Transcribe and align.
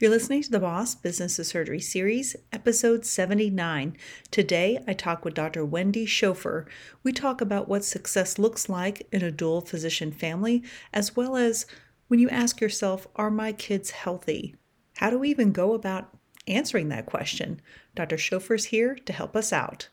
You're 0.00 0.12
listening 0.12 0.42
to 0.42 0.50
the 0.52 0.60
Boss 0.60 0.94
Business 0.94 1.40
of 1.40 1.46
Surgery 1.46 1.80
series, 1.80 2.36
episode 2.52 3.04
79. 3.04 3.96
Today, 4.30 4.78
I 4.86 4.92
talk 4.92 5.24
with 5.24 5.34
Dr. 5.34 5.64
Wendy 5.64 6.06
Schofer. 6.06 6.66
We 7.02 7.12
talk 7.12 7.40
about 7.40 7.68
what 7.68 7.84
success 7.84 8.38
looks 8.38 8.68
like 8.68 9.08
in 9.10 9.24
a 9.24 9.32
dual 9.32 9.60
physician 9.60 10.12
family, 10.12 10.62
as 10.92 11.16
well 11.16 11.36
as 11.36 11.66
when 12.06 12.20
you 12.20 12.28
ask 12.28 12.60
yourself, 12.60 13.08
Are 13.16 13.28
my 13.28 13.50
kids 13.50 13.90
healthy? 13.90 14.54
How 14.98 15.10
do 15.10 15.18
we 15.18 15.30
even 15.30 15.50
go 15.50 15.74
about 15.74 16.16
answering 16.46 16.90
that 16.90 17.06
question? 17.06 17.60
Dr. 17.96 18.18
Schofer's 18.18 18.66
here 18.66 18.94
to 18.94 19.12
help 19.12 19.34
us 19.34 19.52
out. 19.52 19.88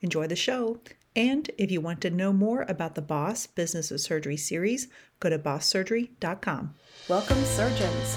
Enjoy 0.00 0.28
the 0.28 0.36
show. 0.36 0.78
And 1.16 1.50
if 1.58 1.72
you 1.72 1.80
want 1.80 2.00
to 2.02 2.10
know 2.10 2.32
more 2.32 2.64
about 2.68 2.94
the 2.94 3.02
Boss 3.02 3.48
Business 3.48 3.90
of 3.90 4.00
Surgery 4.00 4.36
series, 4.36 4.86
go 5.18 5.28
to 5.28 5.38
bosssurgery.com. 5.38 6.76
Welcome, 7.08 7.44
surgeons. 7.44 8.16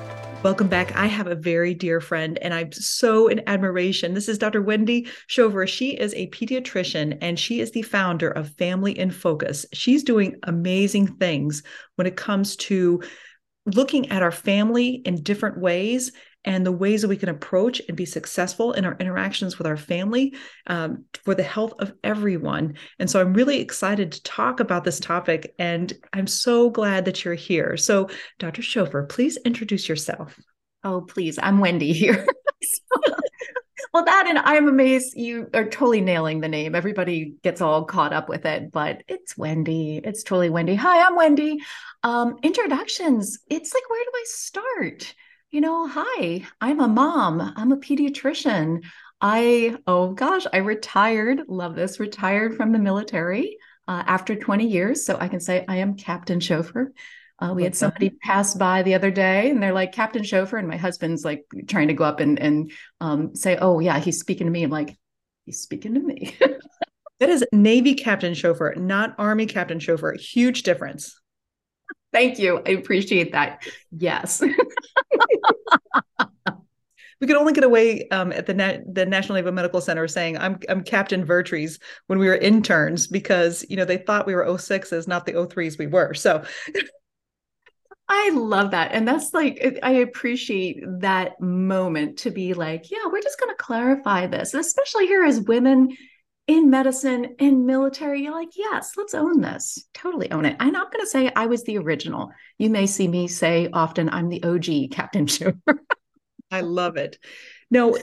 Welcome 0.43 0.69
back. 0.69 0.95
I 0.95 1.05
have 1.05 1.27
a 1.27 1.35
very 1.35 1.75
dear 1.75 2.01
friend, 2.01 2.39
and 2.39 2.51
I'm 2.51 2.71
so 2.71 3.27
in 3.27 3.47
admiration. 3.47 4.15
This 4.15 4.27
is 4.27 4.39
Dr. 4.39 4.59
Wendy 4.63 5.07
Schofer. 5.29 5.67
She 5.67 5.91
is 5.91 6.15
a 6.15 6.29
pediatrician 6.29 7.19
and 7.21 7.39
she 7.39 7.59
is 7.59 7.69
the 7.69 7.83
founder 7.83 8.31
of 8.31 8.49
Family 8.55 8.97
in 8.97 9.11
Focus. 9.11 9.67
She's 9.71 10.03
doing 10.03 10.37
amazing 10.41 11.15
things 11.17 11.61
when 11.95 12.07
it 12.07 12.17
comes 12.17 12.55
to 12.55 13.03
looking 13.67 14.09
at 14.09 14.23
our 14.23 14.31
family 14.31 15.03
in 15.05 15.21
different 15.21 15.59
ways 15.59 16.11
and 16.45 16.65
the 16.65 16.71
ways 16.71 17.01
that 17.01 17.07
we 17.07 17.17
can 17.17 17.29
approach 17.29 17.81
and 17.87 17.95
be 17.95 18.05
successful 18.05 18.73
in 18.73 18.85
our 18.85 18.95
interactions 18.99 19.57
with 19.57 19.67
our 19.67 19.77
family 19.77 20.35
um, 20.67 21.05
for 21.23 21.35
the 21.35 21.43
health 21.43 21.73
of 21.79 21.93
everyone. 22.03 22.75
And 22.99 23.09
so 23.09 23.21
I'm 23.21 23.33
really 23.33 23.59
excited 23.59 24.11
to 24.11 24.23
talk 24.23 24.59
about 24.59 24.83
this 24.83 24.99
topic, 24.99 25.53
and 25.59 25.93
I'm 26.13 26.27
so 26.27 26.69
glad 26.69 27.05
that 27.05 27.23
you're 27.23 27.33
here. 27.33 27.77
So, 27.77 28.09
Dr. 28.39 28.61
Schofer, 28.61 29.07
please 29.07 29.37
introduce 29.45 29.87
yourself. 29.87 30.39
Oh, 30.83 31.01
please. 31.01 31.37
I'm 31.41 31.59
Wendy 31.59 31.93
here. 31.93 32.25
well, 33.93 34.05
that 34.05 34.25
and 34.27 34.39
I'm 34.39 34.67
amazed 34.67 35.15
you 35.15 35.47
are 35.53 35.65
totally 35.65 36.01
nailing 36.01 36.39
the 36.39 36.47
name. 36.47 36.73
Everybody 36.73 37.35
gets 37.43 37.61
all 37.61 37.85
caught 37.85 38.13
up 38.13 38.29
with 38.29 38.45
it, 38.45 38.71
but 38.71 39.03
it's 39.07 39.37
Wendy. 39.37 40.01
It's 40.03 40.23
totally 40.23 40.49
Wendy. 40.49 40.73
Hi, 40.75 41.05
I'm 41.05 41.15
Wendy. 41.15 41.59
Um, 42.01 42.37
introductions. 42.41 43.37
It's 43.47 43.73
like, 43.73 43.87
where 43.89 44.03
do 44.03 44.11
I 44.15 44.23
start? 44.25 45.13
You 45.51 45.59
know, 45.59 45.87
hi, 45.87 46.47
I'm 46.61 46.79
a 46.79 46.87
mom, 46.87 47.53
I'm 47.57 47.73
a 47.73 47.77
pediatrician. 47.77 48.85
I, 49.19 49.77
oh 49.85 50.13
gosh, 50.13 50.45
I 50.51 50.57
retired, 50.57 51.41
love 51.47 51.75
this, 51.75 51.99
retired 51.99 52.55
from 52.55 52.71
the 52.71 52.79
military 52.79 53.57
uh, 53.87 54.01
after 54.07 54.35
20 54.35 54.65
years. 54.65 55.05
So 55.05 55.17
I 55.19 55.27
can 55.27 55.41
say 55.41 55.65
I 55.67 55.77
am 55.77 55.95
Captain 55.95 56.39
Schofer. 56.39 56.87
Uh, 57.37 57.53
we 57.53 57.63
had 57.63 57.75
somebody 57.75 58.11
pass 58.23 58.53
by 58.53 58.83
the 58.83 58.93
other 58.93 59.11
day 59.11 59.49
and 59.49 59.61
they're 59.61 59.73
like, 59.73 59.91
Captain 59.91 60.23
Schofer. 60.23 60.57
And 60.57 60.67
my 60.67 60.77
husband's 60.77 61.25
like 61.25 61.43
trying 61.67 61.89
to 61.89 61.93
go 61.93 62.03
up 62.03 62.19
and, 62.19 62.39
and 62.39 62.71
um, 63.01 63.35
say, 63.35 63.57
Oh, 63.59 63.79
yeah, 63.79 63.99
he's 63.99 64.19
speaking 64.19 64.47
to 64.47 64.51
me. 64.51 64.63
I'm 64.63 64.71
like, 64.71 64.97
He's 65.45 65.59
speaking 65.59 65.95
to 65.95 65.99
me. 65.99 66.35
that 67.19 67.29
is 67.29 67.43
Navy 67.51 67.95
Captain 67.95 68.33
Schofer, 68.33 68.77
not 68.77 69.15
Army 69.17 69.47
Captain 69.47 69.79
Schofer. 69.79 70.19
Huge 70.19 70.63
difference. 70.63 71.20
Thank 72.13 72.39
you. 72.39 72.61
I 72.65 72.71
appreciate 72.71 73.31
that. 73.31 73.63
Yes. 73.91 74.41
we 77.21 77.27
could 77.27 77.37
only 77.37 77.53
get 77.53 77.63
away 77.63 78.07
um, 78.09 78.31
at 78.33 78.47
the 78.47 78.53
Na- 78.53 78.79
the 78.91 79.05
National 79.05 79.35
Naval 79.35 79.51
Medical 79.53 79.79
Center 79.79 80.07
saying 80.07 80.37
I'm 80.37 80.59
I'm 80.67 80.83
Captain 80.83 81.23
Vertrees 81.23 81.79
when 82.07 82.19
we 82.19 82.27
were 82.27 82.35
interns 82.35 83.07
because 83.07 83.65
you 83.69 83.77
know 83.77 83.85
they 83.85 83.97
thought 83.97 84.27
we 84.27 84.35
were 84.35 84.43
06s, 84.45 85.07
not 85.07 85.25
the 85.25 85.33
03s 85.33 85.77
we 85.77 85.87
were. 85.87 86.13
So 86.13 86.43
I 88.13 88.31
love 88.33 88.71
that. 88.71 88.91
And 88.91 89.07
that's 89.07 89.33
like, 89.33 89.79
I 89.83 89.91
appreciate 89.91 90.83
that 90.99 91.39
moment 91.39 92.17
to 92.19 92.29
be 92.29 92.53
like, 92.53 92.91
yeah, 92.91 93.05
we're 93.09 93.21
just 93.21 93.39
going 93.39 93.55
to 93.55 93.63
clarify 93.63 94.27
this, 94.27 94.53
especially 94.53 95.07
here 95.07 95.23
as 95.23 95.39
women 95.39 95.95
in 96.51 96.69
medicine, 96.69 97.35
in 97.39 97.65
military, 97.65 98.23
you're 98.23 98.33
like, 98.33 98.57
yes, 98.57 98.91
let's 98.97 99.13
own 99.13 99.39
this. 99.39 99.87
Totally 99.93 100.29
own 100.31 100.43
it. 100.43 100.57
I'm 100.59 100.73
not 100.73 100.91
going 100.91 101.01
to 101.01 101.09
say 101.09 101.31
I 101.33 101.45
was 101.45 101.63
the 101.63 101.77
original. 101.77 102.29
You 102.57 102.69
may 102.69 102.87
see 102.87 103.07
me 103.07 103.29
say 103.29 103.69
often, 103.71 104.09
I'm 104.09 104.27
the 104.27 104.43
OG 104.43 104.91
Captain 104.91 105.27
Schofer. 105.27 105.77
I 106.51 106.59
love 106.59 106.97
it. 106.97 107.17
No, 107.69 107.97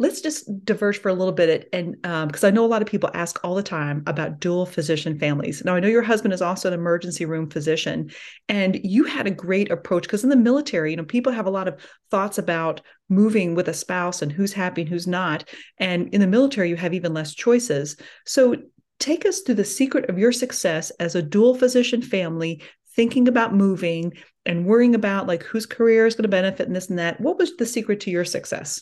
let's 0.00 0.20
just 0.20 0.64
diverge 0.64 0.98
for 1.00 1.08
a 1.08 1.14
little 1.14 1.32
bit 1.32 1.68
and 1.72 2.00
because 2.00 2.44
um, 2.44 2.48
i 2.48 2.50
know 2.50 2.64
a 2.64 2.66
lot 2.66 2.82
of 2.82 2.88
people 2.88 3.10
ask 3.14 3.44
all 3.44 3.54
the 3.54 3.62
time 3.62 4.02
about 4.06 4.38
dual 4.38 4.64
physician 4.64 5.18
families. 5.18 5.62
Now 5.64 5.74
i 5.74 5.80
know 5.80 5.88
your 5.88 6.02
husband 6.02 6.32
is 6.32 6.42
also 6.42 6.68
an 6.68 6.74
emergency 6.74 7.24
room 7.24 7.50
physician 7.50 8.10
and 8.48 8.78
you 8.82 9.04
had 9.04 9.26
a 9.26 9.32
great 9.32 9.70
approach 9.70 10.04
because 10.04 10.24
in 10.24 10.30
the 10.30 10.36
military 10.36 10.92
you 10.92 10.96
know 10.96 11.04
people 11.04 11.32
have 11.32 11.46
a 11.46 11.50
lot 11.50 11.68
of 11.68 11.80
thoughts 12.10 12.38
about 12.38 12.80
moving 13.08 13.54
with 13.54 13.68
a 13.68 13.74
spouse 13.74 14.22
and 14.22 14.32
who's 14.32 14.52
happy 14.52 14.82
and 14.82 14.90
who's 14.90 15.06
not 15.06 15.48
and 15.78 16.12
in 16.14 16.20
the 16.20 16.26
military 16.26 16.68
you 16.68 16.76
have 16.76 16.94
even 16.94 17.14
less 17.14 17.34
choices. 17.34 17.96
So 18.24 18.56
take 18.98 19.26
us 19.26 19.40
through 19.40 19.56
the 19.56 19.64
secret 19.64 20.08
of 20.10 20.18
your 20.18 20.32
success 20.32 20.90
as 20.98 21.14
a 21.14 21.22
dual 21.22 21.54
physician 21.54 22.02
family 22.02 22.62
thinking 22.94 23.28
about 23.28 23.54
moving 23.54 24.12
and 24.44 24.66
worrying 24.66 24.94
about 24.94 25.26
like 25.26 25.42
whose 25.44 25.66
career 25.66 26.06
is 26.06 26.14
going 26.14 26.22
to 26.22 26.28
benefit 26.28 26.66
and 26.66 26.74
this 26.74 26.88
and 26.88 26.98
that. 26.98 27.20
What 27.20 27.38
was 27.38 27.56
the 27.56 27.66
secret 27.66 28.00
to 28.00 28.10
your 28.10 28.24
success 28.24 28.80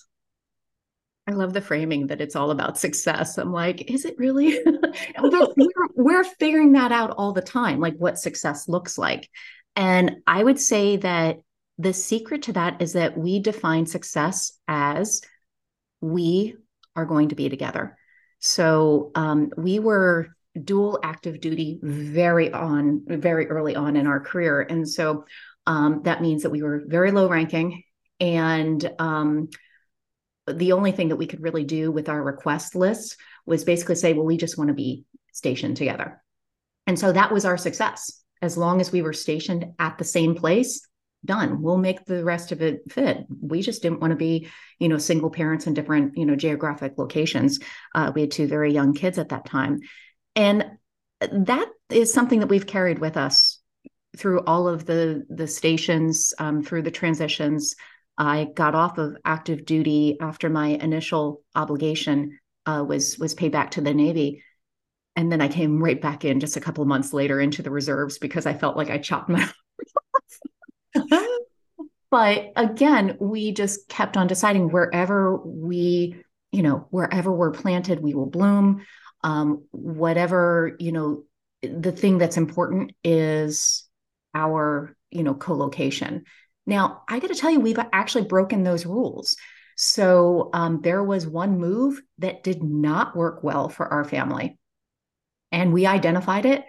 I 1.29 1.33
love 1.33 1.53
the 1.53 1.61
framing 1.61 2.07
that 2.07 2.21
it's 2.21 2.37
all 2.37 2.53
about 2.53 2.79
success. 2.79 3.37
I'm 3.37 3.53
like, 3.53 3.91
is 3.91 4.05
it 4.05 4.17
really? 4.17 4.59
we're, 5.21 5.89
we're 5.95 6.25
figuring 6.25 6.73
that 6.73 6.93
out 6.93 7.11
all 7.11 7.33
the 7.33 7.43
time, 7.43 7.81
like 7.81 7.97
what 7.97 8.19
success 8.19 8.69
looks 8.69 8.97
like. 8.97 9.29
And 9.75 10.19
I 10.27 10.43
would 10.43 10.61
say 10.61 10.97
that 10.99 11.39
the 11.79 11.93
secret 11.93 12.43
to 12.43 12.53
that 12.55 12.81
is 12.81 12.95
that 12.95 13.19
we 13.19 13.41
define 13.41 13.87
success 13.87 14.53
as 14.69 15.21
we 16.01 16.57
are 16.95 17.05
going 17.05 17.29
to 17.31 17.35
be 17.35 17.49
together. 17.49 17.97
So 18.39 19.11
um, 19.15 19.51
we 19.57 19.79
were 19.79 20.29
dual 20.63 20.99
active 21.03 21.41
duty 21.41 21.79
very 21.83 22.51
on 22.51 23.03
very 23.07 23.47
early 23.49 23.77
on 23.77 23.97
in 23.97 24.07
our 24.07 24.21
career, 24.21 24.63
and 24.63 24.89
so 24.89 25.25
um, 25.67 26.03
that 26.05 26.23
means 26.23 26.43
that 26.43 26.51
we 26.51 26.63
were 26.63 26.85
very 26.87 27.11
low 27.11 27.29
ranking 27.29 27.83
and 28.21 28.91
um, 28.99 29.49
the 30.47 30.73
only 30.73 30.93
thing 30.93 31.09
that 31.09 31.17
we 31.17 31.27
could 31.27 31.43
really 31.43 31.65
do 31.65 31.91
with 31.91 32.09
our 32.09 32.23
request 32.23 32.75
list 32.75 33.17
was 33.47 33.65
basically 33.65 33.95
say, 33.95 34.13
well, 34.13 34.25
we 34.25 34.37
just 34.37 34.59
want 34.59 34.69
to 34.69 34.75
be 34.75 35.05
stationed 35.33 35.77
together. 35.77 36.23
And 36.87 36.99
so 36.99 37.13
that 37.13 37.33
was 37.33 37.45
our 37.45 37.57
success. 37.57 38.23
As 38.43 38.57
long 38.57 38.81
as 38.81 38.93
we 38.93 39.03
were 39.03 39.13
stationed 39.13 39.73
at 39.79 39.99
the 39.99 40.05
same 40.05 40.35
place, 40.35 40.87
done. 41.25 41.61
We'll 41.61 41.79
make 41.79 42.05
the 42.05 42.25
rest 42.25 42.53
of 42.53 42.63
it 42.63 42.91
fit. 42.91 43.27
We 43.41 43.61
just 43.61 43.83
didn't 43.83 44.01
want 44.01 44.13
to 44.13 44.17
be, 44.17 44.49
you 44.79 44.89
know, 44.89 44.99
single 44.99 45.31
parents 45.31 45.67
in 45.67 45.75
different, 45.75 46.17
you 46.17 46.25
know, 46.25 46.37
geographic 46.37 46.95
locations. 46.97 47.59
Uh, 47.95 48.13
we 48.15 48.23
had 48.23 48.31
two 48.31 48.47
very 48.47 48.73
young 48.73 48.95
kids 48.95 49.19
at 49.19 49.31
that 49.31 49.45
time. 49.45 49.81
And 50.35 50.65
that 51.21 51.69
is 51.91 52.13
something 52.13 52.41
that 52.41 52.49
we've 52.49 52.67
carried 52.67 52.99
with 52.99 53.17
us 53.17 53.61
through 54.17 54.41
all 54.45 54.69
of 54.69 54.87
the 54.87 55.25
the 55.29 55.47
stations, 55.47 56.33
um, 56.39 56.63
through 56.63 56.83
the 56.83 56.91
transitions, 56.91 57.75
I 58.19 58.49
got 58.55 58.75
off 58.75 58.99
of 58.99 59.17
active 59.25 59.65
duty 59.65 60.17
after 60.21 60.49
my 60.49 60.69
initial 60.69 61.43
obligation 61.55 62.39
uh, 62.65 62.85
was 62.87 63.19
was 63.19 63.35
paid 63.35 63.53
back 63.53 63.73
to 63.73 63.81
the 63.81 63.95
Navy, 63.95 64.43
and 65.15 65.31
then 65.31 65.41
I 65.41 65.49
came 65.49 65.83
right 65.83 66.01
back 66.01 66.25
in 66.25 66.41
just 66.41 66.57
a 66.57 66.61
couple 66.61 66.83
of 66.83 66.89
months 66.89 67.13
later 67.13 67.41
into 67.41 67.63
the 67.63 67.71
reserves 67.71 68.19
because 68.19 68.47
I 68.47 68.55
felt 68.55 68.77
like 68.77 68.91
I 68.91 68.99
chopped 68.99 69.29
my. 69.29 69.49
but 72.11 72.53
again, 72.57 73.17
we 73.21 73.53
just 73.53 73.89
kept 73.89 74.17
on 74.17 74.27
deciding 74.27 74.71
wherever 74.71 75.37
we, 75.37 76.17
you 76.53 76.63
know, 76.63 76.87
wherever 76.91 77.33
we're 77.33 77.53
planted, 77.53 78.01
we 78.01 78.15
will 78.15 78.27
bloom. 78.27 78.85
Um, 79.23 79.65
whatever 79.73 80.77
you 80.79 80.93
know, 80.93 81.25
the 81.63 81.93
thing 81.93 82.19
that's 82.19 82.37
important 82.37 82.93
is 83.05 83.85
our 84.35 84.97
you 85.11 85.23
know 85.23 85.35
co-location 85.35 86.25
now, 86.67 87.03
I 87.09 87.21
got 87.21 87.29
to 87.29 87.35
tell 87.35 87.51
you, 87.51 87.61
we've 87.61 87.79
actually 87.93 88.25
broken 88.25 88.65
those 88.65 88.85
rules. 88.85 89.37
So 89.77 90.51
um, 90.53 90.81
there 90.83 91.05
was 91.05 91.27
one 91.27 91.59
move 91.59 92.01
that 92.19 92.43
did 92.43 92.63
not 92.63 93.15
work 93.15 93.45
well 93.45 93.69
for 93.69 93.87
our 93.87 94.05
family. 94.05 94.59
And 95.53 95.73
we 95.73 95.87
identified 95.87 96.47
it. 96.47 96.65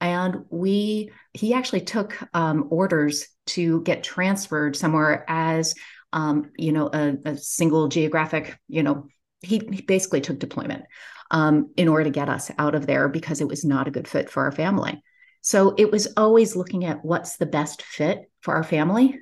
And 0.00 0.46
we, 0.50 1.10
he 1.32 1.54
actually 1.54 1.82
took 1.82 2.18
um, 2.34 2.68
orders 2.70 3.28
to 3.48 3.82
get 3.82 4.02
transferred 4.02 4.74
somewhere 4.74 5.24
as, 5.28 5.74
um, 6.12 6.50
you 6.56 6.72
know, 6.72 6.88
a, 6.92 7.16
a, 7.24 7.36
single 7.36 7.88
geographic, 7.88 8.58
you 8.68 8.82
know, 8.82 9.06
he, 9.42 9.58
he 9.72 9.82
basically 9.82 10.20
took 10.20 10.38
deployment. 10.38 10.84
um, 11.32 11.70
in 11.76 11.88
order 11.88 12.04
to 12.04 12.10
get 12.10 12.28
us 12.28 12.50
out 12.58 12.74
of 12.74 12.86
there 12.86 13.08
because 13.08 13.40
it 13.40 13.48
was 13.48 13.64
not 13.64 13.88
a 13.88 13.90
good 13.90 14.06
fit 14.06 14.30
for 14.30 14.44
our 14.44 14.52
family. 14.52 15.02
So 15.40 15.74
it 15.76 15.90
was 15.90 16.12
always 16.16 16.54
looking 16.54 16.84
at 16.84 17.04
what's 17.04 17.36
the 17.36 17.46
best 17.46 17.82
fit 17.82 18.30
for 18.42 18.54
our 18.54 18.62
family. 18.62 19.18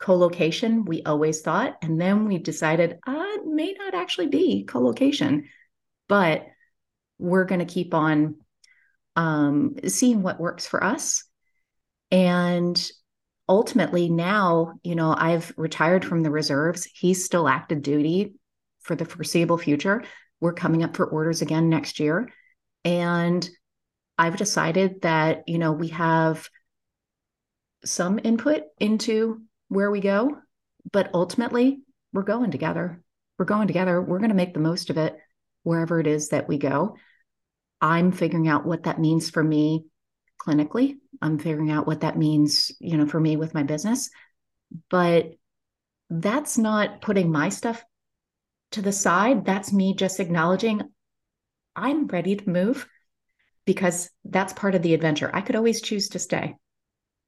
Co-location, 0.00 0.84
we 0.84 1.02
always 1.02 1.40
thought, 1.40 1.76
and 1.82 2.00
then 2.00 2.26
we 2.26 2.38
decided 2.38 2.98
uh, 3.06 3.24
it 3.34 3.46
may 3.46 3.72
not 3.72 3.94
actually 3.94 4.28
be 4.28 4.64
co-location, 4.64 5.48
but 6.08 6.46
we're 7.18 7.44
going 7.44 7.58
to 7.58 7.64
keep 7.64 7.94
on 7.94 8.36
um, 9.16 9.74
seeing 9.88 10.22
what 10.22 10.40
works 10.40 10.66
for 10.66 10.82
us. 10.82 11.24
And 12.12 12.80
ultimately, 13.48 14.08
now, 14.08 14.74
you 14.84 14.94
know, 14.94 15.14
I've 15.16 15.52
retired 15.56 16.04
from 16.04 16.22
the 16.22 16.30
reserves. 16.30 16.84
He's 16.84 17.24
still 17.24 17.48
active 17.48 17.82
duty 17.82 18.34
for 18.80 18.94
the 18.94 19.04
foreseeable 19.04 19.58
future. 19.58 20.04
We're 20.40 20.52
coming 20.52 20.84
up 20.84 20.96
for 20.96 21.06
orders 21.06 21.42
again 21.42 21.68
next 21.68 21.98
year. 21.98 22.28
And 22.84 23.48
I've 24.16 24.36
decided 24.36 25.02
that, 25.02 25.48
you 25.48 25.58
know, 25.58 25.72
we 25.72 25.88
have 25.88 26.48
some 27.84 28.20
input 28.22 28.62
into 28.78 29.42
where 29.68 29.90
we 29.90 30.00
go, 30.00 30.38
but 30.92 31.10
ultimately 31.14 31.80
we're 32.12 32.22
going 32.22 32.50
together. 32.50 33.02
We're 33.38 33.44
going 33.44 33.68
together. 33.68 34.00
We're 34.00 34.18
going 34.18 34.30
to 34.30 34.36
make 34.36 34.54
the 34.54 34.60
most 34.60 34.90
of 34.90 34.96
it 34.96 35.16
wherever 35.62 36.00
it 36.00 36.06
is 36.06 36.30
that 36.30 36.48
we 36.48 36.58
go. 36.58 36.96
I'm 37.80 38.10
figuring 38.10 38.48
out 38.48 38.66
what 38.66 38.84
that 38.84 38.98
means 38.98 39.30
for 39.30 39.42
me 39.42 39.84
clinically. 40.40 40.96
I'm 41.20 41.38
figuring 41.38 41.70
out 41.70 41.86
what 41.86 42.00
that 42.00 42.18
means, 42.18 42.72
you 42.80 42.96
know, 42.96 43.06
for 43.06 43.20
me 43.20 43.36
with 43.36 43.54
my 43.54 43.62
business. 43.62 44.10
But 44.90 45.32
that's 46.10 46.58
not 46.58 47.00
putting 47.00 47.30
my 47.30 47.48
stuff 47.48 47.84
to 48.72 48.82
the 48.82 48.92
side. 48.92 49.44
That's 49.44 49.72
me 49.72 49.94
just 49.94 50.20
acknowledging 50.20 50.82
I'm 51.76 52.06
ready 52.06 52.36
to 52.36 52.50
move 52.50 52.88
because 53.64 54.10
that's 54.24 54.52
part 54.52 54.74
of 54.74 54.82
the 54.82 54.94
adventure. 54.94 55.30
I 55.32 55.42
could 55.42 55.56
always 55.56 55.80
choose 55.80 56.08
to 56.10 56.18
stay, 56.18 56.56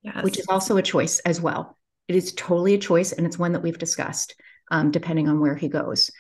yes. 0.03 0.25
which 0.25 0.39
is 0.39 0.47
also 0.49 0.77
a 0.77 0.83
choice 0.83 1.21
as 1.21 1.41
well. 1.41 1.77
It 2.11 2.17
is 2.17 2.33
totally 2.33 2.75
a 2.75 2.79
choice, 2.79 3.13
and 3.13 3.25
it's 3.25 3.39
one 3.39 3.53
that 3.53 3.63
we've 3.63 3.79
discussed, 3.79 4.35
um, 4.73 4.91
depending 4.91 5.29
on 5.29 5.39
where 5.39 5.55
he 5.55 5.69
goes. 5.69 6.11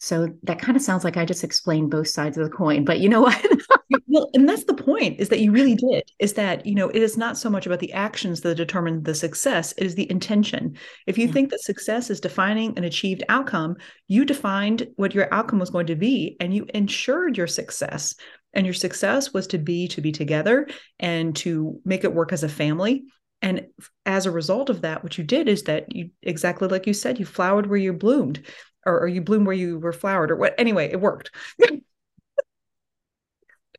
So 0.00 0.28
that 0.42 0.60
kind 0.60 0.76
of 0.76 0.82
sounds 0.82 1.02
like 1.02 1.16
I 1.16 1.24
just 1.24 1.44
explained 1.44 1.90
both 1.90 2.08
sides 2.08 2.36
of 2.36 2.44
the 2.44 2.54
coin, 2.54 2.84
but 2.84 3.00
you 3.00 3.08
know 3.08 3.22
what? 3.22 3.42
well, 4.06 4.28
and 4.34 4.46
that's 4.46 4.64
the 4.64 4.74
point 4.74 5.18
is 5.18 5.30
that 5.30 5.40
you 5.40 5.50
really 5.50 5.76
did 5.76 6.02
is 6.18 6.34
that, 6.34 6.66
you 6.66 6.74
know, 6.74 6.90
it 6.90 7.00
is 7.00 7.16
not 7.16 7.38
so 7.38 7.48
much 7.48 7.64
about 7.64 7.80
the 7.80 7.94
actions 7.94 8.42
that 8.42 8.56
determine 8.56 9.02
the 9.02 9.14
success, 9.14 9.72
it 9.78 9.84
is 9.84 9.94
the 9.94 10.10
intention. 10.10 10.76
If 11.06 11.16
you 11.16 11.24
yeah. 11.28 11.32
think 11.32 11.50
that 11.52 11.62
success 11.62 12.10
is 12.10 12.20
defining 12.20 12.76
an 12.76 12.84
achieved 12.84 13.24
outcome, 13.30 13.76
you 14.08 14.26
defined 14.26 14.86
what 14.96 15.14
your 15.14 15.32
outcome 15.32 15.58
was 15.58 15.70
going 15.70 15.86
to 15.86 15.96
be 15.96 16.36
and 16.38 16.52
you 16.52 16.66
ensured 16.74 17.38
your 17.38 17.46
success 17.46 18.14
and 18.52 18.66
your 18.66 18.74
success 18.74 19.32
was 19.32 19.46
to 19.46 19.56
be 19.56 19.88
to 19.88 20.02
be 20.02 20.12
together 20.12 20.68
and 20.98 21.34
to 21.36 21.80
make 21.86 22.04
it 22.04 22.12
work 22.12 22.34
as 22.34 22.42
a 22.42 22.48
family 22.50 23.04
and 23.42 23.66
as 24.04 24.26
a 24.26 24.30
result 24.30 24.70
of 24.70 24.82
that 24.82 25.02
what 25.02 25.18
you 25.18 25.24
did 25.24 25.48
is 25.48 25.64
that 25.64 25.94
you 25.94 26.10
exactly 26.22 26.68
like 26.68 26.86
you 26.86 26.94
said 26.94 27.18
you 27.18 27.26
flowered 27.26 27.66
where 27.66 27.78
you 27.78 27.92
bloomed 27.92 28.44
or, 28.84 29.00
or 29.00 29.08
you 29.08 29.20
bloomed 29.20 29.46
where 29.46 29.56
you 29.56 29.78
were 29.78 29.92
flowered 29.92 30.30
or 30.30 30.36
what 30.36 30.54
anyway 30.58 30.90
it 30.90 31.00
worked. 31.00 31.30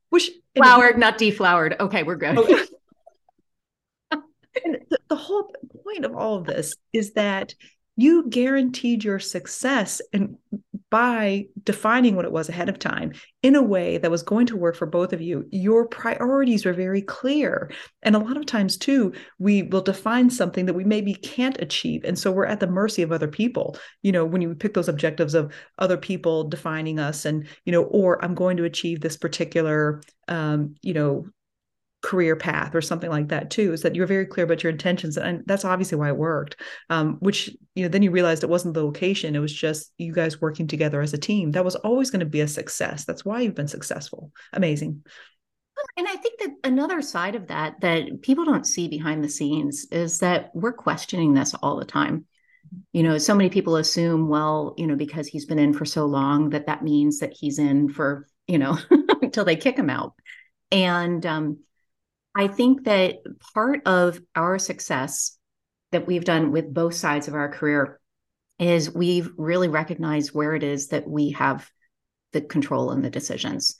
Which 0.09 0.31
flowered 0.55 0.97
not 0.97 1.17
deflowered. 1.17 1.75
Okay 1.79 2.03
we're 2.03 2.15
good. 2.15 2.37
Okay. 2.37 2.63
and 4.11 4.77
the, 4.89 4.99
the 5.09 5.15
whole 5.15 5.53
point 5.83 6.05
of 6.05 6.15
all 6.15 6.37
of 6.37 6.45
this 6.45 6.75
is 6.93 7.13
that 7.13 7.55
you 7.95 8.29
guaranteed 8.29 9.03
your 9.03 9.19
success 9.19 10.01
and 10.13 10.37
by 10.89 11.45
defining 11.63 12.15
what 12.15 12.25
it 12.25 12.31
was 12.31 12.49
ahead 12.49 12.69
of 12.69 12.79
time 12.79 13.11
in 13.43 13.55
a 13.55 13.61
way 13.61 13.97
that 13.97 14.11
was 14.11 14.23
going 14.23 14.45
to 14.47 14.55
work 14.55 14.75
for 14.75 14.85
both 14.85 15.13
of 15.13 15.21
you 15.21 15.45
your 15.51 15.87
priorities 15.87 16.65
were 16.65 16.73
very 16.73 17.01
clear. 17.01 17.71
And 18.03 18.15
a 18.15 18.19
lot 18.19 18.37
of 18.37 18.45
times 18.45 18.77
too 18.77 19.13
we 19.39 19.63
will 19.63 19.81
define 19.81 20.29
something 20.29 20.65
that 20.65 20.73
we 20.73 20.83
maybe 20.83 21.13
can't 21.13 21.59
achieve. 21.61 22.03
And 22.03 22.17
so 22.17 22.31
we're 22.31 22.45
at 22.45 22.59
the 22.59 22.67
mercy 22.67 23.01
of 23.01 23.11
other 23.11 23.27
people. 23.27 23.77
You 24.01 24.11
know 24.11 24.25
when 24.25 24.41
you 24.41 24.55
pick 24.55 24.73
those 24.73 24.89
objectives 24.89 25.33
of 25.33 25.53
other 25.77 25.97
people 25.97 26.45
defining 26.45 26.99
us 26.99 27.25
and 27.25 27.47
you 27.65 27.71
know 27.71 27.83
or 27.83 28.23
i'm 28.23 28.35
going 28.35 28.57
to 28.57 28.63
achieve 28.63 29.01
this 29.01 29.17
particular 29.17 30.01
um, 30.27 30.75
you 30.81 30.93
know 30.93 31.25
career 32.01 32.35
path 32.35 32.75
or 32.75 32.81
something 32.81 33.09
like 33.09 33.29
that 33.29 33.49
too 33.49 33.73
is 33.73 33.81
that 33.81 33.95
you're 33.95 34.07
very 34.07 34.25
clear 34.25 34.45
about 34.45 34.63
your 34.63 34.71
intentions 34.71 35.17
and 35.17 35.43
that's 35.47 35.65
obviously 35.65 35.97
why 35.97 36.07
it 36.09 36.17
worked. 36.17 36.55
Um, 36.89 37.17
which 37.19 37.55
you 37.75 37.83
know 37.83 37.89
then 37.89 38.03
you 38.03 38.11
realized 38.11 38.43
it 38.43 38.49
wasn't 38.49 38.75
the 38.75 38.83
location 38.83 39.35
it 39.35 39.39
was 39.39 39.53
just 39.53 39.91
you 39.97 40.13
guys 40.13 40.41
working 40.41 40.67
together 40.67 41.01
as 41.01 41.13
a 41.13 41.17
team. 41.17 41.51
That 41.51 41.65
was 41.65 41.75
always 41.75 42.11
going 42.11 42.19
to 42.19 42.25
be 42.25 42.41
a 42.41 42.47
success. 42.47 43.05
That's 43.05 43.25
why 43.25 43.41
you've 43.41 43.55
been 43.55 43.67
successful. 43.67 44.31
Amazing. 44.53 45.03
And 45.95 46.07
i 46.07 46.15
think 46.15 46.39
that 46.39 46.49
another 46.63 47.01
side 47.01 47.35
of 47.35 47.47
that 47.47 47.81
that 47.81 48.21
people 48.21 48.45
don't 48.45 48.65
see 48.65 48.87
behind 48.87 49.23
the 49.23 49.29
scenes 49.29 49.85
is 49.91 50.19
that 50.19 50.51
we're 50.53 50.73
questioning 50.73 51.33
this 51.33 51.53
all 51.55 51.77
the 51.77 51.85
time. 51.85 52.25
You 52.93 53.03
know 53.03 53.17
so 53.17 53.33
many 53.33 53.49
people 53.49 53.75
assume 53.77 54.29
well 54.29 54.75
you 54.77 54.85
know 54.85 54.95
because 54.95 55.27
he's 55.27 55.45
been 55.45 55.59
in 55.59 55.73
for 55.73 55.85
so 55.85 56.05
long 56.05 56.51
that 56.51 56.67
that 56.67 56.83
means 56.83 57.19
that 57.19 57.33
he's 57.33 57.57
in 57.57 57.89
for 57.89 58.27
you 58.47 58.59
know 58.59 58.77
until 59.21 59.45
they 59.45 59.55
kick 59.55 59.77
him 59.77 59.89
out. 59.89 60.13
And 60.71 61.25
um 61.25 61.59
I 62.37 62.47
think 62.47 62.83
that 62.83 63.15
part 63.55 63.81
of 63.87 64.21
our 64.35 64.59
success 64.59 65.39
that 65.91 66.05
we've 66.05 66.23
done 66.23 66.51
with 66.51 66.71
both 66.71 66.93
sides 66.93 67.27
of 67.27 67.33
our 67.33 67.49
career 67.49 67.99
is 68.59 68.93
we've 68.93 69.31
really 69.37 69.67
recognized 69.67 70.35
where 70.35 70.53
it 70.53 70.61
is 70.61 70.89
that 70.89 71.09
we 71.09 71.31
have 71.31 71.67
the 72.33 72.41
control 72.41 72.91
and 72.91 73.03
the 73.03 73.09
decisions. 73.09 73.75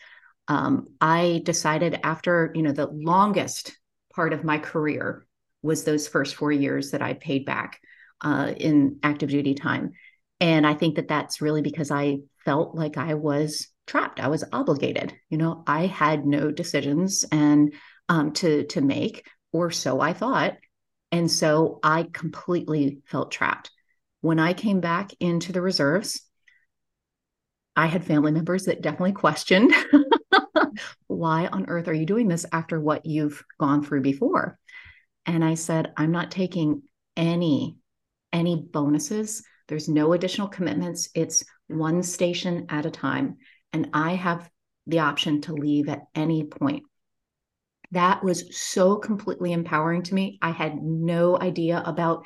Um, 0.48 0.88
I 1.00 1.44
decided 1.46 2.00
after, 2.04 2.52
you 2.56 2.64
know, 2.64 2.72
the 2.72 2.88
longest 2.88 3.78
part 4.16 4.34
of 4.34 4.44
my 4.44 4.58
career 4.58 5.28
was 5.62 5.84
those 5.84 6.08
first 6.08 6.34
four 6.34 6.52
years 6.52 6.92
that 6.92 7.02
I 7.04 7.14
paid 7.14 7.46
back 7.46 7.80
uh, 8.22 8.54
in 8.58 8.98
active 9.04 9.30
duty 9.30 9.54
time. 9.54 9.92
And 10.40 10.66
I 10.66 10.74
think 10.74 10.96
that 10.96 11.08
that's 11.08 11.42
really 11.42 11.62
because 11.62 11.92
I 11.92 12.22
felt 12.44 12.74
like 12.74 12.98
I 12.98 13.14
was 13.14 13.68
trapped. 13.86 14.20
I 14.20 14.30
was 14.30 14.44
obligated. 14.52 15.14
You 15.30 15.38
know, 15.38 15.64
I 15.68 15.86
had 15.86 16.26
no 16.26 16.50
decisions 16.50 17.24
and 17.32 17.72
um, 18.10 18.34
to 18.34 18.66
to 18.66 18.82
make, 18.82 19.28
or 19.52 19.72
so 19.72 20.00
I 20.00 20.14
thought. 20.14 20.58
And 21.12 21.32
so 21.32 21.80
I 21.84 22.08
completely 22.12 23.00
felt 23.06 23.32
trapped. 23.32 23.72
When 24.22 24.40
I 24.40 24.54
came 24.54 24.82
back 24.82 25.12
into 25.20 25.54
the 25.54 25.62
reserves, 25.62 26.22
I 27.76 27.86
had 27.86 28.04
family 28.04 28.32
members 28.32 28.66
that 28.66 28.82
definitely 28.82 29.14
questioned 29.14 29.72
why 31.08 31.48
on 31.48 31.68
earth 31.68 31.88
are 31.88 31.94
you 31.94 32.06
doing 32.06 32.28
this 32.28 32.46
after 32.52 32.80
what 32.80 33.06
you've 33.06 33.44
gone 33.60 33.84
through 33.84 34.02
before? 34.02 34.58
And 35.26 35.44
I 35.44 35.56
said, 35.56 35.94
I'm 35.98 36.12
not 36.12 36.32
taking 36.32 36.84
any 37.16 37.78
any 38.34 38.56
bonuses. 38.56 39.44
There's 39.68 39.90
no 39.90 40.14
additional 40.14 40.48
commitments. 40.48 41.10
It's 41.16 41.44
one 41.68 42.04
station 42.04 42.68
at 42.70 42.86
a 42.86 42.92
time. 42.92 43.38
And 43.74 43.90
I 43.94 44.16
have 44.16 44.50
the 44.86 45.00
option 45.00 45.42
to 45.42 45.54
leave 45.54 45.90
at 45.90 46.04
any 46.14 46.44
point 46.44 46.84
that 47.92 48.24
was 48.24 48.58
so 48.58 48.98
completely 48.98 49.54
empowering 49.54 50.04
to 50.04 50.14
me. 50.14 50.40
I 50.42 50.52
had 50.52 50.82
no 50.82 51.40
idea 51.40 51.82
about 51.86 52.26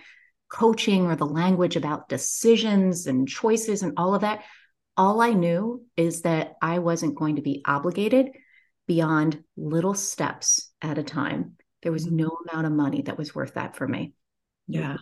coaching 0.52 1.06
or 1.06 1.16
the 1.16 1.26
language 1.26 1.76
about 1.76 2.10
decisions 2.10 3.08
and 3.08 3.28
choices 3.28 3.84
and 3.84 3.94
all 3.98 4.16
of 4.16 4.22
that. 4.22 4.44
All 4.98 5.22
I 5.22 5.32
knew 5.32 5.86
is 5.96 6.24
that 6.24 6.54
I 6.62 6.80
wasn't 6.80 7.16
going 7.16 7.38
to 7.38 7.42
be 7.42 7.62
obligated 7.66 8.32
beyond 8.88 9.44
little 9.56 9.94
steps 9.94 10.72
at 10.82 10.98
a 10.98 11.04
time. 11.04 11.54
There 11.84 11.92
was 11.92 12.06
mm-hmm. 12.06 12.18
no 12.18 12.38
amount 12.50 12.68
of 12.68 12.74
money 12.74 13.04
that 13.04 13.18
was 13.18 13.34
worth 13.34 13.54
that 13.54 13.76
for 13.76 13.88
me. 13.88 14.14
Yeah 14.68 14.98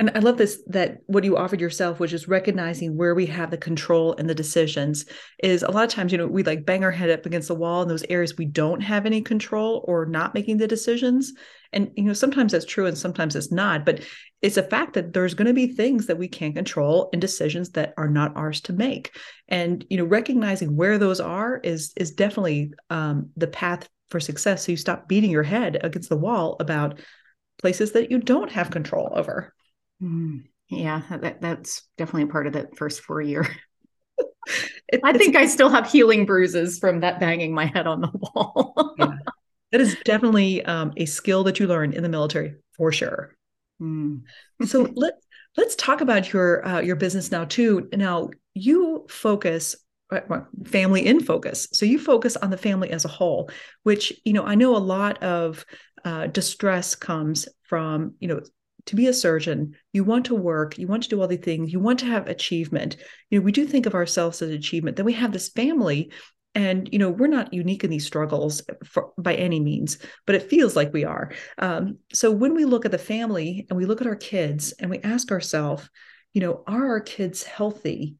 and 0.00 0.10
I 0.14 0.20
love 0.20 0.38
this 0.38 0.62
that 0.68 1.02
what 1.06 1.24
you 1.24 1.36
offered 1.36 1.60
yourself, 1.60 2.00
which 2.00 2.14
is 2.14 2.26
recognizing 2.26 2.96
where 2.96 3.14
we 3.14 3.26
have 3.26 3.50
the 3.50 3.58
control 3.58 4.14
and 4.16 4.28
the 4.28 4.34
decisions, 4.34 5.04
is 5.42 5.62
a 5.62 5.70
lot 5.70 5.84
of 5.84 5.90
times, 5.90 6.10
you 6.10 6.16
know, 6.16 6.26
we 6.26 6.42
like 6.42 6.64
bang 6.64 6.82
our 6.84 6.90
head 6.90 7.10
up 7.10 7.26
against 7.26 7.48
the 7.48 7.54
wall 7.54 7.82
in 7.82 7.88
those 7.88 8.04
areas 8.08 8.38
we 8.38 8.46
don't 8.46 8.80
have 8.80 9.04
any 9.04 9.20
control 9.20 9.84
or 9.86 10.06
not 10.06 10.32
making 10.32 10.56
the 10.56 10.66
decisions. 10.66 11.34
And, 11.74 11.90
you 11.96 12.04
know, 12.04 12.14
sometimes 12.14 12.52
that's 12.52 12.64
true 12.64 12.86
and 12.86 12.96
sometimes 12.96 13.36
it's 13.36 13.52
not. 13.52 13.84
But 13.84 14.02
it's 14.40 14.56
a 14.56 14.62
fact 14.62 14.94
that 14.94 15.12
there's 15.12 15.34
going 15.34 15.48
to 15.48 15.52
be 15.54 15.66
things 15.66 16.06
that 16.06 16.18
we 16.18 16.28
can't 16.28 16.56
control 16.56 17.10
and 17.12 17.20
decisions 17.20 17.70
that 17.72 17.92
are 17.98 18.08
not 18.08 18.34
ours 18.36 18.62
to 18.62 18.72
make. 18.72 19.14
And, 19.48 19.84
you 19.90 19.98
know, 19.98 20.04
recognizing 20.04 20.76
where 20.76 20.96
those 20.96 21.20
are 21.20 21.58
is 21.58 21.92
is 21.96 22.10
definitely 22.10 22.72
um, 22.88 23.28
the 23.36 23.48
path 23.48 23.86
for 24.08 24.18
success. 24.18 24.64
So 24.64 24.72
you 24.72 24.78
stop 24.78 25.08
beating 25.08 25.30
your 25.30 25.42
head 25.42 25.78
against 25.84 26.08
the 26.08 26.16
wall 26.16 26.56
about 26.58 26.98
places 27.58 27.92
that 27.92 28.10
you 28.10 28.18
don't 28.18 28.50
have 28.50 28.70
control 28.70 29.12
over. 29.14 29.52
Mm, 30.02 30.44
yeah, 30.68 31.02
that, 31.10 31.40
that's 31.40 31.82
definitely 31.98 32.24
a 32.24 32.32
part 32.32 32.46
of 32.46 32.54
that 32.54 32.76
first 32.76 33.02
four 33.02 33.20
year. 33.20 33.46
it, 34.88 35.00
I 35.04 35.16
think 35.16 35.36
I 35.36 35.46
still 35.46 35.68
have 35.68 35.90
healing 35.90 36.26
bruises 36.26 36.78
from 36.78 37.00
that 37.00 37.20
banging 37.20 37.54
my 37.54 37.66
head 37.66 37.86
on 37.86 38.00
the 38.00 38.10
wall. 38.14 38.94
yeah. 38.98 39.16
That 39.72 39.80
is 39.80 39.96
definitely 40.04 40.64
um, 40.64 40.92
a 40.96 41.06
skill 41.06 41.44
that 41.44 41.60
you 41.60 41.66
learn 41.66 41.92
in 41.92 42.02
the 42.02 42.08
military 42.08 42.56
for 42.72 42.90
sure. 42.90 43.36
Mm. 43.80 44.24
so 44.66 44.90
let 44.94 45.14
let's 45.56 45.74
talk 45.76 46.02
about 46.02 46.34
your 46.34 46.66
uh, 46.66 46.80
your 46.80 46.96
business 46.96 47.30
now 47.30 47.46
too. 47.46 47.88
Now 47.94 48.28
you 48.52 49.06
focus 49.08 49.76
family 50.64 51.06
in 51.06 51.20
focus. 51.20 51.68
So 51.72 51.86
you 51.86 51.98
focus 51.98 52.36
on 52.36 52.50
the 52.50 52.56
family 52.56 52.90
as 52.90 53.04
a 53.04 53.08
whole, 53.08 53.50
which, 53.82 54.12
you 54.24 54.32
know, 54.32 54.44
I 54.44 54.54
know 54.54 54.76
a 54.76 54.78
lot 54.78 55.22
of 55.22 55.64
uh, 56.04 56.26
distress 56.28 56.94
comes 56.94 57.48
from, 57.62 58.14
you 58.20 58.28
know, 58.28 58.40
to 58.86 58.96
be 58.96 59.06
a 59.06 59.12
surgeon, 59.12 59.74
you 59.92 60.04
want 60.04 60.26
to 60.26 60.34
work, 60.34 60.78
you 60.78 60.86
want 60.86 61.02
to 61.04 61.08
do 61.08 61.20
all 61.20 61.28
the 61.28 61.36
things, 61.36 61.72
you 61.72 61.80
want 61.80 61.98
to 62.00 62.06
have 62.06 62.26
achievement. 62.26 62.96
You 63.30 63.38
know, 63.38 63.44
we 63.44 63.52
do 63.52 63.66
think 63.66 63.86
of 63.86 63.94
ourselves 63.94 64.42
as 64.42 64.50
achievement. 64.50 64.96
Then 64.96 65.06
we 65.06 65.12
have 65.14 65.32
this 65.32 65.48
family 65.48 66.10
and 66.54 66.88
you 66.92 66.98
know 66.98 67.10
we're 67.10 67.26
not 67.26 67.54
unique 67.54 67.84
in 67.84 67.90
these 67.90 68.06
struggles 68.06 68.62
for, 68.84 69.12
by 69.16 69.34
any 69.34 69.60
means 69.60 69.98
but 70.26 70.34
it 70.34 70.50
feels 70.50 70.74
like 70.74 70.92
we 70.92 71.04
are 71.04 71.30
um, 71.58 71.98
so 72.12 72.30
when 72.30 72.54
we 72.54 72.64
look 72.64 72.84
at 72.84 72.90
the 72.90 72.98
family 72.98 73.66
and 73.68 73.76
we 73.76 73.86
look 73.86 74.00
at 74.00 74.06
our 74.06 74.16
kids 74.16 74.72
and 74.72 74.90
we 74.90 74.98
ask 75.00 75.30
ourselves 75.30 75.88
you 76.32 76.40
know 76.40 76.62
are 76.66 76.88
our 76.88 77.00
kids 77.00 77.42
healthy 77.42 78.16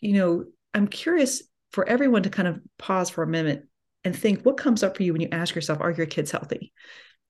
you 0.00 0.14
know 0.14 0.44
i'm 0.72 0.88
curious 0.88 1.42
for 1.72 1.86
everyone 1.86 2.22
to 2.22 2.30
kind 2.30 2.48
of 2.48 2.60
pause 2.78 3.10
for 3.10 3.22
a 3.22 3.28
minute 3.28 3.64
and 4.04 4.16
think 4.16 4.42
what 4.42 4.56
comes 4.56 4.82
up 4.82 4.96
for 4.96 5.02
you 5.02 5.12
when 5.12 5.20
you 5.20 5.28
ask 5.32 5.54
yourself 5.54 5.80
are 5.80 5.90
your 5.90 6.06
kids 6.06 6.30
healthy 6.30 6.72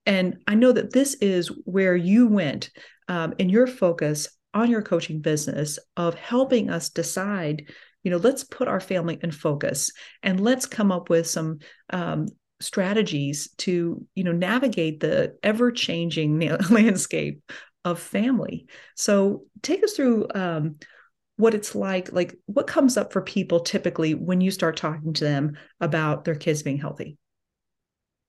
and 0.06 0.36
i 0.46 0.54
know 0.54 0.72
that 0.72 0.92
this 0.92 1.14
is 1.14 1.48
where 1.64 1.96
you 1.96 2.26
went 2.26 2.70
um, 3.08 3.34
in 3.38 3.48
your 3.48 3.66
focus 3.66 4.28
on 4.54 4.70
your 4.70 4.82
coaching 4.82 5.20
business 5.20 5.78
of 5.96 6.14
helping 6.14 6.70
us 6.70 6.88
decide 6.88 7.68
you 8.02 8.10
know 8.10 8.16
let's 8.16 8.44
put 8.44 8.68
our 8.68 8.80
family 8.80 9.18
in 9.22 9.30
focus 9.30 9.90
and 10.22 10.40
let's 10.40 10.66
come 10.66 10.90
up 10.90 11.10
with 11.10 11.26
some 11.26 11.58
um, 11.90 12.26
strategies 12.60 13.50
to 13.58 14.06
you 14.14 14.24
know 14.24 14.32
navigate 14.32 15.00
the 15.00 15.36
ever 15.42 15.70
changing 15.70 16.38
landscape 16.70 17.42
of 17.86 18.00
family. 18.00 18.66
So 18.96 19.44
take 19.62 19.82
us 19.84 19.92
through 19.92 20.26
um, 20.34 20.76
what 21.36 21.54
it's 21.54 21.74
like 21.74 22.12
like 22.12 22.34
what 22.46 22.66
comes 22.66 22.96
up 22.96 23.12
for 23.12 23.22
people 23.22 23.60
typically 23.60 24.14
when 24.14 24.40
you 24.40 24.50
start 24.50 24.76
talking 24.76 25.12
to 25.12 25.24
them 25.24 25.56
about 25.80 26.24
their 26.24 26.34
kids 26.34 26.62
being 26.62 26.78
healthy 26.78 27.16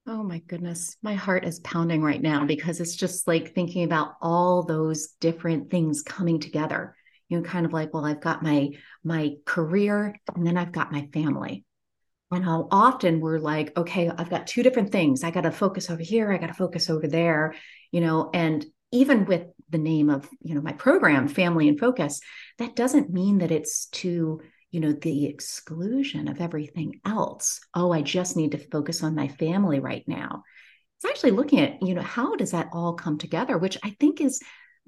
Oh 0.09 0.23
my 0.23 0.39
goodness. 0.47 0.95
My 1.01 1.15
heart 1.15 1.43
is 1.43 1.59
pounding 1.59 2.01
right 2.01 2.21
now 2.21 2.45
because 2.45 2.79
it's 2.79 2.95
just 2.95 3.27
like 3.27 3.53
thinking 3.53 3.83
about 3.83 4.13
all 4.21 4.63
those 4.63 5.07
different 5.19 5.69
things 5.69 6.01
coming 6.01 6.39
together. 6.39 6.95
You 7.27 7.37
know 7.37 7.43
kind 7.43 7.65
of 7.65 7.73
like 7.73 7.93
well 7.93 8.05
i've 8.05 8.21
got 8.21 8.41
my 8.41 8.69
my 9.03 9.33
career 9.43 10.17
and 10.33 10.47
then 10.47 10.55
i've 10.55 10.71
got 10.71 10.93
my 10.93 11.09
family. 11.11 11.65
And 12.31 12.45
how 12.45 12.69
often 12.71 13.19
we're 13.19 13.39
like 13.39 13.75
okay 13.77 14.09
i've 14.09 14.29
got 14.29 14.47
two 14.47 14.63
different 14.63 14.93
things. 14.93 15.25
I 15.25 15.31
got 15.31 15.41
to 15.41 15.51
focus 15.51 15.89
over 15.89 16.01
here. 16.01 16.31
I 16.31 16.37
got 16.37 16.47
to 16.47 16.53
focus 16.53 16.89
over 16.89 17.07
there 17.07 17.53
you 17.91 17.99
know 17.99 18.29
and 18.33 18.65
even 18.93 19.25
with 19.25 19.43
the 19.69 19.77
name 19.77 20.09
of 20.09 20.29
you 20.39 20.55
know 20.55 20.61
my 20.61 20.71
program 20.71 21.27
family 21.27 21.67
in 21.67 21.77
focus 21.77 22.21
that 22.59 22.77
doesn't 22.77 23.11
mean 23.11 23.39
that 23.39 23.51
it's 23.51 23.87
to 23.87 24.39
you 24.71 24.79
know 24.79 24.91
the 24.91 25.25
exclusion 25.25 26.27
of 26.27 26.41
everything 26.41 26.99
else. 27.05 27.59
Oh 27.73 27.91
i 27.91 28.01
just 28.01 28.35
need 28.35 28.51
to 28.51 28.57
focus 28.57 29.03
on 29.03 29.15
my 29.15 29.27
family 29.27 29.79
right 29.79 30.03
now. 30.07 30.43
It's 30.97 31.05
actually 31.05 31.31
looking 31.31 31.59
at 31.59 31.81
you 31.81 31.93
know 31.93 32.01
how 32.01 32.35
does 32.35 32.51
that 32.51 32.69
all 32.73 32.93
come 32.93 33.17
together 33.17 33.57
which 33.57 33.77
i 33.83 33.91
think 33.99 34.19
is 34.19 34.41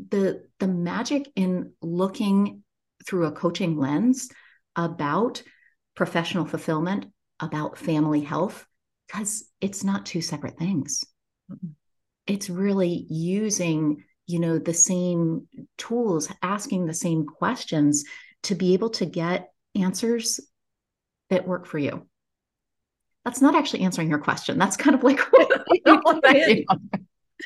the 0.09 0.43
the 0.59 0.67
magic 0.67 1.29
in 1.35 1.73
looking 1.81 2.63
through 3.05 3.25
a 3.25 3.31
coaching 3.31 3.77
lens 3.77 4.29
about 4.75 5.43
professional 5.95 6.45
fulfillment 6.45 7.07
about 7.39 7.77
family 7.77 8.21
health 8.21 8.65
because 9.07 9.49
it's 9.59 9.83
not 9.83 10.05
two 10.05 10.21
separate 10.21 10.57
things. 10.57 11.03
Mm-hmm. 11.51 11.69
it's 12.27 12.49
really 12.49 13.05
using 13.09 14.03
you 14.27 14.39
know 14.39 14.59
the 14.59 14.73
same 14.73 15.47
tools 15.77 16.31
asking 16.43 16.85
the 16.85 16.93
same 16.93 17.25
questions 17.25 18.03
to 18.43 18.53
be 18.53 18.73
able 18.73 18.91
to 18.91 19.05
get 19.05 19.49
answers 19.81 20.39
that 21.29 21.47
work 21.47 21.65
for 21.65 21.77
you. 21.77 22.05
That's 23.25 23.41
not 23.41 23.55
actually 23.55 23.81
answering 23.81 24.09
your 24.09 24.19
question. 24.19 24.57
That's 24.57 24.77
kind 24.77 24.95
of 24.95 25.03
like 25.03 25.19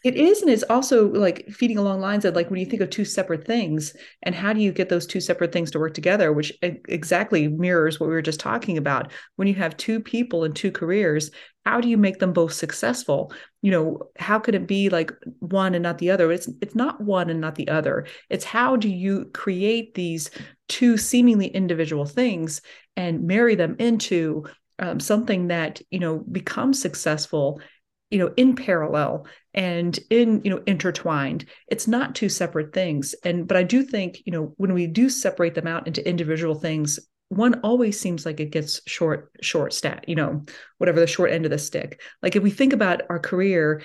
it 0.03 0.15
is, 0.15 0.41
and 0.41 0.49
it's 0.49 0.63
also 0.63 1.11
like 1.11 1.47
feeding 1.49 1.77
along 1.77 1.99
lines 1.99 2.25
of 2.25 2.35
like 2.35 2.49
when 2.49 2.59
you 2.59 2.65
think 2.65 2.81
of 2.81 2.89
two 2.89 3.05
separate 3.05 3.45
things, 3.45 3.95
and 4.21 4.33
how 4.33 4.53
do 4.53 4.61
you 4.61 4.71
get 4.71 4.89
those 4.89 5.05
two 5.05 5.19
separate 5.19 5.51
things 5.51 5.71
to 5.71 5.79
work 5.79 5.93
together, 5.93 6.31
which 6.31 6.53
exactly 6.61 7.47
mirrors 7.47 7.99
what 7.99 8.07
we 8.07 8.13
were 8.13 8.21
just 8.21 8.39
talking 8.39 8.77
about. 8.77 9.11
When 9.35 9.47
you 9.47 9.55
have 9.55 9.77
two 9.77 9.99
people 9.99 10.43
and 10.43 10.55
two 10.55 10.71
careers, 10.71 11.31
how 11.65 11.79
do 11.79 11.87
you 11.87 11.97
make 11.97 12.19
them 12.19 12.33
both 12.33 12.53
successful? 12.53 13.33
You 13.61 13.71
know, 13.71 13.99
how 14.17 14.39
could 14.39 14.55
it 14.55 14.67
be 14.67 14.89
like 14.89 15.11
one 15.39 15.75
and 15.75 15.83
not 15.83 15.97
the 15.97 16.11
other? 16.11 16.31
It's 16.31 16.49
it's 16.61 16.75
not 16.75 17.01
one 17.01 17.29
and 17.29 17.39
not 17.39 17.55
the 17.55 17.69
other. 17.69 18.05
It's 18.29 18.43
how 18.43 18.75
do 18.75 18.89
you 18.89 19.29
create 19.33 19.93
these 19.93 20.29
two 20.67 20.97
seemingly 20.97 21.47
individual 21.47 22.05
things 22.05 22.61
and 22.95 23.27
marry 23.27 23.55
them 23.55 23.75
into 23.79 24.45
um, 24.79 24.99
something 24.99 25.47
that 25.47 25.81
you 25.91 25.99
know 25.99 26.19
becomes 26.31 26.81
successful 26.81 27.61
you 28.09 28.19
know 28.19 28.33
in 28.37 28.55
parallel 28.55 29.25
and 29.53 29.99
in 30.09 30.41
you 30.43 30.49
know 30.49 30.61
intertwined 30.65 31.45
it's 31.67 31.87
not 31.87 32.15
two 32.15 32.29
separate 32.29 32.73
things 32.73 33.13
and 33.23 33.47
but 33.47 33.57
i 33.57 33.63
do 33.63 33.83
think 33.83 34.21
you 34.25 34.31
know 34.31 34.53
when 34.57 34.73
we 34.73 34.87
do 34.87 35.09
separate 35.09 35.55
them 35.55 35.67
out 35.67 35.87
into 35.87 36.07
individual 36.07 36.55
things 36.55 36.99
one 37.29 37.61
always 37.61 37.99
seems 37.99 38.25
like 38.25 38.39
it 38.39 38.51
gets 38.51 38.81
short 38.87 39.31
short 39.41 39.73
stat 39.73 40.05
you 40.07 40.15
know 40.15 40.45
whatever 40.77 40.99
the 40.99 41.07
short 41.07 41.31
end 41.31 41.45
of 41.45 41.51
the 41.51 41.57
stick. 41.57 42.01
Like 42.21 42.35
if 42.35 42.43
we 42.43 42.51
think 42.51 42.73
about 42.73 43.01
our 43.09 43.19
career 43.19 43.81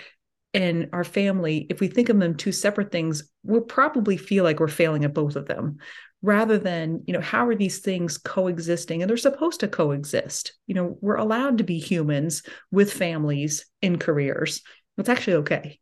and 0.54 0.88
our 0.92 1.04
family 1.04 1.66
if 1.70 1.80
we 1.80 1.88
think 1.88 2.08
of 2.08 2.18
them 2.18 2.34
two 2.34 2.52
separate 2.52 2.90
things 2.90 3.30
we'll 3.42 3.60
probably 3.60 4.16
feel 4.16 4.44
like 4.44 4.60
we're 4.60 4.68
failing 4.68 5.04
at 5.04 5.12
both 5.12 5.36
of 5.36 5.46
them 5.46 5.78
rather 6.22 6.58
than 6.58 7.02
you 7.06 7.12
know 7.12 7.20
how 7.20 7.46
are 7.46 7.54
these 7.54 7.78
things 7.78 8.18
coexisting? 8.18 9.02
And 9.02 9.08
they're 9.08 9.16
supposed 9.16 9.60
to 9.60 9.68
coexist. 9.68 10.52
You 10.66 10.74
know 10.74 10.98
we're 11.00 11.16
allowed 11.16 11.58
to 11.58 11.64
be 11.64 11.78
humans 11.78 12.42
with 12.70 12.92
families 12.92 13.66
in 13.82 13.98
careers. 13.98 14.62
It's 14.96 15.08
actually 15.08 15.36
okay. 15.36 15.78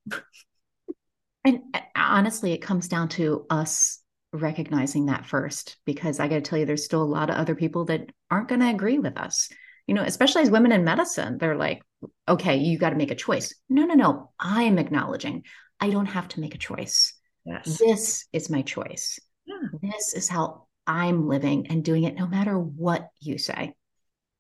And 1.45 1.61
uh, 1.73 1.81
honestly 1.95 2.53
it 2.53 2.59
comes 2.59 2.89
down 2.89 3.09
to 3.11 3.47
us 3.49 4.01
recognizing 4.43 5.07
that 5.07 5.27
first 5.27 5.77
because 5.85 6.21
i 6.21 6.29
got 6.29 6.37
to 6.37 6.41
tell 6.41 6.59
you 6.59 6.67
there's 6.67 6.85
still 6.85 7.03
a 7.03 7.05
lot 7.05 7.31
of 7.31 7.37
other 7.37 7.55
people 7.55 7.85
that 7.85 8.11
aren't 8.31 8.49
going 8.49 8.61
to 8.61 8.71
agree 8.71 8.99
with 8.99 9.17
us 9.17 9.49
you 9.87 9.95
know 9.95 10.03
especially 10.03 10.43
as 10.43 10.51
women 10.51 10.73
in 10.73 10.85
medicine 10.85 11.39
they're 11.39 11.57
like 11.57 11.83
okay 12.29 12.57
you 12.57 12.79
got 12.79 12.91
to 12.91 12.97
make 12.97 13.11
a 13.11 13.17
choice 13.17 13.55
no 13.69 13.85
no 13.85 13.95
no 13.95 14.31
i'm 14.39 14.79
acknowledging 14.79 15.43
i 15.81 15.91
don't 15.91 16.07
have 16.07 16.29
to 16.29 16.41
make 16.41 16.55
a 16.55 16.59
choice 16.59 17.15
yes 17.45 17.79
this 17.79 18.27
is 18.33 18.51
my 18.51 18.63
choice 18.63 19.19
yeah. 19.47 19.79
this 19.83 20.15
is 20.15 20.29
how 20.29 20.67
I'm 20.87 21.27
living 21.27 21.67
and 21.69 21.85
doing 21.85 22.05
it 22.05 22.15
no 22.15 22.27
matter 22.27 22.59
what 22.59 23.09
you 23.21 23.39
say. 23.39 23.75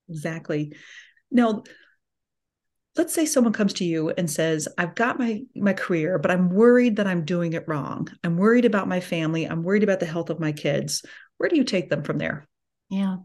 Exactly. 0.08 0.74
Now, 1.30 1.64
let's 2.96 3.14
say 3.14 3.26
someone 3.26 3.52
comes 3.52 3.74
to 3.74 3.84
you 3.84 4.10
and 4.10 4.30
says, 4.30 4.68
I've 4.78 4.94
got 4.94 5.18
my 5.18 5.42
my 5.54 5.72
career, 5.72 6.18
but 6.18 6.30
I'm 6.30 6.50
worried 6.50 6.96
that 6.96 7.06
I'm 7.06 7.24
doing 7.24 7.52
it 7.52 7.68
wrong. 7.68 8.08
I'm 8.24 8.36
worried 8.36 8.64
about 8.64 8.88
my 8.88 9.00
family. 9.00 9.44
I'm 9.44 9.62
worried 9.62 9.82
about 9.82 10.00
the 10.00 10.06
health 10.06 10.30
of 10.30 10.40
my 10.40 10.52
kids. 10.52 11.04
Where 11.38 11.48
do 11.48 11.56
you 11.56 11.64
take 11.64 11.90
them 11.90 12.02
from 12.02 12.18
there? 12.18 12.46
Yeah. 12.88 13.16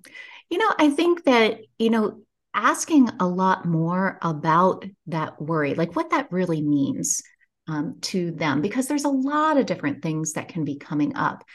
You 0.49 0.57
know, 0.57 0.71
I 0.77 0.89
think 0.89 1.23
that, 1.23 1.59
you 1.79 1.89
know, 1.89 2.21
asking 2.53 3.09
a 3.19 3.27
lot 3.27 3.65
more 3.65 4.19
about 4.21 4.83
that 5.07 5.41
worry, 5.41 5.73
like 5.73 5.95
what 5.95 6.09
that 6.09 6.31
really 6.31 6.61
means 6.61 7.21
um, 7.67 7.97
to 8.01 8.31
them, 8.31 8.61
because 8.61 8.87
there's 8.87 9.05
a 9.05 9.09
lot 9.09 9.57
of 9.57 9.65
different 9.65 10.01
things 10.01 10.33
that 10.33 10.49
can 10.49 10.65
be 10.65 10.75
coming 10.75 11.15
up. 11.15 11.45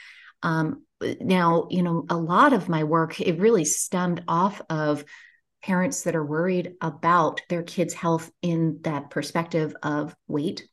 Um, 0.43 0.85
now, 1.21 1.67
you 1.71 1.83
know, 1.83 2.07
a 2.09 2.17
lot 2.17 2.55
of 2.55 2.71
my 2.71 2.85
work, 2.85 3.21
it 3.21 3.39
really 3.39 3.67
stemmed 3.67 4.23
off 4.27 4.63
of 4.71 5.05
parents 5.67 6.03
that 6.03 6.15
are 6.15 6.25
worried 6.25 6.75
about 6.81 7.43
their 7.49 7.65
kids' 7.65 7.93
health 7.93 8.31
in 8.41 8.79
that 8.83 9.11
perspective 9.11 9.75
of 9.83 10.15
weight. 10.29 10.69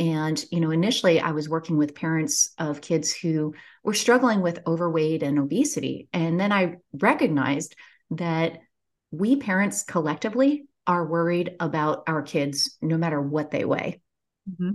And, 0.00 0.44
you 0.50 0.58
know, 0.58 0.72
initially 0.72 1.20
I 1.20 1.30
was 1.30 1.48
working 1.48 1.76
with 1.76 1.94
parents 1.94 2.52
of 2.58 2.80
kids 2.80 3.12
who 3.12 3.54
were 3.84 3.94
struggling 3.94 4.40
with 4.40 4.58
overweight 4.66 5.22
and 5.22 5.38
obesity. 5.38 6.08
And 6.12 6.38
then 6.38 6.50
I 6.50 6.78
recognized 6.92 7.76
that 8.10 8.58
we 9.12 9.36
parents 9.36 9.84
collectively 9.84 10.66
are 10.84 11.06
worried 11.06 11.54
about 11.60 12.02
our 12.08 12.22
kids 12.22 12.76
no 12.82 12.98
matter 12.98 13.22
what 13.22 13.52
they 13.52 13.64
weigh. 13.64 14.00
Mm-hmm. 14.50 14.72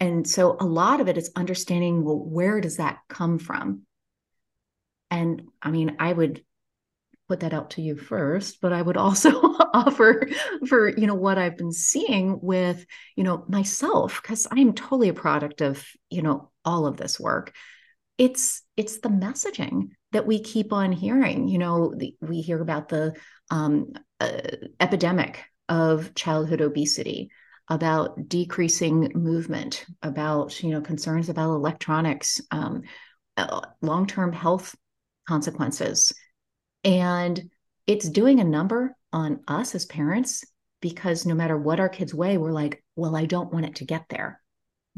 And 0.00 0.26
so 0.26 0.56
a 0.58 0.64
lot 0.64 1.02
of 1.02 1.08
it 1.08 1.18
is 1.18 1.30
understanding 1.36 2.04
well, 2.04 2.18
where 2.18 2.62
does 2.62 2.78
that 2.78 3.00
come 3.10 3.38
from? 3.38 3.82
And 5.10 5.42
I 5.60 5.70
mean, 5.70 5.96
I 5.98 6.10
would 6.10 6.42
put 7.28 7.40
that 7.40 7.52
out 7.52 7.70
to 7.70 7.82
you 7.82 7.96
first, 7.96 8.60
but 8.60 8.72
I 8.72 8.80
would 8.80 8.96
also 8.96 9.30
offer 9.74 10.28
for, 10.68 10.88
you 10.88 11.06
know, 11.06 11.14
what 11.14 11.38
I've 11.38 11.56
been 11.56 11.72
seeing 11.72 12.38
with, 12.40 12.84
you 13.16 13.24
know, 13.24 13.44
myself, 13.48 14.20
because 14.22 14.46
I'm 14.50 14.72
totally 14.72 15.08
a 15.08 15.14
product 15.14 15.60
of, 15.60 15.84
you 16.10 16.22
know, 16.22 16.50
all 16.64 16.86
of 16.86 16.96
this 16.96 17.18
work. 17.18 17.54
It's 18.18 18.62
it's 18.76 18.98
the 18.98 19.08
messaging 19.08 19.90
that 20.12 20.26
we 20.26 20.40
keep 20.40 20.72
on 20.72 20.92
hearing. 20.92 21.48
You 21.48 21.58
know, 21.58 21.92
the, 21.94 22.14
we 22.20 22.40
hear 22.40 22.60
about 22.60 22.88
the 22.88 23.14
um, 23.50 23.92
uh, 24.20 24.40
epidemic 24.80 25.44
of 25.68 26.14
childhood 26.14 26.60
obesity 26.60 27.30
about 27.68 28.28
decreasing 28.28 29.12
movement, 29.14 29.84
about 30.02 30.62
you 30.62 30.70
know 30.70 30.80
concerns 30.80 31.28
about 31.28 31.50
electronics, 31.50 32.40
um, 32.50 32.82
uh, 33.36 33.60
long-term 33.82 34.32
health 34.32 34.74
consequences, 35.28 36.14
And 36.86 37.50
it's 37.86 38.08
doing 38.08 38.40
a 38.40 38.44
number 38.44 38.96
on 39.12 39.40
us 39.48 39.74
as 39.74 39.84
parents 39.84 40.44
because 40.80 41.26
no 41.26 41.34
matter 41.34 41.58
what 41.58 41.80
our 41.80 41.88
kids 41.88 42.14
weigh, 42.14 42.38
we're 42.38 42.52
like, 42.52 42.82
well, 42.94 43.16
I 43.16 43.26
don't 43.26 43.52
want 43.52 43.66
it 43.66 43.76
to 43.76 43.84
get 43.84 44.04
there. 44.08 44.40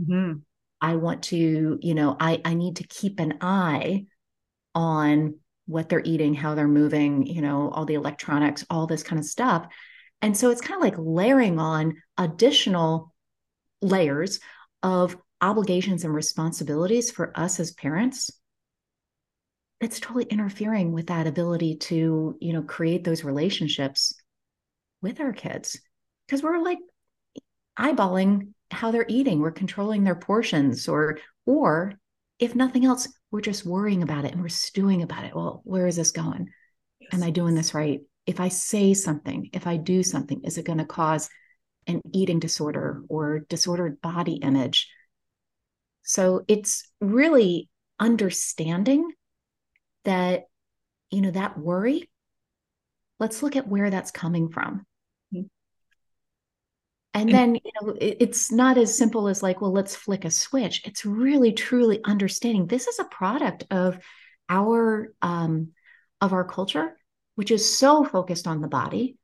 Mm-hmm. 0.00 0.40
I 0.80 0.97
want 0.97 1.25
to, 1.25 1.78
you 1.80 1.95
know, 1.95 2.16
I, 2.21 2.40
I 2.45 2.54
need 2.54 2.76
to 2.76 2.87
keep 2.87 3.18
an 3.18 3.38
eye 3.40 4.07
on 4.75 5.38
what 5.66 5.88
they're 5.88 6.02
eating, 6.04 6.35
how 6.35 6.54
they're 6.54 6.68
moving, 6.68 7.26
you 7.26 7.42
know, 7.42 7.71
all 7.71 7.85
the 7.85 7.95
electronics, 7.95 8.64
all 8.71 8.87
this 8.87 9.02
kind 9.02 9.18
of 9.18 9.25
stuff. 9.25 9.66
And 10.21 10.37
so 10.37 10.50
it's 10.50 10.61
kind 10.61 10.76
of 10.76 10.83
like 10.83 10.95
layering 10.99 11.59
on 11.59 11.95
additional 12.16 13.12
layers 13.80 14.40
of 14.83 15.16
obligations 15.40 16.04
and 16.04 16.14
responsibilities 16.14 17.11
for 17.11 17.33
us 17.35 17.61
as 17.61 17.73
parents 17.73 18.30
it's 19.80 20.00
totally 20.00 20.25
interfering 20.25 20.92
with 20.92 21.06
that 21.06 21.26
ability 21.26 21.76
to 21.76 22.37
you 22.40 22.52
know 22.52 22.62
create 22.62 23.04
those 23.04 23.25
relationships 23.25 24.14
with 25.02 25.20
our 25.20 25.32
kids. 25.32 25.80
Because 26.26 26.42
we're 26.42 26.62
like 26.62 26.78
eyeballing 27.78 28.52
how 28.70 28.90
they're 28.90 29.06
eating 29.08 29.40
we're 29.40 29.50
controlling 29.50 30.04
their 30.04 30.16
portions 30.16 30.88
or 30.88 31.18
or 31.47 31.94
if 32.38 32.54
nothing 32.54 32.85
else 32.85 33.08
we're 33.30 33.40
just 33.40 33.64
worrying 33.64 34.02
about 34.02 34.25
it 34.25 34.32
and 34.32 34.42
we're 34.42 34.49
stewing 34.49 35.02
about 35.02 35.25
it. 35.25 35.35
Well 35.35 35.62
where 35.64 35.87
is 35.87 35.97
this 35.97 36.11
going? 36.11 36.49
Yes. 37.00 37.14
am 37.14 37.23
i 37.23 37.30
doing 37.30 37.54
this 37.54 37.75
right? 37.75 38.00
If 38.26 38.40
i 38.40 38.49
say 38.49 38.94
something 38.94 39.49
if 39.52 39.66
i 39.66 39.76
do 39.76 40.02
something 40.02 40.42
is 40.44 40.58
it 40.58 40.66
going 40.66 40.78
to 40.78 40.85
cause 40.85 41.30
an 41.87 42.02
eating 42.12 42.40
disorder 42.40 43.02
or 43.08 43.40
disordered 43.49 44.00
body 44.02 44.35
image? 44.35 44.88
So 46.02 46.44
it's 46.49 46.82
really 47.00 47.68
understanding 48.00 49.08
that, 50.04 50.44
you 51.10 51.20
know, 51.20 51.30
that 51.30 51.58
worry, 51.58 52.08
let's 53.18 53.42
look 53.42 53.56
at 53.56 53.68
where 53.68 53.90
that's 53.90 54.10
coming 54.10 54.48
from. 54.48 54.86
Mm-hmm. 55.34 55.46
And 57.14 57.30
then, 57.30 57.54
you 57.56 57.72
know, 57.80 57.96
it, 58.00 58.18
it's 58.20 58.52
not 58.52 58.78
as 58.78 58.96
simple 58.96 59.28
as 59.28 59.42
like, 59.42 59.60
well, 59.60 59.72
let's 59.72 59.96
flick 59.96 60.24
a 60.24 60.30
switch. 60.30 60.82
It's 60.84 61.04
really, 61.04 61.52
truly 61.52 62.00
understanding 62.04 62.66
this 62.66 62.86
is 62.86 62.98
a 62.98 63.04
product 63.04 63.64
of 63.70 63.98
our, 64.48 65.12
um, 65.22 65.72
of 66.20 66.32
our 66.32 66.44
culture, 66.44 66.96
which 67.34 67.50
is 67.50 67.78
so 67.78 68.04
focused 68.04 68.46
on 68.46 68.60
the 68.60 68.68
body, 68.68 69.16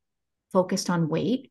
focused 0.53 0.91
on 0.91 1.09
weight, 1.09 1.51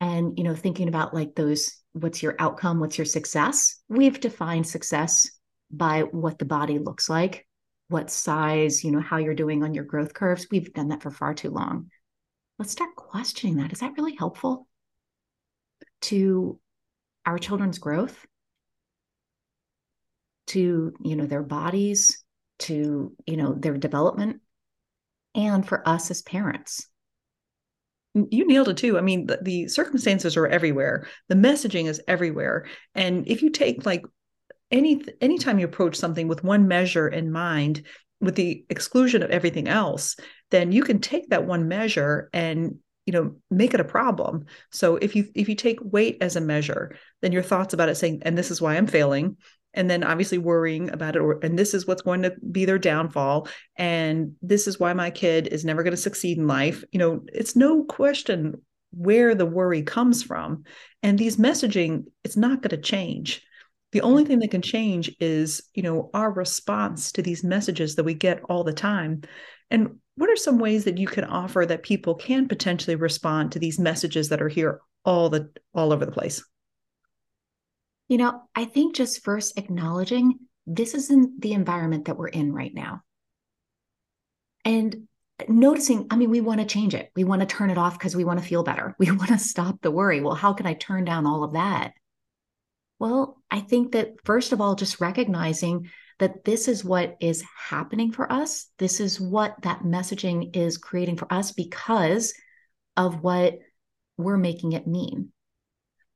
and 0.00 0.38
you 0.38 0.44
know 0.44 0.54
thinking 0.54 0.88
about 0.88 1.14
like 1.14 1.34
those 1.34 1.76
what's 1.92 2.22
your 2.22 2.34
outcome 2.38 2.80
what's 2.80 2.98
your 2.98 3.04
success 3.04 3.76
we've 3.88 4.20
defined 4.20 4.66
success 4.66 5.30
by 5.70 6.02
what 6.02 6.38
the 6.38 6.44
body 6.44 6.78
looks 6.78 7.08
like 7.08 7.46
what 7.90 8.10
size, 8.10 8.84
you 8.84 8.90
know, 8.90 9.00
how 9.00 9.18
you're 9.18 9.34
doing 9.34 9.62
on 9.62 9.74
your 9.74 9.84
growth 9.84 10.14
curves. 10.14 10.46
We've 10.50 10.72
done 10.72 10.88
that 10.88 11.02
for 11.02 11.10
far 11.10 11.34
too 11.34 11.50
long. 11.50 11.90
Let's 12.58 12.72
start 12.72 12.94
questioning 12.96 13.56
that. 13.56 13.72
Is 13.72 13.80
that 13.80 13.92
really 13.96 14.14
helpful 14.14 14.66
to 16.02 16.58
our 17.26 17.38
children's 17.38 17.78
growth? 17.78 18.26
To, 20.48 20.92
you 21.04 21.16
know, 21.16 21.26
their 21.26 21.42
bodies, 21.42 22.24
to, 22.60 23.12
you 23.26 23.36
know, 23.36 23.54
their 23.54 23.76
development, 23.76 24.40
and 25.34 25.66
for 25.66 25.86
us 25.88 26.10
as 26.10 26.22
parents 26.22 26.86
you 28.14 28.46
nailed 28.46 28.68
it 28.68 28.76
too. 28.76 28.98
I 28.98 29.02
mean, 29.02 29.26
the, 29.26 29.38
the, 29.40 29.68
circumstances 29.68 30.36
are 30.36 30.46
everywhere. 30.46 31.06
The 31.28 31.36
messaging 31.36 31.86
is 31.86 32.02
everywhere. 32.08 32.66
And 32.94 33.28
if 33.28 33.42
you 33.42 33.50
take 33.50 33.86
like 33.86 34.04
any 34.70 35.02
anytime 35.20 35.58
you 35.58 35.64
approach 35.64 35.96
something 35.96 36.28
with 36.28 36.44
one 36.44 36.68
measure 36.68 37.08
in 37.08 37.30
mind 37.30 37.84
with 38.20 38.34
the 38.34 38.64
exclusion 38.68 39.22
of 39.22 39.30
everything 39.30 39.68
else 39.68 40.16
then 40.50 40.72
you 40.72 40.82
can 40.82 41.00
take 41.00 41.28
that 41.30 41.46
one 41.46 41.68
measure 41.68 42.28
and 42.32 42.76
you 43.06 43.12
know 43.12 43.34
make 43.50 43.74
it 43.74 43.80
a 43.80 43.84
problem. 43.84 44.44
So 44.70 44.96
if 44.96 45.16
you 45.16 45.26
if 45.34 45.48
you 45.48 45.54
take 45.54 45.78
weight 45.82 46.18
as 46.20 46.36
a 46.36 46.40
measure 46.40 46.96
then 47.22 47.32
your 47.32 47.42
thoughts 47.42 47.74
about 47.74 47.88
it 47.88 47.96
saying 47.96 48.22
and 48.22 48.36
this 48.36 48.50
is 48.50 48.60
why 48.60 48.76
i'm 48.76 48.86
failing 48.86 49.36
and 49.72 49.88
then 49.88 50.02
obviously 50.02 50.38
worrying 50.38 50.90
about 50.90 51.16
it 51.16 51.20
or 51.20 51.38
and 51.42 51.58
this 51.58 51.74
is 51.74 51.86
what's 51.86 52.02
going 52.02 52.22
to 52.22 52.34
be 52.50 52.64
their 52.64 52.78
downfall 52.78 53.48
and 53.76 54.34
this 54.42 54.66
is 54.66 54.78
why 54.78 54.92
my 54.92 55.10
kid 55.10 55.46
is 55.46 55.64
never 55.64 55.82
going 55.82 55.92
to 55.92 55.96
succeed 55.96 56.38
in 56.38 56.46
life 56.46 56.84
you 56.92 56.98
know 56.98 57.20
it's 57.32 57.56
no 57.56 57.84
question 57.84 58.60
where 58.92 59.34
the 59.34 59.46
worry 59.46 59.82
comes 59.82 60.22
from. 60.22 60.64
And 61.02 61.18
these 61.18 61.36
messaging 61.36 62.04
it's 62.24 62.36
not 62.36 62.62
going 62.62 62.70
to 62.70 62.76
change 62.76 63.42
the 63.92 64.02
only 64.02 64.24
thing 64.24 64.38
that 64.40 64.50
can 64.50 64.62
change 64.62 65.14
is 65.20 65.62
you 65.74 65.82
know 65.82 66.10
our 66.14 66.30
response 66.30 67.12
to 67.12 67.22
these 67.22 67.42
messages 67.42 67.96
that 67.96 68.04
we 68.04 68.14
get 68.14 68.42
all 68.48 68.64
the 68.64 68.72
time. 68.72 69.22
And 69.70 69.98
what 70.16 70.30
are 70.30 70.36
some 70.36 70.58
ways 70.58 70.84
that 70.84 70.98
you 70.98 71.06
can 71.06 71.24
offer 71.24 71.64
that 71.66 71.82
people 71.82 72.14
can 72.14 72.48
potentially 72.48 72.96
respond 72.96 73.52
to 73.52 73.58
these 73.58 73.78
messages 73.78 74.28
that 74.28 74.42
are 74.42 74.48
here 74.48 74.80
all 75.04 75.28
the 75.28 75.50
all 75.74 75.92
over 75.92 76.06
the 76.06 76.12
place? 76.12 76.44
You 78.08 78.18
know 78.18 78.42
i 78.54 78.64
think 78.64 78.94
just 78.94 79.24
first 79.24 79.58
acknowledging 79.58 80.38
this 80.66 80.94
isn't 80.94 81.40
the 81.40 81.52
environment 81.52 82.04
that 82.04 82.16
we're 82.16 82.28
in 82.28 82.52
right 82.52 82.74
now. 82.74 83.02
And 84.64 85.08
noticing 85.48 86.06
i 86.10 86.16
mean 86.16 86.30
we 86.30 86.40
want 86.40 86.60
to 86.60 86.66
change 86.66 86.94
it. 86.94 87.10
We 87.16 87.24
want 87.24 87.40
to 87.40 87.46
turn 87.46 87.70
it 87.70 87.78
off 87.78 87.98
because 87.98 88.14
we 88.14 88.24
want 88.24 88.40
to 88.40 88.46
feel 88.46 88.62
better. 88.62 88.94
We 89.00 89.10
want 89.10 89.28
to 89.28 89.38
stop 89.38 89.80
the 89.80 89.90
worry. 89.90 90.20
Well 90.20 90.34
how 90.34 90.52
can 90.52 90.66
i 90.66 90.74
turn 90.74 91.04
down 91.04 91.26
all 91.26 91.42
of 91.42 91.54
that 91.54 91.92
well, 93.00 93.42
I 93.50 93.60
think 93.60 93.92
that 93.92 94.14
first 94.24 94.52
of 94.52 94.60
all, 94.60 94.76
just 94.76 95.00
recognizing 95.00 95.88
that 96.20 96.44
this 96.44 96.68
is 96.68 96.84
what 96.84 97.16
is 97.18 97.42
happening 97.56 98.12
for 98.12 98.30
us. 98.30 98.66
This 98.78 99.00
is 99.00 99.18
what 99.18 99.56
that 99.62 99.80
messaging 99.80 100.54
is 100.54 100.76
creating 100.76 101.16
for 101.16 101.32
us 101.32 101.52
because 101.52 102.34
of 102.96 103.22
what 103.22 103.58
we're 104.18 104.36
making 104.36 104.72
it 104.72 104.86
mean. 104.86 105.32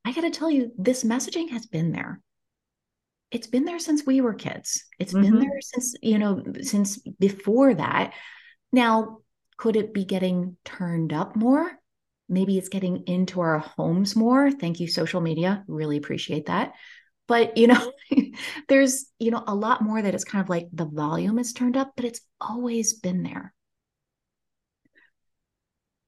I 0.05 0.12
got 0.12 0.20
to 0.20 0.31
tell 0.31 0.51
you, 0.51 0.73
this 0.77 1.05
messaging 1.05 1.51
has 1.51 1.64
been 1.64 1.90
there. 1.90 2.20
It's 3.31 3.47
been 3.47 3.64
there 3.64 3.79
since 3.79 4.05
we 4.05 4.20
were 4.20 4.35
kids. 4.35 4.85
It's 4.99 5.14
mm-hmm. 5.14 5.23
been 5.23 5.38
there 5.40 5.61
since, 5.61 5.94
you 6.03 6.18
know, 6.18 6.42
since 6.61 6.99
before 7.18 7.75
that. 7.75 8.12
Now, 8.70 9.20
could 9.57 9.77
it 9.77 9.94
be 9.94 10.05
getting 10.05 10.59
turned 10.64 11.14
up 11.14 11.35
more? 11.35 11.73
Maybe 12.29 12.59
it's 12.59 12.69
getting 12.69 13.05
into 13.07 13.41
our 13.41 13.59
homes 13.59 14.17
more. 14.17 14.51
Thank 14.51 14.81
you 14.81 14.89
social 14.89 15.21
media. 15.21 15.65
Really 15.67 15.97
appreciate 15.97 16.47
that. 16.47 16.73
But 17.27 17.57
you 17.57 17.69
know 17.69 17.93
there's 18.69 19.07
you 19.19 19.31
know 19.31 19.45
a 19.47 19.55
lot 19.55 19.83
more 19.83 20.01
that 20.01 20.15
it's 20.15 20.25
kind 20.25 20.43
of 20.43 20.49
like 20.49 20.69
the 20.73 20.87
volume 20.87 21.39
is 21.39 21.53
turned 21.53 21.77
up 21.77 21.93
but 21.97 22.05
it's 22.05 22.21
always 22.41 22.95
been 22.95 23.23
there. 23.23 23.55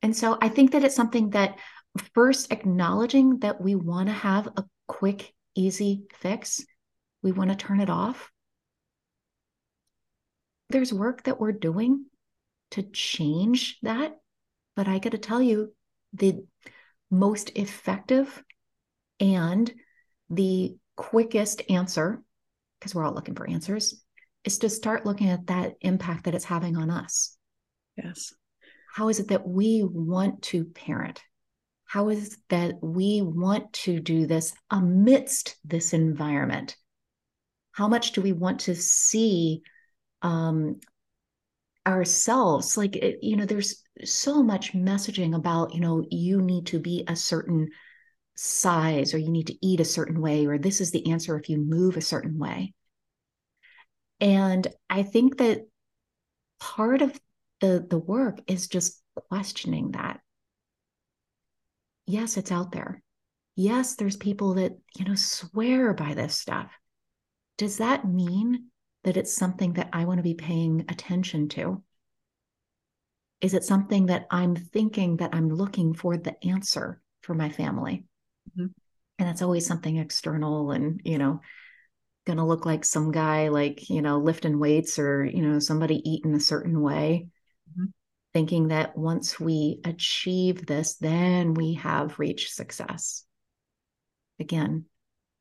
And 0.03 0.15
so 0.15 0.39
i 0.41 0.49
think 0.49 0.73
that 0.73 0.85
it's 0.85 0.95
something 0.95 1.31
that 1.31 1.59
first 2.15 2.53
acknowledging 2.53 3.39
that 3.39 3.61
we 3.61 3.75
want 3.75 4.09
to 4.09 4.13
have 4.13 4.47
a 4.47 4.65
quick 4.87 5.33
easy 5.55 6.05
fix. 6.13 6.65
We 7.23 7.33
want 7.33 7.51
to 7.51 7.57
turn 7.57 7.81
it 7.81 7.89
off. 7.89 8.31
There's 10.69 10.93
work 10.93 11.23
that 11.25 11.41
we're 11.41 11.53
doing 11.53 12.05
to 12.73 12.83
change 12.83 13.79
that 13.83 14.17
but 14.75 14.89
i 14.89 14.99
got 14.99 15.13
to 15.13 15.19
tell 15.19 15.41
you 15.41 15.73
the 16.17 16.45
most 17.11 17.51
effective 17.55 18.43
and 19.21 19.73
the 20.31 20.77
quickest 20.97 21.63
answer, 21.71 22.23
because 22.79 22.95
we're 22.95 23.05
all 23.05 23.15
looking 23.15 23.35
for 23.35 23.49
answers, 23.49 24.03
is 24.45 24.59
to 24.59 24.69
start 24.69 25.07
looking 25.07 25.29
at 25.29 25.47
that 25.47 25.75
impact 25.81 26.25
that 26.25 26.35
it's 26.35 26.45
having 26.45 26.77
on 26.77 26.91
us. 26.91 27.37
Yes. 27.97 28.33
How 28.95 29.09
is 29.09 29.21
it 29.21 29.29
that 29.29 29.47
we 29.47 29.83
want 29.85 30.43
to 30.43 30.65
parent? 30.65 31.23
How 31.85 32.09
is 32.09 32.35
it 32.35 32.39
that 32.49 32.75
we 32.83 33.23
want 33.23 33.73
to 33.75 34.01
do 34.01 34.27
this 34.27 34.53
amidst 34.71 35.57
this 35.65 35.93
environment? 35.93 36.77
How 37.73 37.89
much 37.89 38.13
do 38.13 38.23
we 38.23 38.33
want 38.33 38.61
to 38.61 38.75
see 38.75 39.63
um, 40.23 40.81
ourselves? 41.87 42.77
Like, 42.77 42.97
it, 42.97 43.19
you 43.23 43.37
know, 43.37 43.47
there's 43.47 43.83
so 44.05 44.43
much 44.43 44.73
messaging 44.75 45.35
about, 45.35 45.75
you 45.75 45.81
know, 45.81 46.05
you 46.11 46.43
need 46.43 46.67
to 46.67 46.79
be 46.81 47.05
a 47.09 47.17
certain 47.17 47.69
size 48.35 49.15
or 49.15 49.19
you 49.19 49.31
need 49.31 49.47
to 49.47 49.67
eat 49.67 49.81
a 49.81 49.85
certain 49.85 50.21
way 50.21 50.47
or 50.47 50.59
this 50.59 50.81
is 50.81 50.91
the 50.91 51.11
answer 51.11 51.39
if 51.39 51.49
you 51.49 51.57
move 51.57 51.97
a 51.97 52.03
certain 52.03 52.39
way. 52.39 52.75
And 54.21 54.67
I 54.91 55.03
think 55.03 55.39
that 55.39 55.67
part 56.59 57.03
of 57.03 57.19
the 57.61 57.87
the 57.89 57.99
work 57.99 58.39
is 58.47 58.69
just 58.69 59.03
questioning 59.15 59.93
that. 59.93 60.21
Yes, 62.07 62.37
it's 62.37 62.53
out 62.53 62.73
there. 62.73 63.03
Yes, 63.57 63.97
there's 63.97 64.17
people 64.17 64.55
that, 64.55 64.73
you 64.97 65.05
know, 65.07 65.15
swear 65.15 65.95
by 65.95 66.15
this 66.15 66.39
stuff. 66.39 66.71
Does 67.57 67.79
that 67.79 68.07
mean 68.07 68.67
that 69.07 69.17
it's 69.17 69.35
something 69.35 69.75
that 69.75 69.89
I 69.93 70.05
want 70.05 70.19
to 70.19 70.25
be 70.25 70.35
paying 70.35 70.85
attention 70.89 71.49
to? 71.51 71.81
Is 73.41 73.55
it 73.55 73.63
something 73.63 74.07
that 74.07 74.27
I'm 74.33 74.57
thinking 74.57 75.19
that 75.19 75.31
I'm 75.33 75.49
looking 75.49 75.95
for 75.95 76.17
the 76.17 76.35
answer 76.45 77.01
for 77.23 77.33
my 77.33 77.49
family? 77.49 78.05
Mm-hmm. 78.51 78.67
And 79.19 79.29
that's 79.29 79.43
always 79.43 79.65
something 79.65 79.97
external 79.97 80.73
and, 80.73 81.01
you 81.05 81.19
know, 81.19 81.41
going 82.27 82.39
to 82.39 82.45
look 82.45 82.67
like 82.67 82.85
some 82.85 83.13
guy 83.13 83.47
like, 83.49 83.89
you 83.89 84.03
know, 84.03 84.19
lifting 84.19 84.59
weights 84.59 84.99
or, 84.99 85.25
you 85.25 85.41
know, 85.41 85.61
somebody 85.61 86.03
eating 86.05 86.35
a 86.35 86.41
certain 86.41 86.81
way. 86.81 87.29
Mm-hmm. 87.71 87.87
thinking 88.37 88.69
that 88.69 88.99
once 88.99 89.41
we 89.41 89.81
achieve 89.85 90.67
this, 90.67 90.97
then 90.97 91.55
we 91.55 91.75
have 91.75 92.19
reached 92.19 92.53
success. 92.53 93.25
Again, 94.39 94.85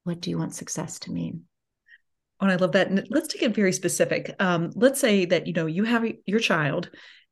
what 0.05 0.21
do 0.21 0.29
you 0.29 0.37
want 0.37 0.55
success 0.55 0.99
to 0.99 1.11
mean? 1.11 1.43
Oh, 2.39 2.45
and 2.45 2.51
I 2.51 2.55
love 2.55 2.73
that. 2.73 2.89
And 2.89 3.07
let's 3.09 3.27
take 3.27 3.43
it 3.43 3.55
very 3.55 3.71
specific. 3.71 4.35
Um, 4.39 4.71
let's 4.75 4.99
say 4.99 5.25
that 5.25 5.47
you 5.47 5.53
know 5.53 5.67
you 5.67 5.85
have 5.85 6.05
your 6.25 6.39
child, 6.39 6.89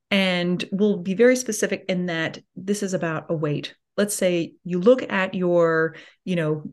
and 0.10 0.64
we'll 0.72 0.98
be 0.98 1.14
very 1.14 1.36
specific 1.36 1.86
in 1.90 2.06
that 2.06 2.40
this 2.56 2.84
is 2.84 2.94
about 2.94 3.26
a 3.30 3.36
weight. 3.36 3.76
Let's 3.98 4.16
say 4.16 4.54
you 4.64 4.80
look 4.80 5.04
at 5.12 5.34
your, 5.34 5.96
you 6.24 6.36
know, 6.36 6.64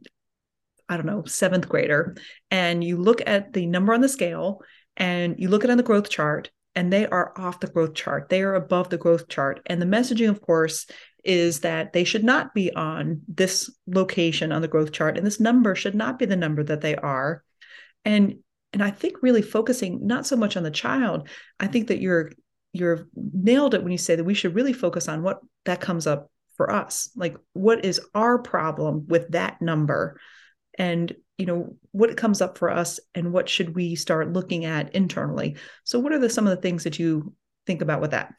I 0.89 0.97
don't 0.97 1.07
know, 1.07 1.25
seventh 1.25 1.69
grader, 1.69 2.17
and 2.51 2.85
you 2.85 2.99
look 2.99 3.21
at 3.27 3.53
the 3.53 3.67
number 3.67 3.93
on 3.93 4.01
the 4.01 4.09
scale, 4.09 4.63
and 4.97 5.35
you 5.39 5.49
look 5.49 5.65
at 5.65 5.71
it 5.71 5.73
on 5.73 5.77
the 5.77 5.83
growth 5.83 6.09
chart, 6.09 6.51
and 6.75 6.93
they 6.93 7.07
are 7.09 7.33
off 7.37 7.61
the 7.61 7.67
growth 7.67 7.95
chart. 7.95 8.29
They 8.29 8.43
are 8.43 8.55
above 8.55 8.91
the 8.91 8.99
growth 8.99 9.29
chart, 9.29 9.61
and 9.67 9.83
the 9.83 9.87
messaging, 9.87 10.31
of 10.31 10.41
course, 10.41 10.87
is 11.25 11.61
that 11.61 11.93
they 11.93 12.05
should 12.05 12.25
not 12.25 12.55
be 12.55 12.73
on 12.75 13.23
this 13.27 13.71
location 13.87 14.53
on 14.53 14.63
the 14.63 14.69
growth 14.69 14.93
chart, 14.93 15.19
and 15.19 15.27
this 15.27 15.41
number 15.41 15.75
should 15.75 15.97
not 15.97 16.19
be 16.19 16.27
the 16.27 16.37
number 16.37 16.63
that 16.63 16.81
they 16.81 16.95
are 16.95 17.43
and 18.05 18.37
and 18.73 18.83
i 18.83 18.91
think 18.91 19.23
really 19.23 19.43
focusing 19.43 20.07
not 20.07 20.27
so 20.27 20.37
much 20.37 20.57
on 20.57 20.63
the 20.63 20.71
child 20.71 21.29
i 21.59 21.67
think 21.67 21.89
that 21.89 22.01
you're 22.01 22.31
you're 22.73 23.09
nailed 23.15 23.75
it 23.75 23.83
when 23.83 23.93
you 23.93 23.99
say 23.99 24.15
that 24.15 24.25
we 24.25 24.35
should 24.35 24.55
really 24.55 24.73
focus 24.73 25.09
on 25.09 25.23
what 25.23 25.41
that 25.65 25.81
comes 25.81 26.07
up 26.07 26.31
for 26.57 26.71
us. 26.71 27.11
Like 27.17 27.37
what 27.53 27.85
is 27.85 28.01
our 28.15 28.39
problem 28.39 29.07
with 29.09 29.31
that 29.31 29.63
number? 29.63 30.21
And 30.79 31.15
you 31.39 31.47
know 31.47 31.77
what 31.93 32.17
comes 32.19 32.43
up 32.43 32.59
for 32.59 32.69
us 32.71 33.01
and 33.15 33.33
what 33.33 33.49
should 33.49 33.75
we 33.75 33.95
start 33.95 34.33
looking 34.35 34.67
at 34.67 34.95
internally? 34.95 35.57
So 35.85 35.99
what 35.99 36.13
are 36.13 36.19
the 36.19 36.29
some 36.29 36.47
of 36.47 36.55
the 36.55 36.61
things 36.61 36.85
that 36.85 36.99
you 36.99 37.35
think 37.67 37.81
about 37.81 38.03
with 38.03 38.11
that? 38.11 38.35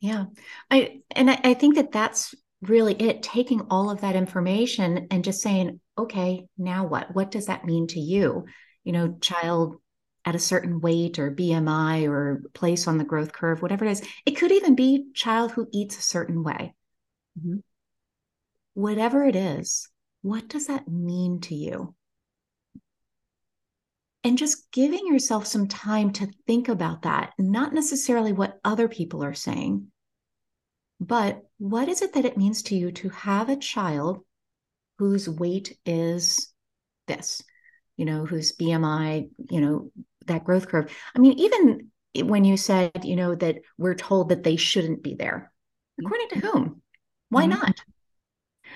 Yeah. 0.00 0.26
I 0.70 1.00
and 1.10 1.30
I, 1.30 1.40
I 1.42 1.54
think 1.54 1.74
that 1.74 1.90
that's 1.90 2.32
really 2.62 2.94
it 2.94 3.22
taking 3.24 3.62
all 3.70 3.90
of 3.90 4.02
that 4.02 4.14
information 4.14 5.08
and 5.10 5.24
just 5.24 5.42
saying 5.42 5.80
okay 5.98 6.46
now 6.56 6.86
what? 6.86 7.12
What 7.14 7.32
does 7.32 7.46
that 7.46 7.64
mean 7.64 7.88
to 7.88 7.98
you 7.98 8.46
you 8.84 8.92
know, 8.92 9.16
child 9.20 9.76
at 10.24 10.34
a 10.34 10.38
certain 10.38 10.80
weight 10.80 11.18
or 11.18 11.34
BMI 11.34 12.06
or 12.08 12.42
place 12.52 12.86
on 12.86 12.98
the 12.98 13.04
growth 13.04 13.32
curve, 13.32 13.62
whatever 13.62 13.84
it 13.84 13.92
is. 13.92 14.02
It 14.26 14.32
could 14.32 14.52
even 14.52 14.74
be 14.74 15.06
child 15.14 15.52
who 15.52 15.68
eats 15.72 15.98
a 15.98 16.02
certain 16.02 16.42
way. 16.42 16.74
Mm-hmm. 17.38 17.58
Whatever 18.74 19.24
it 19.24 19.36
is, 19.36 19.88
what 20.22 20.48
does 20.48 20.66
that 20.66 20.88
mean 20.88 21.40
to 21.42 21.54
you? 21.54 21.94
And 24.24 24.36
just 24.36 24.70
giving 24.72 25.06
yourself 25.06 25.46
some 25.46 25.68
time 25.68 26.12
to 26.14 26.28
think 26.46 26.68
about 26.68 27.02
that, 27.02 27.32
not 27.38 27.72
necessarily 27.72 28.32
what 28.32 28.58
other 28.64 28.88
people 28.88 29.24
are 29.24 29.34
saying, 29.34 29.90
but 31.00 31.42
what 31.58 31.88
is 31.88 32.02
it 32.02 32.12
that 32.14 32.24
it 32.24 32.36
means 32.36 32.62
to 32.64 32.76
you 32.76 32.92
to 32.92 33.08
have 33.10 33.48
a 33.48 33.56
child 33.56 34.24
whose 34.98 35.28
weight 35.28 35.78
is 35.86 36.52
this? 37.06 37.42
You 37.98 38.06
know, 38.06 38.24
whose 38.24 38.56
BMI, 38.56 39.28
you 39.50 39.60
know, 39.60 39.90
that 40.26 40.44
growth 40.44 40.68
curve. 40.68 40.90
I 41.14 41.18
mean, 41.18 41.38
even 41.38 41.90
when 42.14 42.44
you 42.44 42.56
said, 42.56 43.04
you 43.04 43.16
know, 43.16 43.34
that 43.34 43.58
we're 43.76 43.94
told 43.94 44.30
that 44.30 44.44
they 44.44 44.56
shouldn't 44.56 45.02
be 45.02 45.14
there, 45.14 45.52
according 46.00 46.28
to 46.30 46.38
whom? 46.38 46.82
Why 47.28 47.42
mm-hmm. 47.42 47.50
not? 47.50 47.80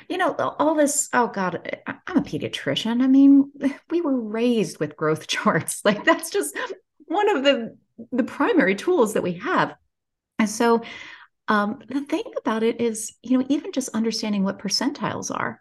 You 0.08 0.18
know, 0.18 0.34
all 0.34 0.74
this, 0.74 1.08
oh 1.12 1.28
God, 1.28 1.80
I'm 1.86 2.16
a 2.16 2.22
pediatrician. 2.22 3.02
I 3.02 3.06
mean, 3.06 3.50
we 3.90 4.00
were 4.00 4.20
raised 4.20 4.80
with 4.80 4.96
growth 4.96 5.26
charts. 5.28 5.80
Like 5.84 6.04
that's 6.04 6.30
just 6.30 6.58
one 7.06 7.34
of 7.34 7.44
the 7.44 7.76
the 8.10 8.24
primary 8.24 8.74
tools 8.74 9.14
that 9.14 9.22
we 9.22 9.34
have. 9.34 9.74
And 10.38 10.50
so 10.50 10.82
um, 11.46 11.80
the 11.86 12.00
thing 12.00 12.24
about 12.38 12.62
it 12.62 12.80
is, 12.80 13.14
you 13.22 13.38
know, 13.38 13.46
even 13.48 13.70
just 13.70 13.90
understanding 13.94 14.42
what 14.42 14.58
percentiles 14.58 15.30
are 15.30 15.60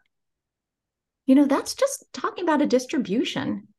you 1.31 1.35
know, 1.35 1.45
that's 1.45 1.75
just 1.75 2.03
talking 2.11 2.43
about 2.43 2.61
a 2.61 2.65
distribution. 2.65 3.69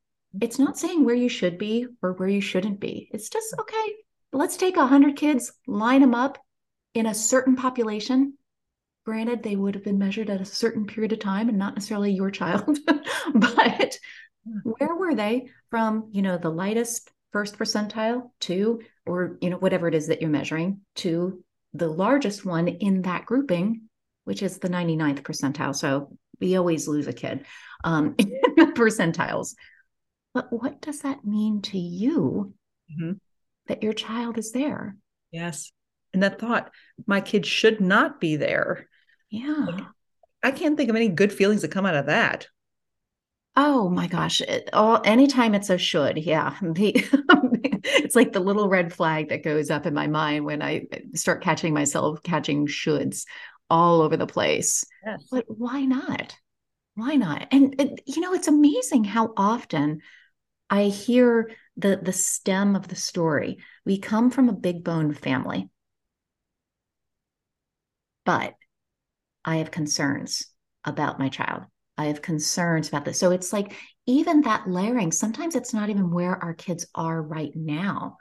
It's 0.40 0.58
not 0.58 0.78
saying 0.78 1.04
where 1.04 1.14
you 1.14 1.28
should 1.28 1.58
be 1.58 1.86
or 2.00 2.14
where 2.14 2.30
you 2.30 2.40
shouldn't 2.40 2.80
be. 2.80 3.10
It's 3.12 3.28
just, 3.28 3.54
okay, 3.60 3.92
let's 4.32 4.56
take 4.56 4.76
100 4.76 5.16
kids, 5.16 5.52
line 5.66 6.00
them 6.00 6.14
up 6.14 6.38
in 6.94 7.04
a 7.04 7.12
certain 7.12 7.54
population. 7.54 8.38
Granted, 9.04 9.42
they 9.42 9.54
would 9.54 9.74
have 9.74 9.84
been 9.84 9.98
measured 9.98 10.30
at 10.30 10.40
a 10.40 10.46
certain 10.46 10.86
period 10.86 11.12
of 11.12 11.18
time 11.18 11.50
and 11.50 11.58
not 11.58 11.74
necessarily 11.74 12.10
your 12.12 12.30
child, 12.30 12.78
but 13.34 13.98
where 14.62 14.94
were 14.94 15.14
they 15.14 15.50
from, 15.68 16.08
you 16.10 16.22
know, 16.22 16.38
the 16.38 16.48
lightest 16.48 17.10
first 17.32 17.58
percentile 17.58 18.30
to, 18.40 18.80
or, 19.04 19.36
you 19.42 19.50
know, 19.50 19.58
whatever 19.58 19.88
it 19.88 19.94
is 19.94 20.06
that 20.06 20.22
you're 20.22 20.30
measuring, 20.30 20.80
to 20.94 21.44
the 21.74 21.88
largest 21.88 22.46
one 22.46 22.66
in 22.68 23.02
that 23.02 23.26
grouping, 23.26 23.82
which 24.24 24.42
is 24.42 24.56
the 24.56 24.70
99th 24.70 25.20
percentile. 25.20 25.76
So 25.76 26.16
we 26.42 26.56
always 26.56 26.88
lose 26.88 27.06
a 27.06 27.12
kid 27.12 27.46
um, 27.84 28.14
in 28.18 28.28
the 28.56 28.72
percentiles. 28.74 29.54
But 30.34 30.52
what 30.52 30.80
does 30.80 31.00
that 31.00 31.24
mean 31.24 31.62
to 31.62 31.78
you 31.78 32.52
mm-hmm. 32.90 33.12
that 33.68 33.82
your 33.82 33.92
child 33.92 34.38
is 34.38 34.52
there? 34.52 34.96
Yes. 35.30 35.72
And 36.12 36.22
that 36.22 36.38
thought, 36.38 36.70
my 37.06 37.20
kid 37.20 37.46
should 37.46 37.80
not 37.80 38.20
be 38.20 38.36
there. 38.36 38.88
Yeah. 39.30 39.66
Like, 39.66 39.84
I 40.42 40.50
can't 40.50 40.76
think 40.76 40.90
of 40.90 40.96
any 40.96 41.08
good 41.08 41.32
feelings 41.32 41.62
that 41.62 41.70
come 41.70 41.86
out 41.86 41.94
of 41.94 42.06
that. 42.06 42.48
Oh 43.54 43.88
my 43.88 44.06
gosh. 44.06 44.40
It, 44.40 44.70
all 44.72 45.00
anytime 45.04 45.54
it's 45.54 45.70
a 45.70 45.78
should, 45.78 46.18
yeah. 46.18 46.56
it's 46.62 48.16
like 48.16 48.32
the 48.32 48.40
little 48.40 48.68
red 48.68 48.92
flag 48.92 49.28
that 49.28 49.44
goes 49.44 49.70
up 49.70 49.86
in 49.86 49.94
my 49.94 50.06
mind 50.06 50.44
when 50.44 50.62
I 50.62 50.86
start 51.14 51.42
catching 51.42 51.74
myself 51.74 52.22
catching 52.22 52.66
shoulds 52.66 53.26
all 53.72 54.02
over 54.02 54.18
the 54.18 54.26
place. 54.26 54.84
Yes. 55.04 55.24
But 55.30 55.46
why 55.48 55.80
not? 55.86 56.36
Why 56.94 57.14
not? 57.14 57.48
And, 57.50 57.74
and 57.78 58.00
you 58.06 58.20
know, 58.20 58.34
it's 58.34 58.48
amazing 58.48 59.04
how 59.04 59.32
often 59.34 60.02
I 60.68 60.84
hear 60.84 61.50
the 61.78 61.98
the 62.00 62.12
stem 62.12 62.76
of 62.76 62.88
the 62.88 62.96
story. 62.96 63.58
We 63.86 63.98
come 63.98 64.30
from 64.30 64.50
a 64.50 64.52
big 64.52 64.84
bone 64.84 65.14
family. 65.14 65.70
But 68.26 68.54
I 69.44 69.56
have 69.56 69.70
concerns 69.70 70.46
about 70.84 71.18
my 71.18 71.30
child. 71.30 71.62
I 71.96 72.04
have 72.04 72.20
concerns 72.20 72.88
about 72.88 73.06
this. 73.06 73.18
So 73.18 73.30
it's 73.30 73.54
like 73.54 73.74
even 74.06 74.42
that 74.42 74.68
layering, 74.68 75.12
sometimes 75.12 75.54
it's 75.54 75.72
not 75.72 75.88
even 75.88 76.10
where 76.10 76.36
our 76.44 76.52
kids 76.52 76.86
are 76.94 77.22
right 77.22 77.52
now, 77.54 78.18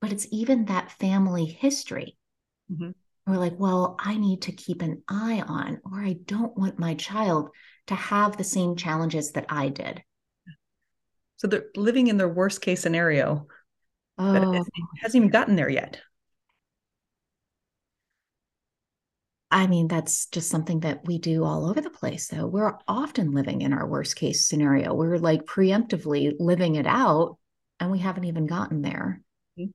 but 0.00 0.12
it's 0.12 0.26
even 0.30 0.66
that 0.66 0.92
family 0.92 1.46
history. 1.46 2.18
Mm-hmm 2.70 2.90
we're 3.30 3.38
like, 3.38 3.58
well, 3.58 3.96
I 3.98 4.16
need 4.16 4.42
to 4.42 4.52
keep 4.52 4.82
an 4.82 5.02
eye 5.08 5.42
on, 5.46 5.80
or 5.84 6.00
I 6.00 6.14
don't 6.24 6.56
want 6.56 6.78
my 6.78 6.94
child 6.94 7.50
to 7.88 7.94
have 7.94 8.36
the 8.36 8.44
same 8.44 8.76
challenges 8.76 9.32
that 9.32 9.46
I 9.48 9.68
did. 9.68 10.02
So 11.36 11.46
they're 11.46 11.66
living 11.76 12.08
in 12.08 12.16
their 12.16 12.28
worst 12.28 12.60
case 12.60 12.80
scenario. 12.80 13.46
Oh. 14.18 14.32
But 14.32 14.42
it 14.42 14.66
hasn't 15.00 15.16
even 15.16 15.30
gotten 15.30 15.56
there 15.56 15.68
yet. 15.68 16.00
I 19.50 19.66
mean, 19.66 19.88
that's 19.88 20.26
just 20.26 20.48
something 20.48 20.80
that 20.80 21.04
we 21.06 21.18
do 21.18 21.42
all 21.42 21.68
over 21.68 21.80
the 21.80 21.90
place, 21.90 22.28
though. 22.28 22.46
We're 22.46 22.78
often 22.86 23.32
living 23.32 23.62
in 23.62 23.72
our 23.72 23.86
worst 23.86 24.14
case 24.14 24.46
scenario. 24.46 24.94
We're 24.94 25.18
like 25.18 25.44
preemptively 25.44 26.34
living 26.38 26.76
it 26.76 26.86
out, 26.86 27.36
and 27.80 27.90
we 27.90 27.98
haven't 27.98 28.24
even 28.24 28.46
gotten 28.46 28.82
there. 28.82 29.20
Mm-hmm 29.58 29.70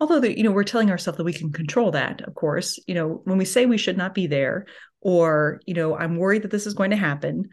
although 0.00 0.20
the, 0.20 0.36
you 0.36 0.42
know 0.42 0.50
we're 0.50 0.64
telling 0.64 0.90
ourselves 0.90 1.16
that 1.16 1.24
we 1.24 1.32
can 1.32 1.52
control 1.52 1.90
that 1.90 2.20
of 2.22 2.34
course 2.34 2.78
you 2.86 2.94
know 2.94 3.20
when 3.24 3.38
we 3.38 3.44
say 3.44 3.66
we 3.66 3.78
should 3.78 3.96
not 3.96 4.14
be 4.14 4.26
there 4.26 4.66
or 5.00 5.60
you 5.66 5.74
know 5.74 5.96
i'm 5.96 6.16
worried 6.16 6.42
that 6.42 6.50
this 6.50 6.66
is 6.66 6.74
going 6.74 6.90
to 6.90 6.96
happen 6.96 7.48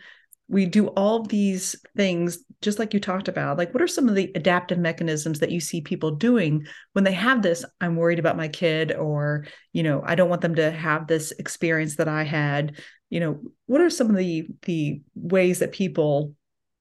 we 0.50 0.66
do 0.66 0.88
all 0.88 1.24
these 1.24 1.76
things 1.98 2.40
just 2.62 2.80
like 2.80 2.94
you 2.94 3.00
talked 3.00 3.28
about 3.28 3.58
like 3.58 3.74
what 3.74 3.84
are 3.84 3.88
some 3.88 4.08
of 4.08 4.16
the 4.16 4.32
adaptive 4.34 4.80
mechanisms 4.80 5.40
that 5.40 5.52
you 5.52 5.60
see 5.60 5.82
people 5.82 6.12
doing 6.12 6.66
when 6.94 7.04
they 7.04 7.12
have 7.12 7.42
this 7.42 7.66
i'm 7.82 7.96
worried 7.96 8.20
about 8.20 8.38
my 8.38 8.48
kid 8.48 8.94
or 8.94 9.46
you 9.74 9.84
know 9.84 10.02
i 10.06 10.16
don't 10.16 10.30
want 10.30 10.42
them 10.42 10.56
to 10.56 10.72
have 10.72 11.08
this 11.08 11.32
experience 11.34 11.98
that 11.98 12.08
i 12.08 12.24
had 12.24 12.80
you 13.10 13.20
know 13.20 13.40
what 13.66 13.82
are 13.82 13.90
some 13.90 14.10
of 14.10 14.16
the 14.16 14.48
the 14.64 15.02
ways 15.16 15.60
that 15.60 15.72
people 15.72 16.34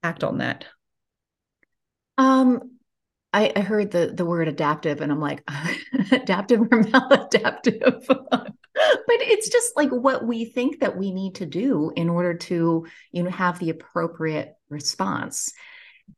act 0.07 0.25
on 0.25 0.39
that? 0.39 0.65
Um 2.19 2.76
I, 3.37 3.53
I 3.55 3.61
heard 3.61 3.91
the 3.91 4.07
the 4.15 4.25
word 4.25 4.49
adaptive, 4.49 5.03
and 5.03 5.13
I'm 5.13 5.21
like, 5.21 5.47
adaptive 6.11 6.63
or 6.63 6.83
maladaptive. 6.85 8.07
but 8.07 8.55
it's 8.75 9.51
just 9.51 9.77
like 9.77 9.91
what 9.91 10.27
we 10.27 10.47
think 10.47 10.81
that 10.81 10.97
we 10.97 11.13
need 11.13 11.35
to 11.35 11.45
do 11.45 11.93
in 11.97 12.09
order 12.09 12.33
to, 12.33 12.87
you 13.13 13.23
know, 13.23 13.31
have 13.31 13.59
the 13.59 13.69
appropriate 13.69 14.55
response. 14.71 15.53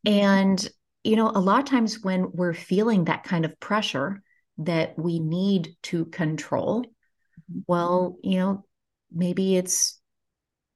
And 0.06 0.64
you 1.02 1.16
know, 1.16 1.32
a 1.34 1.40
lot 1.40 1.58
of 1.58 1.64
times 1.64 2.04
when 2.04 2.30
we're 2.32 2.54
feeling 2.54 3.06
that 3.06 3.24
kind 3.24 3.44
of 3.44 3.58
pressure 3.58 4.22
that 4.58 4.96
we 4.96 5.18
need 5.18 5.74
to 5.84 6.04
control, 6.06 6.82
mm-hmm. 6.82 7.60
well, 7.66 8.16
you 8.22 8.38
know, 8.38 8.64
maybe 9.12 9.56
it's 9.56 10.00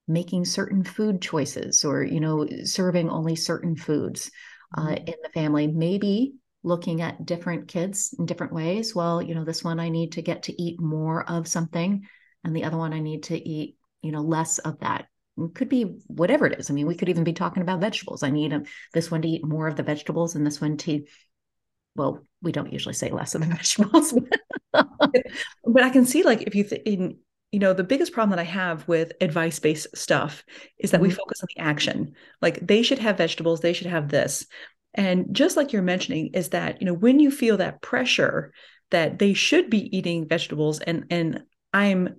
making 0.08 0.44
certain 0.44 0.82
food 0.82 1.22
choices 1.22 1.84
or 1.84 2.02
you 2.02 2.18
know 2.18 2.48
serving 2.64 3.08
only 3.08 3.36
certain 3.36 3.76
foods 3.76 4.28
uh, 4.76 4.82
mm-hmm. 4.82 5.08
in 5.08 5.14
the 5.22 5.28
family. 5.30 5.66
Maybe 5.66 6.34
looking 6.62 7.02
at 7.02 7.26
different 7.26 7.68
kids 7.68 8.14
in 8.18 8.26
different 8.26 8.52
ways. 8.52 8.94
Well, 8.94 9.20
you 9.20 9.34
know, 9.34 9.44
this 9.44 9.64
one 9.64 9.80
I 9.80 9.88
need 9.88 10.12
to 10.12 10.22
get 10.22 10.44
to 10.44 10.62
eat 10.62 10.80
more 10.80 11.28
of 11.28 11.48
something, 11.48 12.06
and 12.44 12.54
the 12.54 12.64
other 12.64 12.76
one 12.76 12.92
I 12.92 13.00
need 13.00 13.24
to 13.24 13.36
eat, 13.48 13.76
you 14.02 14.12
know, 14.12 14.20
less 14.20 14.58
of 14.58 14.78
that. 14.80 15.06
It 15.38 15.54
could 15.54 15.68
be 15.68 15.84
whatever 16.06 16.46
it 16.46 16.58
is. 16.58 16.70
I 16.70 16.74
mean, 16.74 16.86
we 16.86 16.94
could 16.94 17.08
even 17.08 17.24
be 17.24 17.32
talking 17.32 17.62
about 17.62 17.80
vegetables. 17.80 18.22
I 18.22 18.30
need 18.30 18.52
a, 18.52 18.56
um, 18.56 18.64
this 18.92 19.10
one 19.10 19.22
to 19.22 19.28
eat 19.28 19.44
more 19.44 19.66
of 19.66 19.76
the 19.76 19.82
vegetables, 19.82 20.34
and 20.34 20.46
this 20.46 20.60
one 20.60 20.76
to, 20.78 21.04
well, 21.96 22.26
we 22.42 22.52
don't 22.52 22.72
usually 22.72 22.94
say 22.94 23.10
less 23.10 23.34
of 23.34 23.40
the 23.40 23.46
vegetables. 23.54 24.14
but 24.72 25.82
I 25.82 25.90
can 25.90 26.04
see, 26.04 26.22
like, 26.22 26.42
if 26.42 26.54
you 26.54 26.64
th- 26.64 26.82
in 26.84 27.18
you 27.52 27.58
know 27.58 27.72
the 27.72 27.84
biggest 27.84 28.12
problem 28.12 28.30
that 28.30 28.42
i 28.42 28.50
have 28.50 28.86
with 28.88 29.12
advice 29.20 29.58
based 29.60 29.86
stuff 29.96 30.42
is 30.78 30.90
that 30.90 30.96
mm-hmm. 30.96 31.08
we 31.08 31.14
focus 31.14 31.40
on 31.42 31.48
the 31.54 31.62
action 31.62 32.14
like 32.40 32.66
they 32.66 32.82
should 32.82 32.98
have 32.98 33.18
vegetables 33.18 33.60
they 33.60 33.74
should 33.74 33.86
have 33.86 34.08
this 34.08 34.46
and 34.94 35.26
just 35.32 35.56
like 35.56 35.72
you're 35.72 35.82
mentioning 35.82 36.30
is 36.34 36.48
that 36.48 36.80
you 36.80 36.86
know 36.86 36.94
when 36.94 37.20
you 37.20 37.30
feel 37.30 37.58
that 37.58 37.80
pressure 37.82 38.52
that 38.90 39.18
they 39.18 39.34
should 39.34 39.70
be 39.70 39.96
eating 39.96 40.26
vegetables 40.26 40.80
and 40.80 41.04
and 41.10 41.42
i'm 41.72 42.16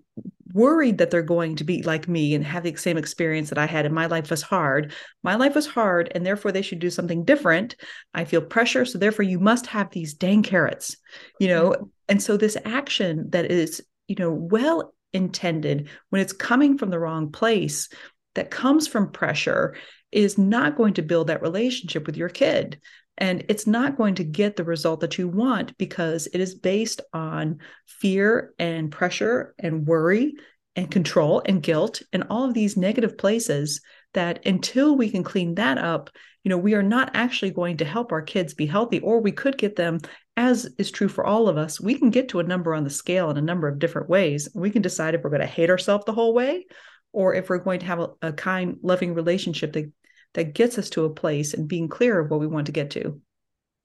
worried 0.53 0.99
that 0.99 1.09
they're 1.09 1.23
going 1.23 1.55
to 1.55 1.63
be 1.63 1.81
like 1.81 2.07
me 2.07 2.35
and 2.35 2.45
have 2.45 2.61
the 2.61 2.75
same 2.75 2.97
experience 2.97 3.49
that 3.49 3.57
i 3.57 3.65
had 3.65 3.85
and 3.85 3.95
my 3.95 4.05
life 4.05 4.29
was 4.29 4.43
hard 4.43 4.93
my 5.23 5.33
life 5.33 5.55
was 5.55 5.65
hard 5.65 6.11
and 6.13 6.23
therefore 6.23 6.51
they 6.51 6.61
should 6.61 6.79
do 6.79 6.91
something 6.91 7.23
different 7.23 7.75
i 8.13 8.23
feel 8.23 8.41
pressure 8.41 8.85
so 8.85 8.99
therefore 8.99 9.23
you 9.23 9.39
must 9.39 9.65
have 9.65 9.89
these 9.89 10.13
dang 10.13 10.43
carrots 10.43 10.95
you 11.39 11.47
know 11.47 11.71
mm-hmm. 11.71 11.85
and 12.07 12.21
so 12.21 12.37
this 12.37 12.57
action 12.65 13.29
that 13.31 13.49
is 13.49 13.81
you 14.07 14.15
know 14.19 14.31
well 14.31 14.93
intended, 15.13 15.89
when 16.09 16.21
it's 16.21 16.33
coming 16.33 16.77
from 16.77 16.89
the 16.89 16.99
wrong 16.99 17.31
place, 17.31 17.89
that 18.35 18.51
comes 18.51 18.87
from 18.87 19.11
pressure, 19.11 19.75
is 20.11 20.37
not 20.37 20.75
going 20.75 20.95
to 20.95 21.01
build 21.01 21.27
that 21.27 21.41
relationship 21.41 22.05
with 22.05 22.17
your 22.17 22.29
kid. 22.29 22.79
And 23.17 23.45
it's 23.47 23.67
not 23.67 23.95
going 23.95 24.15
to 24.15 24.23
get 24.23 24.55
the 24.55 24.63
result 24.63 25.01
that 25.01 25.17
you 25.17 25.27
want 25.27 25.77
because 25.77 26.27
it 26.27 26.41
is 26.41 26.55
based 26.55 27.01
on 27.13 27.59
fear 27.85 28.53
and 28.57 28.91
pressure 28.91 29.53
and 29.59 29.85
worry 29.85 30.33
and 30.75 30.89
control 30.89 31.41
and 31.45 31.61
guilt 31.61 32.01
and 32.11 32.25
all 32.29 32.45
of 32.45 32.55
these 32.55 32.75
negative 32.75 33.17
places 33.17 33.81
that 34.15 34.45
until 34.47 34.95
we 34.95 35.11
can 35.11 35.23
clean 35.23 35.55
that 35.55 35.77
up, 35.77 36.09
you 36.43 36.49
know, 36.49 36.57
we 36.57 36.73
are 36.73 36.83
not 36.83 37.11
actually 37.13 37.51
going 37.51 37.77
to 37.77 37.85
help 37.85 38.11
our 38.11 38.21
kids 38.21 38.53
be 38.53 38.65
healthy, 38.65 38.99
or 38.99 39.21
we 39.21 39.31
could 39.31 39.57
get 39.57 39.75
them 39.75 39.99
as 40.35 40.65
is 40.77 40.91
true 40.91 41.07
for 41.07 41.25
all 41.25 41.47
of 41.47 41.57
us, 41.57 41.79
we 41.79 41.97
can 41.97 42.09
get 42.09 42.29
to 42.29 42.39
a 42.39 42.43
number 42.43 42.73
on 42.73 42.83
the 42.83 42.89
scale 42.89 43.29
in 43.29 43.37
a 43.37 43.41
number 43.41 43.67
of 43.67 43.79
different 43.79 44.09
ways. 44.09 44.49
We 44.53 44.71
can 44.71 44.81
decide 44.81 45.13
if 45.13 45.21
we're 45.23 45.29
going 45.29 45.41
to 45.41 45.47
hate 45.47 45.69
ourselves 45.69 46.05
the 46.05 46.13
whole 46.13 46.33
way 46.33 46.65
or 47.11 47.35
if 47.35 47.49
we're 47.49 47.59
going 47.59 47.79
to 47.81 47.85
have 47.85 47.99
a, 47.99 48.09
a, 48.21 48.33
kind, 48.33 48.77
loving 48.81 49.13
relationship 49.13 49.73
that, 49.73 49.91
that 50.33 50.53
gets 50.53 50.77
us 50.79 50.89
to 50.91 51.05
a 51.05 51.13
place 51.13 51.53
and 51.53 51.67
being 51.67 51.87
clear 51.87 52.19
of 52.19 52.31
what 52.31 52.39
we 52.39 52.47
want 52.47 52.65
to 52.65 52.71
get 52.71 52.91
to. 52.91 53.21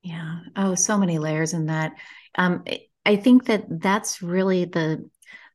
Yeah. 0.03 0.39
Oh, 0.57 0.75
so 0.75 0.97
many 0.97 1.19
layers 1.19 1.53
in 1.53 1.67
that. 1.67 1.93
Um, 2.35 2.65
I 3.05 3.17
think 3.17 3.47
that 3.47 3.65
that's 3.69 4.23
really 4.23 4.65
the 4.65 5.09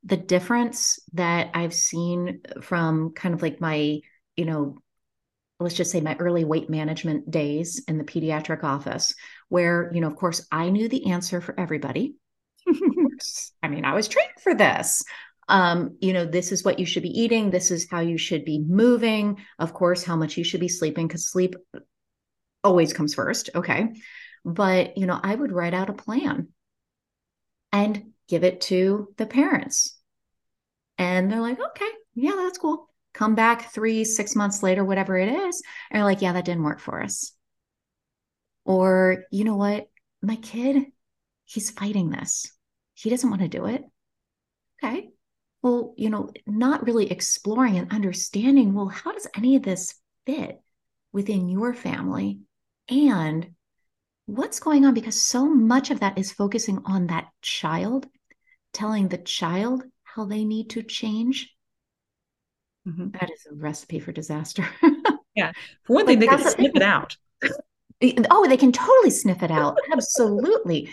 the 0.06 0.18
difference 0.18 1.00
that 1.14 1.52
I've 1.54 1.74
seen 1.74 2.42
from 2.62 3.14
kind 3.14 3.34
of 3.34 3.42
like 3.42 3.62
my, 3.62 4.02
you 4.36 4.46
know, 4.46 4.83
let's 5.60 5.76
just 5.76 5.92
say 5.92 6.02
my 6.02 6.16
early 6.20 6.44
weight 6.44 6.70
management 6.70 7.30
days 7.32 7.84
in 7.88 7.98
the 7.98 8.04
pediatric 8.04 8.64
office 8.64 9.14
where, 9.50 9.92
you 9.94 10.02
know, 10.02 10.08
of 10.08 10.16
course, 10.16 10.46
I 10.52 10.70
knew 10.70 10.90
the 10.90 11.12
answer 11.12 11.42
for 11.42 11.58
everybody. 11.60 12.16
I 13.62 13.68
mean, 13.68 13.86
I 13.86 13.94
was 13.94 14.08
trained 14.08 14.32
for 14.42 14.56
this. 14.56 15.04
Um, 15.50 15.98
you 16.00 16.14
know, 16.14 16.26
this 16.26 16.52
is 16.52 16.64
what 16.64 16.80
you 16.80 16.86
should 16.86 17.04
be 17.04 17.22
eating. 17.22 17.50
This 17.50 17.72
is 17.72 17.90
how 17.90 18.00
you 18.00 18.18
should 18.18 18.46
be 18.46 18.60
moving. 18.60 19.38
Of 19.60 19.74
course, 19.74 20.04
how 20.04 20.16
much 20.16 20.38
you 20.38 20.44
should 20.44 20.62
be 20.62 20.70
sleeping, 20.70 21.08
because 21.08 21.28
sleep 21.30 21.56
always 22.64 22.94
comes 22.94 23.14
first. 23.14 23.50
Okay. 23.54 23.90
But, 24.46 24.98
you 24.98 25.06
know, 25.06 25.20
I 25.22 25.36
would 25.36 25.52
write 25.52 25.74
out 25.74 25.90
a 25.90 25.94
plan 25.94 26.50
and 27.72 28.14
give 28.28 28.44
it 28.44 28.62
to 28.62 29.14
the 29.18 29.26
parents. 29.26 29.98
And 30.98 31.30
they're 31.32 31.42
like, 31.42 31.60
okay, 31.60 31.90
yeah, 32.16 32.36
that's 32.36 32.58
cool. 32.58 32.90
Come 33.14 33.36
back 33.36 33.72
three, 33.72 34.04
six 34.04 34.36
months 34.36 34.64
later, 34.64 34.84
whatever 34.84 35.18
it 35.18 35.30
is. 35.30 35.62
And 35.90 35.98
they're 35.98 36.04
like, 36.04 36.22
yeah, 36.22 36.34
that 36.34 36.46
didn't 36.46 36.64
work 36.64 36.80
for 36.80 37.02
us. 37.04 37.32
Or, 38.66 39.26
you 39.32 39.44
know 39.44 39.56
what? 39.56 39.88
My 40.22 40.36
kid, 40.38 40.86
he's 41.46 41.70
fighting 41.70 42.10
this. 42.10 42.52
He 42.96 43.10
doesn't 43.10 43.30
want 43.30 43.42
to 43.42 43.48
do 43.48 43.66
it. 43.66 43.84
Okay. 44.84 45.10
Well, 45.62 45.94
you 45.98 46.10
know, 46.10 46.30
not 46.46 46.86
really 46.86 47.12
exploring 47.12 47.78
and 47.78 47.92
understanding, 47.92 48.74
well, 48.74 48.88
how 48.88 49.12
does 49.12 49.28
any 49.36 49.56
of 49.56 49.64
this 49.64 49.96
fit 50.26 50.62
within 51.12 51.48
your 51.48 51.74
family? 51.74 52.40
And 52.90 53.52
what's 54.26 54.60
going 54.60 54.86
on? 54.86 54.94
Because 54.94 55.22
so 55.22 55.46
much 55.46 55.92
of 55.92 56.00
that 56.00 56.18
is 56.18 56.32
focusing 56.32 56.80
on 56.86 57.08
that 57.08 57.28
child, 57.42 58.08
telling 58.74 59.08
the 59.08 59.18
child 59.18 59.84
how 60.04 60.26
they 60.26 60.44
need 60.44 60.72
to 60.72 60.84
change. 60.84 61.53
Mm-hmm. 62.88 63.10
That 63.20 63.30
is 63.32 63.46
a 63.50 63.56
recipe 63.56 64.00
for 64.00 64.12
disaster. 64.12 64.68
yeah. 65.36 65.52
For 65.84 65.96
one 65.96 66.06
thing, 66.06 66.20
they 66.20 66.28
can 66.28 66.40
sniff 66.40 66.76
it 66.76 66.82
out. 66.82 67.16
Oh, 68.30 68.48
they 68.48 68.58
can 68.58 68.72
totally 68.72 69.10
sniff 69.10 69.44
it 69.44 69.52
out. 69.52 69.78
Absolutely. 69.92 70.92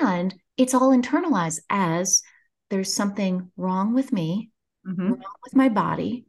And 0.00 0.34
it's 0.56 0.74
all 0.74 0.96
internalized 0.96 1.60
as 1.68 2.22
there's 2.70 2.92
something 2.92 3.50
wrong 3.56 3.94
with 3.94 4.12
me, 4.12 4.50
mm-hmm. 4.86 5.08
wrong 5.08 5.34
with 5.44 5.54
my 5.54 5.68
body. 5.68 6.26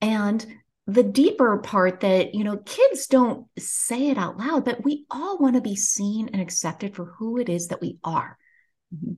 And 0.00 0.44
the 0.86 1.02
deeper 1.02 1.56
part 1.58 2.00
that, 2.00 2.34
you 2.34 2.44
know, 2.44 2.58
kids 2.58 3.06
don't 3.06 3.46
say 3.58 4.08
it 4.08 4.18
out 4.18 4.36
loud, 4.36 4.66
but 4.66 4.84
we 4.84 5.06
all 5.10 5.38
want 5.38 5.54
to 5.54 5.62
be 5.62 5.76
seen 5.76 6.28
and 6.32 6.42
accepted 6.42 6.94
for 6.94 7.06
who 7.06 7.38
it 7.38 7.48
is 7.48 7.68
that 7.68 7.80
we 7.80 7.98
are. 8.04 8.36
Mm-hmm. 8.94 9.14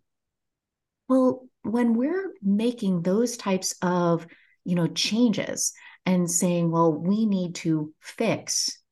Well, 1.09 1.49
when 1.63 1.95
we're 1.95 2.33
making 2.43 3.03
those 3.03 3.37
types 3.37 3.75
of, 3.83 4.27
you 4.67 4.75
know, 4.75 4.89
changes 4.89 5.73
and 6.05 6.31
saying, 6.31 6.71
well, 6.71 6.93
we 6.93 7.25
need 7.25 7.55
to 7.55 7.95
fix 8.01 8.83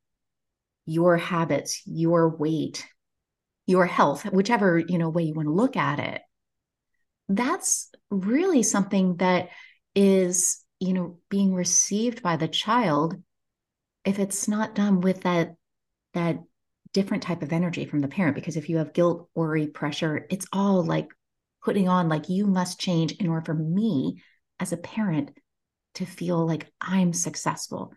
your 0.86 1.16
habits, 1.16 1.82
your 1.84 2.28
weight, 2.28 2.86
your 3.66 3.84
health, 3.84 4.24
whichever, 4.24 4.78
you 4.78 4.98
know, 4.98 5.08
way 5.08 5.24
you 5.24 5.34
want 5.34 5.46
to 5.46 5.52
look 5.52 5.76
at 5.76 5.98
it. 5.98 6.22
That's 7.28 7.90
really 8.10 8.62
something 8.62 9.16
that 9.16 9.48
is, 9.94 10.62
you 10.78 10.92
know, 10.92 11.18
being 11.28 11.54
received 11.54 12.22
by 12.22 12.36
the 12.36 12.48
child 12.48 13.16
if 14.04 14.18
it's 14.18 14.46
not 14.46 14.74
done 14.74 15.00
with 15.00 15.22
that 15.22 15.54
that 16.12 16.38
different 16.92 17.24
type 17.24 17.42
of 17.42 17.52
energy 17.52 17.86
from 17.86 18.00
the 18.00 18.08
parent 18.08 18.36
because 18.36 18.56
if 18.56 18.68
you 18.68 18.76
have 18.76 18.92
guilt, 18.92 19.28
worry, 19.34 19.66
pressure, 19.66 20.26
it's 20.30 20.46
all 20.52 20.84
like 20.84 21.08
putting 21.64 21.88
on 21.88 22.08
like 22.08 22.28
you 22.28 22.46
must 22.46 22.78
change 22.78 23.12
in 23.12 23.28
order 23.28 23.44
for 23.44 23.54
me 23.54 24.22
as 24.60 24.72
a 24.72 24.76
parent 24.76 25.30
to 25.94 26.06
feel 26.06 26.46
like 26.46 26.70
I'm 26.80 27.12
successful 27.12 27.92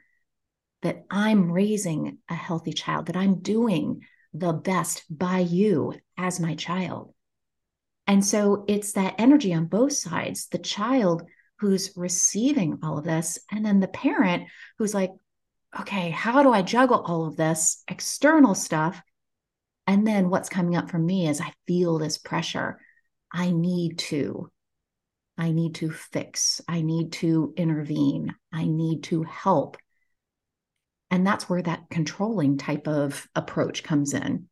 that 0.82 1.06
I'm 1.10 1.52
raising 1.52 2.20
a 2.30 2.36
healthy 2.36 2.74
child, 2.74 3.08
that 3.08 3.18
I'm 3.18 3.40
doing 3.40 4.02
the 4.34 4.54
best 4.54 5.04
by 5.10 5.40
you 5.40 5.94
as 6.18 6.40
my 6.40 6.56
child. 6.56 7.14
And 8.06 8.24
so 8.24 8.64
it's 8.68 8.94
that 8.94 9.16
energy 9.18 9.54
on 9.54 9.66
both 9.66 9.94
sides 9.94 10.48
the 10.48 10.60
child 10.60 11.24
who's 11.60 11.98
receiving 11.98 12.80
all 12.84 13.00
of 13.00 13.04
this, 13.04 13.40
and 13.52 13.66
then 13.66 13.80
the 13.80 13.88
parent 13.88 14.44
who's 14.78 14.94
like, 14.94 15.12
okay, 15.80 16.12
how 16.12 16.44
do 16.44 16.54
I 16.54 16.62
juggle 16.62 17.02
all 17.02 17.26
of 17.26 17.36
this 17.36 17.84
external 17.88 18.54
stuff? 18.54 19.02
And 19.88 20.06
then 20.06 20.30
what's 20.30 20.50
coming 20.50 20.76
up 20.76 20.92
for 20.92 21.00
me 21.00 21.28
is 21.28 21.42
I 21.42 21.54
feel 21.66 21.98
this 21.98 22.18
pressure. 22.18 22.80
I 23.32 23.52
need 23.52 23.98
to. 24.00 24.52
I 25.38 25.52
need 25.52 25.76
to 25.76 25.91
fix. 25.91 26.62
I 26.67 26.82
need 26.82 27.12
to 27.13 27.54
intervene. 27.56 28.34
I 28.52 28.65
need 28.65 29.04
to 29.04 29.23
help. 29.23 29.78
And 31.12 31.26
that's 31.26 31.50
where 31.50 31.62
that 31.62 31.86
controlling 31.89 32.58
type 32.58 32.88
of 32.88 33.28
approach 33.36 33.84
comes 33.84 34.13
in. 34.13 34.47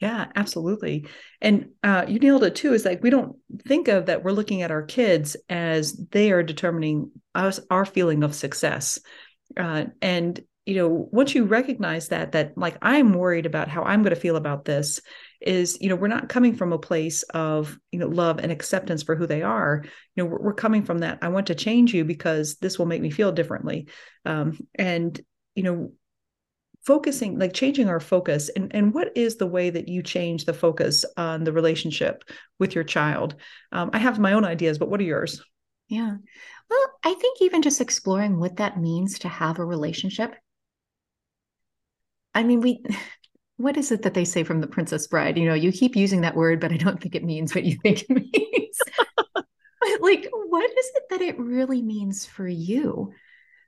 Yeah, 0.00 0.26
absolutely. 0.34 1.06
And 1.40 1.70
uh, 1.84 2.06
you 2.08 2.18
nailed 2.18 2.42
it 2.42 2.56
too. 2.56 2.74
Is 2.74 2.84
like 2.84 3.02
we 3.02 3.10
don't 3.10 3.36
think 3.68 3.86
of 3.86 4.06
that 4.06 4.24
we're 4.24 4.32
looking 4.32 4.62
at 4.62 4.72
our 4.72 4.82
kids 4.82 5.36
as 5.48 5.96
they 6.10 6.32
are 6.32 6.42
determining 6.42 7.12
us 7.36 7.60
our 7.70 7.84
feeling 7.84 8.24
of 8.24 8.34
success. 8.34 8.98
Uh, 9.56 9.84
and 10.00 10.40
you 10.66 10.74
know, 10.74 11.08
once 11.12 11.34
you 11.34 11.44
recognize 11.44 12.08
that, 12.08 12.32
that 12.32 12.56
like 12.56 12.78
I'm 12.82 13.14
worried 13.14 13.46
about 13.46 13.68
how 13.68 13.82
I'm 13.82 14.02
going 14.02 14.14
to 14.14 14.20
feel 14.20 14.36
about 14.36 14.64
this, 14.64 15.00
is 15.46 15.78
you 15.80 15.88
know 15.88 15.96
we're 15.96 16.08
not 16.08 16.28
coming 16.28 16.54
from 16.54 16.72
a 16.72 16.78
place 16.78 17.22
of 17.34 17.78
you 17.90 17.98
know 17.98 18.08
love 18.08 18.38
and 18.38 18.52
acceptance 18.52 19.02
for 19.02 19.16
who 19.16 19.26
they 19.26 19.42
are. 19.42 19.82
You 20.14 20.24
know 20.24 20.30
we're, 20.30 20.52
coming 20.52 20.84
from 20.84 20.98
that 20.98 21.18
i 21.22 21.28
want 21.28 21.46
to 21.46 21.54
change 21.54 21.94
you 21.94 22.04
because 22.04 22.56
this 22.56 22.78
will 22.78 22.86
make 22.86 23.02
me 23.02 23.10
feel 23.10 23.32
differently. 23.32 23.88
Um, 24.24 24.58
and 24.74 25.20
you 25.54 25.62
know 25.62 25.92
focusing 26.84 27.38
like 27.38 27.52
changing 27.52 27.88
our 27.88 28.00
focus 28.00 28.48
and 28.50 28.74
and 28.74 28.92
what 28.92 29.16
is 29.16 29.36
the 29.36 29.46
way 29.46 29.70
that 29.70 29.88
you 29.88 30.02
change 30.02 30.44
the 30.44 30.52
focus 30.52 31.04
on 31.16 31.44
the 31.44 31.52
relationship 31.52 32.24
with 32.58 32.74
your 32.74 32.84
child? 32.84 33.34
Um, 33.72 33.90
i 33.92 33.98
have 33.98 34.18
my 34.18 34.32
own 34.32 34.44
ideas 34.44 34.78
but 34.78 34.88
what 34.88 35.00
are 35.00 35.04
yours? 35.04 35.42
Yeah. 35.88 36.16
Well 36.70 36.86
i 37.04 37.14
think 37.14 37.42
even 37.42 37.62
just 37.62 37.80
exploring 37.80 38.38
what 38.38 38.56
that 38.56 38.80
means 38.80 39.20
to 39.20 39.28
have 39.28 39.58
a 39.58 39.64
relationship. 39.64 40.34
I 42.34 42.42
mean 42.44 42.60
we 42.60 42.84
what 43.62 43.76
is 43.76 43.92
it 43.92 44.02
that 44.02 44.14
they 44.14 44.24
say 44.24 44.42
from 44.42 44.60
the 44.60 44.66
Princess 44.66 45.06
Bride? 45.06 45.38
You 45.38 45.46
know, 45.46 45.54
you 45.54 45.70
keep 45.70 45.94
using 45.94 46.22
that 46.22 46.34
word, 46.34 46.60
but 46.60 46.72
I 46.72 46.76
don't 46.76 47.00
think 47.00 47.14
it 47.14 47.24
means 47.24 47.54
what 47.54 47.64
you 47.64 47.76
think 47.76 48.02
it 48.02 48.10
means. 48.10 48.78
like, 50.00 50.28
what 50.48 50.70
is 50.70 50.90
it 50.96 51.04
that 51.10 51.22
it 51.22 51.38
really 51.38 51.80
means 51.80 52.26
for 52.26 52.46
you? 52.46 53.12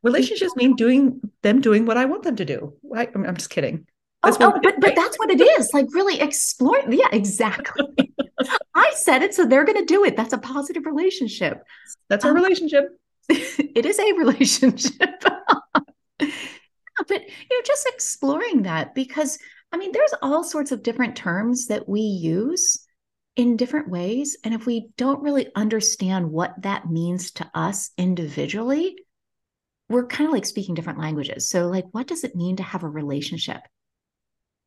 Relationships 0.03 0.57
mean 0.57 0.75
doing 0.75 1.21
them 1.43 1.61
doing 1.61 1.87
what 1.87 1.97
I 1.97 2.05
want 2.07 2.25
them 2.25 2.37
to 2.37 2.45
do. 2.45 2.75
I, 2.95 3.09
am 3.15 3.37
just 3.37 3.51
kidding. 3.51 3.87
oh, 4.25 4.37
oh 4.41 4.59
but 4.63 4.75
but 4.81 4.97
that's 4.97 5.19
what 5.19 5.31
it 5.31 5.41
is. 5.41 5.71
Like 5.73 5.87
really 5.95 6.21
explore. 6.21 6.83
Yeah, 6.91 7.09
exactly. 7.13 8.13
I 8.75 8.93
said 8.97 9.23
it, 9.23 9.35
so 9.35 9.47
they're 9.47 9.65
going 9.65 9.79
to 9.79 9.85
do 9.85 10.05
it. 10.05 10.17
That's 10.17 10.33
a 10.33 10.39
positive 10.39 10.85
relationship. 10.87 11.63
That's 12.09 12.25
our 12.25 12.33
um, 12.33 12.37
relationship. 12.37 12.99
it 13.29 13.87
is 13.87 13.99
a 13.99 14.13
relationship. 14.15 15.23
but 16.19 16.29
you 17.11 17.19
know, 17.19 17.63
just 17.65 17.87
exploring 17.87 18.65
that 18.65 18.95
because 18.95 19.39
I 19.75 19.77
mean, 19.77 19.91
there's 19.91 20.15
all 20.23 20.45
sorts 20.45 20.71
of 20.71 20.85
different 20.85 21.17
terms 21.17 21.67
that 21.67 21.89
we 21.89 22.01
use 22.01 22.87
in 23.35 23.57
different 23.57 23.89
ways. 23.89 24.37
And 24.45 24.55
if 24.55 24.67
we 24.67 24.91
don't 24.97 25.21
really 25.21 25.49
understand 25.57 26.31
what 26.31 26.55
that 26.63 26.89
means 26.89 27.33
to 27.33 27.51
us 27.55 27.91
individually, 27.99 28.97
we're 29.89 30.07
kind 30.07 30.29
of 30.29 30.33
like 30.33 30.47
speaking 30.47 30.77
different 30.77 31.01
languages. 31.01 31.49
So, 31.49 31.67
like, 31.67 31.87
what 31.91 32.07
does 32.07 32.23
it 32.23 32.37
mean 32.37 32.55
to 32.59 32.63
have 32.63 32.85
a 32.85 32.89
relationship? 32.89 33.63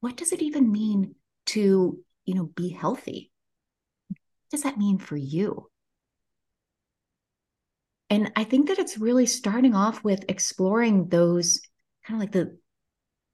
What 0.02 0.18
does 0.18 0.34
it 0.34 0.42
even 0.42 0.74
mean 0.74 1.16
to, 1.48 1.98
you 2.26 2.34
know, 2.36 2.48
be 2.48 2.68
healthy? 2.68 3.32
What 4.10 4.18
does 4.52 4.64
that 4.64 4.78
mean 4.78 4.98
for 4.98 5.16
you? 5.16 5.70
And 8.10 8.34
I 8.36 8.44
think 8.44 8.68
that 8.68 8.78
it's 8.78 8.98
really 8.98 9.26
starting 9.26 9.74
off 9.74 10.04
with 10.04 10.26
exploring 10.28 11.08
those 11.08 11.62
kind 12.06 12.18
of 12.18 12.20
like 12.20 12.34
the 12.34 12.58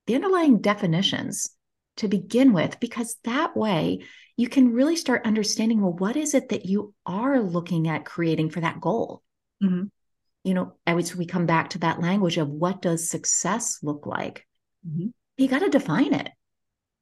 the 0.06 0.14
underlying 0.14 0.60
definitions 0.60 1.50
to 1.98 2.08
begin 2.08 2.54
with, 2.54 2.80
because 2.80 3.18
that 3.24 3.56
way 3.56 4.00
you 4.36 4.48
can 4.50 4.74
really 4.74 4.96
start 4.96 5.26
understanding 5.26 5.82
well, 5.82 5.94
what 5.94 6.16
is 6.16 6.34
it 6.34 6.50
that 6.50 6.66
you 6.66 6.94
are 7.06 7.40
looking 7.40 7.88
at 7.88 8.06
creating 8.06 8.50
for 8.50 8.62
that 8.62 8.82
goal? 8.82 9.22
Mm-hmm. 9.64 9.84
You 10.44 10.54
know, 10.54 10.74
as 10.86 11.16
we 11.16 11.26
come 11.26 11.46
back 11.46 11.70
to 11.72 11.80
that 11.80 12.02
language 12.02 12.38
of 12.38 12.50
what 12.50 12.82
does 12.82 13.10
success 13.10 13.80
look 13.82 14.06
like? 14.06 14.46
Mm-hmm. 14.88 15.08
You 15.38 15.48
got 15.48 15.60
to 15.60 15.70
define 15.70 16.14
it. 16.14 16.30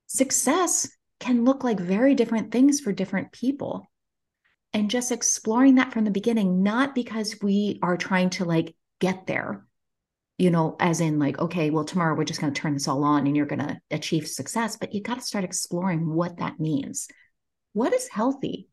Success 0.07 0.89
can 1.19 1.45
look 1.45 1.63
like 1.63 1.79
very 1.79 2.15
different 2.15 2.51
things 2.51 2.79
for 2.79 2.91
different 2.91 3.31
people. 3.31 3.89
And 4.73 4.89
just 4.89 5.11
exploring 5.11 5.75
that 5.75 5.91
from 5.91 6.05
the 6.05 6.11
beginning, 6.11 6.63
not 6.63 6.95
because 6.95 7.41
we 7.41 7.79
are 7.81 7.97
trying 7.97 8.29
to 8.31 8.45
like 8.45 8.75
get 8.99 9.27
there, 9.27 9.65
you 10.41 10.49
know, 10.49 10.75
as 10.79 11.01
in 11.01 11.19
like, 11.19 11.37
okay, 11.37 11.69
well, 11.69 11.85
tomorrow 11.85 12.15
we're 12.15 12.23
just 12.23 12.41
going 12.41 12.51
to 12.51 12.59
turn 12.59 12.73
this 12.73 12.87
all 12.87 13.03
on 13.03 13.27
and 13.27 13.37
you're 13.37 13.45
going 13.45 13.59
to 13.59 13.79
achieve 13.91 14.27
success. 14.27 14.75
But 14.75 14.91
you 14.91 14.99
got 14.99 15.19
to 15.19 15.21
start 15.21 15.43
exploring 15.43 16.11
what 16.11 16.37
that 16.37 16.59
means. 16.59 17.07
What 17.73 17.93
is 17.93 18.07
healthy 18.07 18.67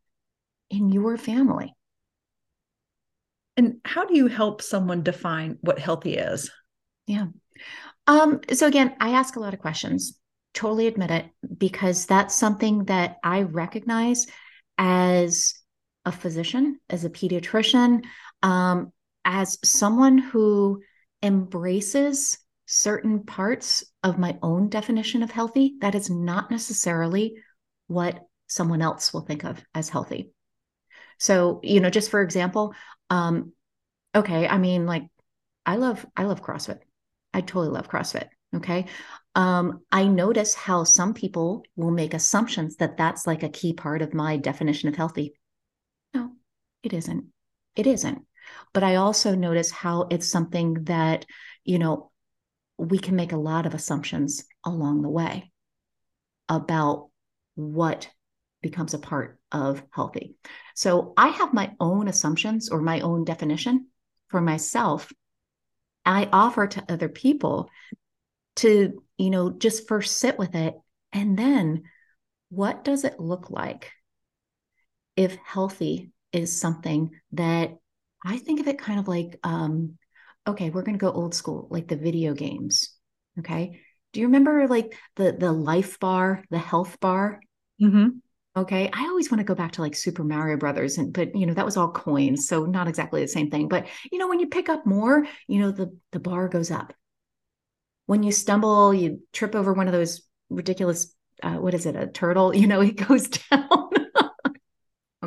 in 0.71 0.91
your 0.91 1.19
family? 1.19 1.75
And 3.59 3.81
how 3.85 4.07
do 4.07 4.17
you 4.17 4.29
help 4.29 4.63
someone 4.63 5.03
define 5.03 5.59
what 5.61 5.79
healthy 5.79 6.17
is? 6.17 6.51
Yeah. 7.07 7.27
Um, 8.07 8.41
so 8.51 8.67
again, 8.67 8.97
I 8.99 9.11
ask 9.11 9.37
a 9.37 9.41
lot 9.41 9.53
of 9.53 9.61
questions, 9.61 10.19
totally 10.55 10.87
admit 10.87 11.11
it, 11.11 11.27
because 11.59 12.07
that's 12.07 12.35
something 12.35 12.87
that 12.87 13.17
I 13.23 13.43
recognize 13.43 14.27
as 14.79 15.53
a 16.07 16.13
physician, 16.13 16.81
as 16.89 17.05
a 17.05 17.11
pediatrician, 17.11 18.05
um, 18.43 18.91
as 19.27 19.59
someone 19.63 20.17
who 20.17 20.81
embraces 21.23 22.39
certain 22.67 23.25
parts 23.25 23.85
of 24.03 24.19
my 24.19 24.39
own 24.43 24.69
definition 24.69 25.23
of 25.23 25.31
healthy, 25.31 25.77
that 25.81 25.95
is 25.95 26.11
not 26.11 26.51
necessarily 26.51 27.35
what 27.87 28.21
someone 28.47 28.83
else 28.83 29.13
will 29.13 29.23
think 29.23 29.45
of 29.45 29.63
as 29.75 29.89
healthy. 29.89 30.31
So, 31.19 31.61
you 31.63 31.81
know, 31.81 31.91
just 31.91 32.11
for 32.11 32.23
example, 32.23 32.75
um, 33.11 33.53
okay, 34.15 34.47
I 34.47 34.59
mean, 34.59 34.87
like, 34.87 35.05
I 35.67 35.77
love, 35.77 36.05
I 36.17 36.25
love 36.25 36.43
CrossFit. 36.43 36.79
I 37.35 37.41
totally 37.41 37.69
love 37.69 37.89
CrossFit. 37.89 38.29
Okay. 38.55 38.87
Um, 39.35 39.81
I 39.93 40.05
notice 40.05 40.55
how 40.55 40.85
some 40.85 41.13
people 41.15 41.65
will 41.77 41.91
make 41.91 42.15
assumptions 42.15 42.77
that 42.77 42.97
that's 42.97 43.27
like 43.27 43.43
a 43.43 43.49
key 43.49 43.73
part 43.73 44.03
of 44.03 44.15
my 44.15 44.37
definition 44.37 44.89
of 44.89 44.97
healthy. 44.97 45.35
No, 46.15 46.31
it 46.83 46.93
isn't. 46.93 47.27
It 47.77 47.87
isn't. 47.87 48.23
But 48.79 48.85
I 48.85 48.95
also 48.95 49.35
notice 49.35 49.73
how 49.73 50.07
it's 50.09 50.31
something 50.31 50.85
that, 50.85 51.27
you 51.65 51.81
know, 51.81 52.13
we 52.77 53.01
can 53.01 53.17
make 53.17 53.33
a 53.33 53.37
lot 53.37 53.67
of 53.67 53.75
assumptions 53.75 54.45
along 54.65 55.03
the 55.03 55.09
way 55.09 55.51
about 56.49 57.11
what 57.57 58.09
becomes 58.63 58.95
a 58.95 59.01
part 59.01 59.41
of 59.51 59.83
healthy. 59.91 60.37
So 60.77 61.13
I 61.17 61.27
have 61.27 61.53
my 61.53 61.73
own 61.81 62.07
assumptions 62.07 62.69
or 62.69 62.81
my 62.81 63.01
own 63.01 63.25
definition 63.25 63.89
for 64.29 64.41
myself. 64.41 65.11
I 66.07 66.29
offer 66.33 66.69
to 66.69 66.85
other 66.89 67.09
people 67.09 67.71
to, 68.59 69.03
you 69.17 69.31
know, 69.31 69.51
just 69.51 69.89
first 69.89 70.19
sit 70.19 70.39
with 70.39 70.55
it. 70.55 70.77
And 71.13 71.37
then 71.37 71.83
what 72.49 72.85
does 72.85 73.03
it 73.03 73.19
look 73.19 73.51
like 73.51 73.91
if 75.17 75.35
healthy 75.45 76.13
is 76.33 76.61
something 76.61 77.11
that 77.33 77.77
I 78.25 78.39
think 78.39 78.61
of 78.61 78.69
it 78.69 78.79
kind 78.79 78.99
of 78.99 79.09
like, 79.09 79.39
um, 79.43 79.97
okay, 80.47 80.71
we're 80.71 80.83
going 80.83 80.99
to 80.99 81.05
go 81.05 81.13
old 81.13 81.35
school, 81.35 81.69
like 81.71 81.89
the 81.89 81.97
video 81.97 82.35
games. 82.35 82.91
Okay. 83.39 83.81
Do 84.13 84.21
you 84.21 84.27
remember 84.27 84.67
like 84.67 84.97
the 85.17 85.33
the 85.33 85.53
life 85.53 86.01
bar, 86.01 86.43
the 86.51 86.59
health 86.59 86.99
bar? 87.01 87.41
Mm-hmm. 87.81 88.09
Okay. 88.57 88.91
I 88.93 89.03
always 89.05 89.31
want 89.31 89.41
to 89.41 89.45
go 89.45 89.55
back 89.55 89.73
to 89.73 89.83
like 89.83 89.95
Super 89.95 90.25
Mario 90.25 90.57
Brothers, 90.57 90.99
and 90.99 91.13
but 91.13 91.37
you 91.37 91.47
know 91.47 91.55
that 91.55 91.65
was 91.67 91.77
all 91.77 91.93
coins, 91.93 92.49
so 92.49 92.65
not 92.65 92.89
exactly 92.89 93.21
the 93.21 93.29
same 93.29 93.51
thing. 93.51 93.69
But 93.69 93.87
you 94.11 94.19
know 94.19 94.29
when 94.29 94.41
you 94.41 94.49
pick 94.49 94.69
up 94.69 94.87
more, 94.87 95.27
you 95.47 95.61
know 95.61 95.71
the 95.71 95.97
the 96.13 96.21
bar 96.21 96.49
goes 96.49 96.71
up. 96.71 96.95
When 98.07 98.23
you 98.23 98.33
stumble, 98.33 98.95
you 98.95 99.23
trip 99.33 99.55
over 99.55 99.73
one 99.75 99.87
of 99.87 99.93
those 99.93 100.23
ridiculous. 100.49 101.15
Uh, 101.43 101.57
what 101.57 101.75
is 101.75 101.87
it? 101.87 101.95
A 101.95 102.07
turtle? 102.07 102.55
You 102.55 102.67
know, 102.67 102.81
it 102.81 102.97
goes 102.97 103.29
down. 103.51 103.91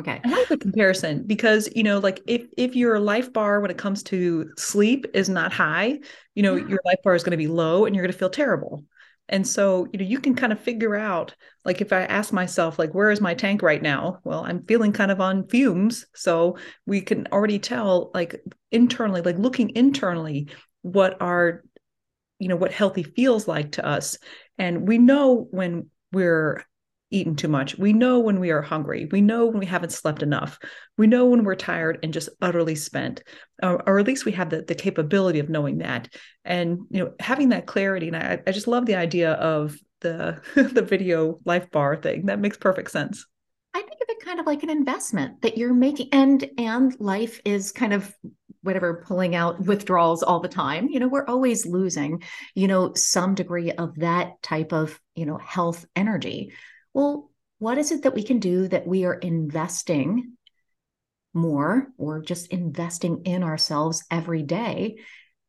Okay. 0.02 0.20
I 0.24 0.28
like 0.28 0.48
the 0.48 0.58
comparison 0.58 1.24
because, 1.26 1.68
you 1.76 1.84
know, 1.84 1.98
like 1.98 2.20
if 2.26 2.46
if 2.56 2.74
your 2.74 2.98
life 2.98 3.32
bar 3.32 3.60
when 3.60 3.70
it 3.70 3.78
comes 3.78 4.02
to 4.04 4.50
sleep 4.56 5.06
is 5.14 5.28
not 5.28 5.52
high, 5.52 6.00
you 6.34 6.42
know, 6.42 6.56
yeah. 6.56 6.66
your 6.66 6.80
life 6.84 6.98
bar 7.04 7.14
is 7.14 7.22
going 7.22 7.32
to 7.32 7.36
be 7.36 7.46
low 7.46 7.84
and 7.84 7.94
you're 7.94 8.02
going 8.02 8.12
to 8.12 8.18
feel 8.18 8.30
terrible. 8.30 8.84
And 9.28 9.46
so, 9.46 9.86
you 9.92 10.00
know, 10.00 10.04
you 10.04 10.18
can 10.18 10.34
kind 10.34 10.52
of 10.52 10.58
figure 10.60 10.96
out 10.96 11.34
like 11.64 11.80
if 11.80 11.92
I 11.92 12.02
ask 12.02 12.32
myself 12.32 12.78
like 12.78 12.92
where 12.94 13.12
is 13.12 13.20
my 13.20 13.34
tank 13.34 13.62
right 13.62 13.80
now? 13.80 14.18
Well, 14.24 14.44
I'm 14.44 14.64
feeling 14.66 14.92
kind 14.92 15.12
of 15.12 15.20
on 15.20 15.46
fumes, 15.48 16.04
so 16.14 16.58
we 16.84 17.00
can 17.00 17.28
already 17.28 17.60
tell 17.60 18.10
like 18.12 18.42
internally 18.72 19.22
like 19.22 19.38
looking 19.38 19.70
internally 19.76 20.48
what 20.82 21.22
our 21.22 21.62
you 22.40 22.48
know 22.48 22.56
what 22.56 22.72
healthy 22.72 23.04
feels 23.04 23.46
like 23.46 23.72
to 23.72 23.86
us. 23.86 24.18
And 24.58 24.88
we 24.88 24.98
know 24.98 25.46
when 25.50 25.90
we're 26.12 26.64
eaten 27.12 27.36
too 27.36 27.48
much. 27.48 27.78
We 27.78 27.92
know 27.92 28.18
when 28.18 28.40
we 28.40 28.50
are 28.50 28.62
hungry. 28.62 29.08
We 29.10 29.20
know 29.20 29.46
when 29.46 29.58
we 29.58 29.66
haven't 29.66 29.92
slept 29.92 30.22
enough. 30.22 30.58
We 30.96 31.06
know 31.06 31.26
when 31.26 31.44
we're 31.44 31.54
tired 31.54 31.98
and 32.02 32.12
just 32.12 32.28
utterly 32.40 32.74
spent, 32.74 33.22
or, 33.62 33.82
or 33.88 33.98
at 33.98 34.06
least 34.06 34.24
we 34.24 34.32
have 34.32 34.50
the, 34.50 34.62
the 34.62 34.74
capability 34.74 35.38
of 35.38 35.48
knowing 35.48 35.78
that. 35.78 36.08
And 36.44 36.80
you 36.90 37.04
know, 37.04 37.12
having 37.20 37.50
that 37.50 37.66
clarity. 37.66 38.08
And 38.08 38.16
I, 38.16 38.40
I 38.46 38.52
just 38.52 38.68
love 38.68 38.86
the 38.86 38.96
idea 38.96 39.32
of 39.32 39.76
the 40.00 40.40
the 40.54 40.82
video 40.82 41.38
life 41.44 41.70
bar 41.70 41.96
thing. 41.96 42.26
That 42.26 42.40
makes 42.40 42.56
perfect 42.56 42.90
sense. 42.90 43.26
I 43.74 43.80
think 43.80 44.00
of 44.02 44.08
it 44.08 44.24
kind 44.24 44.38
of 44.38 44.46
like 44.46 44.62
an 44.62 44.70
investment 44.70 45.40
that 45.42 45.56
you're 45.56 45.74
making, 45.74 46.08
and 46.12 46.48
and 46.58 46.98
life 47.00 47.40
is 47.44 47.72
kind 47.72 47.92
of 47.94 48.14
whatever 48.62 49.02
pulling 49.06 49.34
out 49.34 49.60
withdrawals 49.60 50.22
all 50.22 50.38
the 50.38 50.48
time 50.48 50.88
you 50.88 51.00
know 51.00 51.08
we're 51.08 51.26
always 51.26 51.66
losing 51.66 52.22
you 52.54 52.68
know 52.68 52.92
some 52.94 53.34
degree 53.34 53.72
of 53.72 53.92
that 53.96 54.40
type 54.40 54.72
of 54.72 55.00
you 55.16 55.26
know 55.26 55.36
health 55.36 55.84
energy 55.96 56.52
well, 56.94 57.30
what 57.58 57.78
is 57.78 57.92
it 57.92 58.02
that 58.02 58.14
we 58.14 58.22
can 58.22 58.38
do 58.38 58.68
that 58.68 58.86
we 58.86 59.04
are 59.04 59.14
investing 59.14 60.32
more 61.34 61.88
or 61.96 62.20
just 62.20 62.48
investing 62.48 63.22
in 63.24 63.42
ourselves 63.42 64.04
every 64.10 64.42
day? 64.42 64.96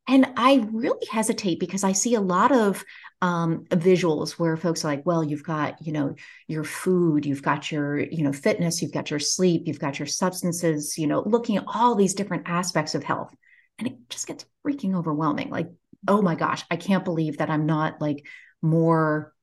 And 0.08 0.28
I 0.36 0.68
really 0.72 1.08
hesitate 1.10 1.60
because 1.60 1.84
I 1.84 1.94
see 1.94 2.16
a 2.16 2.22
lot 2.22 2.52
of 2.52 2.84
um, 3.22 3.64
visuals 3.70 4.32
where 4.34 4.58
folks 4.58 4.84
are 4.84 4.90
like, 4.90 5.06
well, 5.06 5.24
you've 5.24 5.46
got, 5.46 5.86
you 5.86 5.94
know, 5.94 6.16
your 6.48 6.66
food, 6.66 7.26
you've 7.26 7.42
got 7.42 7.72
your, 7.72 8.00
you 8.00 8.24
know, 8.24 8.34
fitness, 8.34 8.82
you've 8.82 8.92
got 8.92 9.10
your 9.10 9.20
sleep, 9.20 9.64
you've 9.66 9.80
got 9.80 10.00
your 10.00 10.06
substances, 10.06 10.98
you 10.98 11.08
know, 11.08 11.24
looking 11.26 11.56
at 11.56 11.64
all 11.68 11.96
these 11.96 12.16
different 12.16 12.50
aspects 12.50 12.96
of 12.96 13.04
health. 13.04 13.34
And 13.80 13.88
it 13.88 13.96
just 14.10 14.28
gets 14.28 14.46
freaking 14.66 14.94
overwhelming. 14.96 15.50
Like, 15.50 15.70
oh 16.08 16.22
my 16.22 16.36
gosh, 16.36 16.64
I 16.70 16.76
can't 16.76 17.06
believe 17.06 17.38
that 17.38 17.50
I'm 17.50 17.66
not 17.66 18.02
like 18.02 18.26
more 18.62 19.34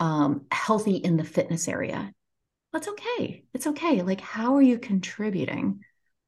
um, 0.00 0.46
healthy 0.50 0.96
in 0.96 1.16
the 1.16 1.24
fitness 1.24 1.68
area. 1.68 2.12
That's 2.72 2.88
okay. 2.88 3.44
It's 3.54 3.66
okay. 3.66 4.02
Like, 4.02 4.20
how 4.20 4.56
are 4.56 4.62
you 4.62 4.78
contributing? 4.78 5.80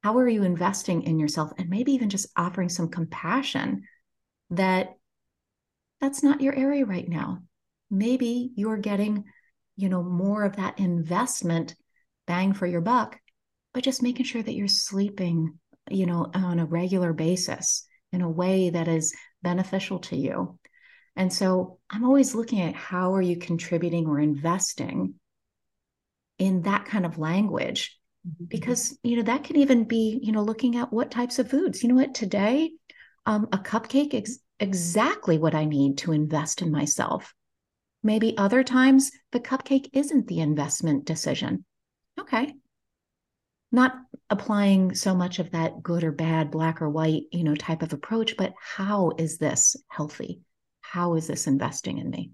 How 0.03 0.17
are 0.17 0.27
you 0.27 0.43
investing 0.43 1.03
in 1.03 1.19
yourself? 1.19 1.51
And 1.57 1.69
maybe 1.69 1.91
even 1.93 2.09
just 2.09 2.27
offering 2.35 2.69
some 2.69 2.89
compassion 2.89 3.83
that 4.51 4.95
that's 6.01 6.23
not 6.23 6.41
your 6.41 6.55
area 6.55 6.85
right 6.85 7.07
now. 7.07 7.43
maybe 7.91 8.51
you're 8.55 8.77
getting, 8.77 9.25
you 9.75 9.89
know, 9.89 10.03
more 10.03 10.43
of 10.43 10.57
that 10.57 10.79
investment 10.79 11.75
bang 12.27 12.53
for 12.53 12.67
your 12.67 12.81
buck 12.81 13.19
but 13.73 13.83
just 13.83 14.03
making 14.03 14.25
sure 14.25 14.43
that 14.43 14.53
you're 14.55 14.67
sleeping, 14.67 15.59
you 15.89 16.05
know, 16.05 16.29
on 16.33 16.59
a 16.59 16.65
regular 16.65 17.13
basis 17.13 17.87
in 18.11 18.21
a 18.21 18.29
way 18.29 18.69
that 18.69 18.87
is 18.87 19.15
beneficial 19.41 19.99
to 19.99 20.15
you. 20.15 20.58
And 21.19 21.31
so 21.31 21.77
I'm 21.89 22.03
always 22.03 22.33
looking 22.33 22.61
at 22.61 22.75
how 22.75 23.13
are 23.13 23.21
you 23.21 23.37
contributing 23.37 24.07
or 24.07 24.19
investing 24.19 25.15
in 26.39 26.63
that 26.63 26.85
kind 26.85 27.05
of 27.05 27.19
language? 27.19 27.99
Mm-hmm. 28.27 28.45
because 28.45 28.97
you 29.01 29.15
know 29.15 29.23
that 29.23 29.45
can 29.45 29.55
even 29.55 29.85
be 29.85 30.19
you 30.21 30.33
know 30.33 30.41
looking 30.41 30.75
at 30.75 30.91
what 30.91 31.09
types 31.09 31.39
of 31.39 31.49
foods. 31.49 31.81
You 31.81 31.87
know 31.87 31.95
what? 31.95 32.13
Today 32.13 32.71
um, 33.25 33.47
a 33.53 33.57
cupcake 33.57 34.13
is 34.13 34.41
exactly 34.59 35.37
what 35.37 35.55
i 35.55 35.63
need 35.63 35.97
to 35.99 36.11
invest 36.11 36.61
in 36.61 36.69
myself. 36.69 37.33
Maybe 38.03 38.37
other 38.37 38.61
times 38.61 39.11
the 39.31 39.39
cupcake 39.39 39.89
isn't 39.93 40.27
the 40.27 40.41
investment 40.41 41.05
decision. 41.05 41.63
Okay. 42.19 42.53
Not 43.71 43.95
applying 44.29 44.95
so 44.95 45.15
much 45.15 45.39
of 45.39 45.51
that 45.51 45.81
good 45.81 46.03
or 46.03 46.11
bad 46.11 46.51
black 46.51 46.81
or 46.81 46.89
white 46.89 47.23
you 47.31 47.45
know 47.45 47.55
type 47.55 47.81
of 47.83 47.93
approach 47.93 48.35
but 48.35 48.53
how 48.61 49.13
is 49.17 49.37
this 49.37 49.77
healthy 49.87 50.41
how 50.91 51.15
is 51.15 51.27
this 51.27 51.47
investing 51.47 51.97
in 51.97 52.09
me 52.09 52.31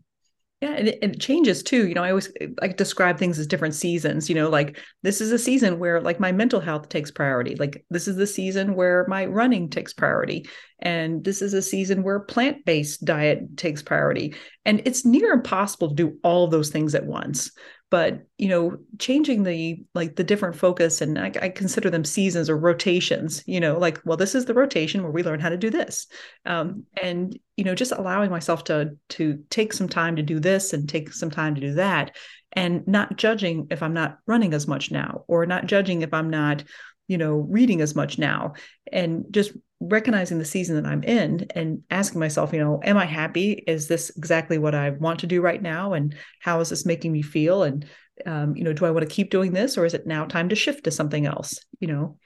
yeah, 0.61 0.71
and 0.71 0.87
it, 0.87 0.99
it, 1.01 1.19
changes 1.19 1.61
too. 1.61 1.85
You 1.85 1.93
know, 1.95 2.03
I 2.03 2.09
always 2.09 2.31
like 2.61 2.77
describe 2.77 3.19
things 3.19 3.37
as 3.37 3.45
different 3.45 3.75
seasons. 3.75 4.29
You 4.29 4.35
know, 4.35 4.49
like 4.49 4.79
this 5.03 5.19
is 5.19 5.33
a 5.33 5.37
season 5.37 5.79
where 5.79 5.99
like 5.99 6.17
my 6.17 6.31
mental 6.31 6.61
health 6.61 6.87
takes 6.87 7.11
priority. 7.11 7.55
Like 7.55 7.85
this 7.89 8.07
is 8.07 8.15
the 8.15 8.25
season 8.25 8.73
where 8.73 9.05
my 9.09 9.25
running 9.25 9.69
takes 9.69 9.91
priority, 9.91 10.47
and 10.79 11.23
this 11.25 11.41
is 11.41 11.53
a 11.53 11.61
season 11.61 12.03
where 12.03 12.21
plant 12.21 12.63
based 12.63 13.03
diet 13.03 13.57
takes 13.57 13.83
priority. 13.83 14.33
And 14.63 14.81
it's 14.85 15.05
near 15.05 15.33
impossible 15.33 15.89
to 15.89 15.95
do 15.95 16.17
all 16.23 16.47
those 16.47 16.69
things 16.69 16.95
at 16.95 17.05
once 17.05 17.51
but 17.89 18.25
you 18.37 18.49
know 18.49 18.77
changing 18.99 19.43
the 19.43 19.83
like 19.93 20.15
the 20.15 20.23
different 20.23 20.55
focus 20.55 21.01
and 21.01 21.19
I, 21.19 21.31
I, 21.41 21.49
consider 21.49 21.89
them 21.89 22.03
seasons 22.03 22.49
or 22.49 22.57
rotations 22.57 23.43
you 23.45 23.59
know 23.59 23.77
like 23.77 24.01
well 24.05 24.17
this 24.17 24.35
is 24.35 24.45
the 24.45 24.53
rotation 24.53 25.03
where 25.03 25.11
we 25.11 25.23
learn 25.23 25.39
how 25.39 25.49
to 25.49 25.57
do 25.57 25.69
this. 25.69 26.07
Um, 26.45 26.83
and 27.01 27.37
you 27.57 27.63
know 27.63 27.75
just 27.75 27.91
allowing 27.91 28.31
myself 28.31 28.63
to 28.65 28.97
to 29.09 29.43
take 29.49 29.73
some 29.73 29.87
time 29.87 30.15
to 30.15 30.23
do 30.23 30.39
this 30.39 30.73
and 30.73 30.89
take 30.89 31.13
some 31.13 31.31
time 31.31 31.55
to 31.55 31.61
do 31.61 31.73
that 31.75 32.15
and 32.53 32.87
not 32.87 33.17
judging 33.17 33.67
if 33.69 33.83
i'm 33.83 33.93
not 33.93 34.17
running 34.27 34.53
as 34.53 34.67
much 34.67 34.91
now 34.91 35.23
or 35.27 35.45
not 35.45 35.65
judging 35.65 36.01
if 36.01 36.13
i'm 36.13 36.29
not 36.29 36.63
you 37.07 37.17
know 37.17 37.35
reading 37.35 37.81
as 37.81 37.95
much 37.95 38.17
now 38.17 38.53
and 38.91 39.25
just 39.31 39.51
recognizing 39.79 40.39
the 40.39 40.45
season 40.45 40.75
that 40.75 40.89
I'm 40.89 41.03
in 41.03 41.47
and 41.53 41.83
asking 41.89 42.19
myself, 42.19 42.53
you 42.53 42.59
know, 42.59 42.79
am 42.83 42.97
I 42.97 43.05
happy? 43.05 43.63
Is 43.67 43.87
this 43.87 44.09
exactly 44.17 44.57
what 44.57 44.75
I 44.75 44.91
want 44.91 45.19
to 45.19 45.27
do 45.27 45.41
right 45.41 45.61
now? 45.61 45.93
And 45.93 46.15
how 46.39 46.59
is 46.59 46.69
this 46.69 46.85
making 46.85 47.11
me 47.11 47.21
feel? 47.21 47.63
And, 47.63 47.85
um, 48.25 48.55
you 48.55 48.63
know, 48.63 48.73
do 48.73 48.85
I 48.85 48.91
want 48.91 49.07
to 49.07 49.13
keep 49.13 49.29
doing 49.29 49.51
this 49.51 49.77
or 49.77 49.85
is 49.85 49.93
it 49.93 50.07
now 50.07 50.25
time 50.25 50.49
to 50.49 50.55
shift 50.55 50.85
to 50.85 50.91
something 50.91 51.25
else? 51.25 51.59
You 51.79 51.89
know, 51.89 52.17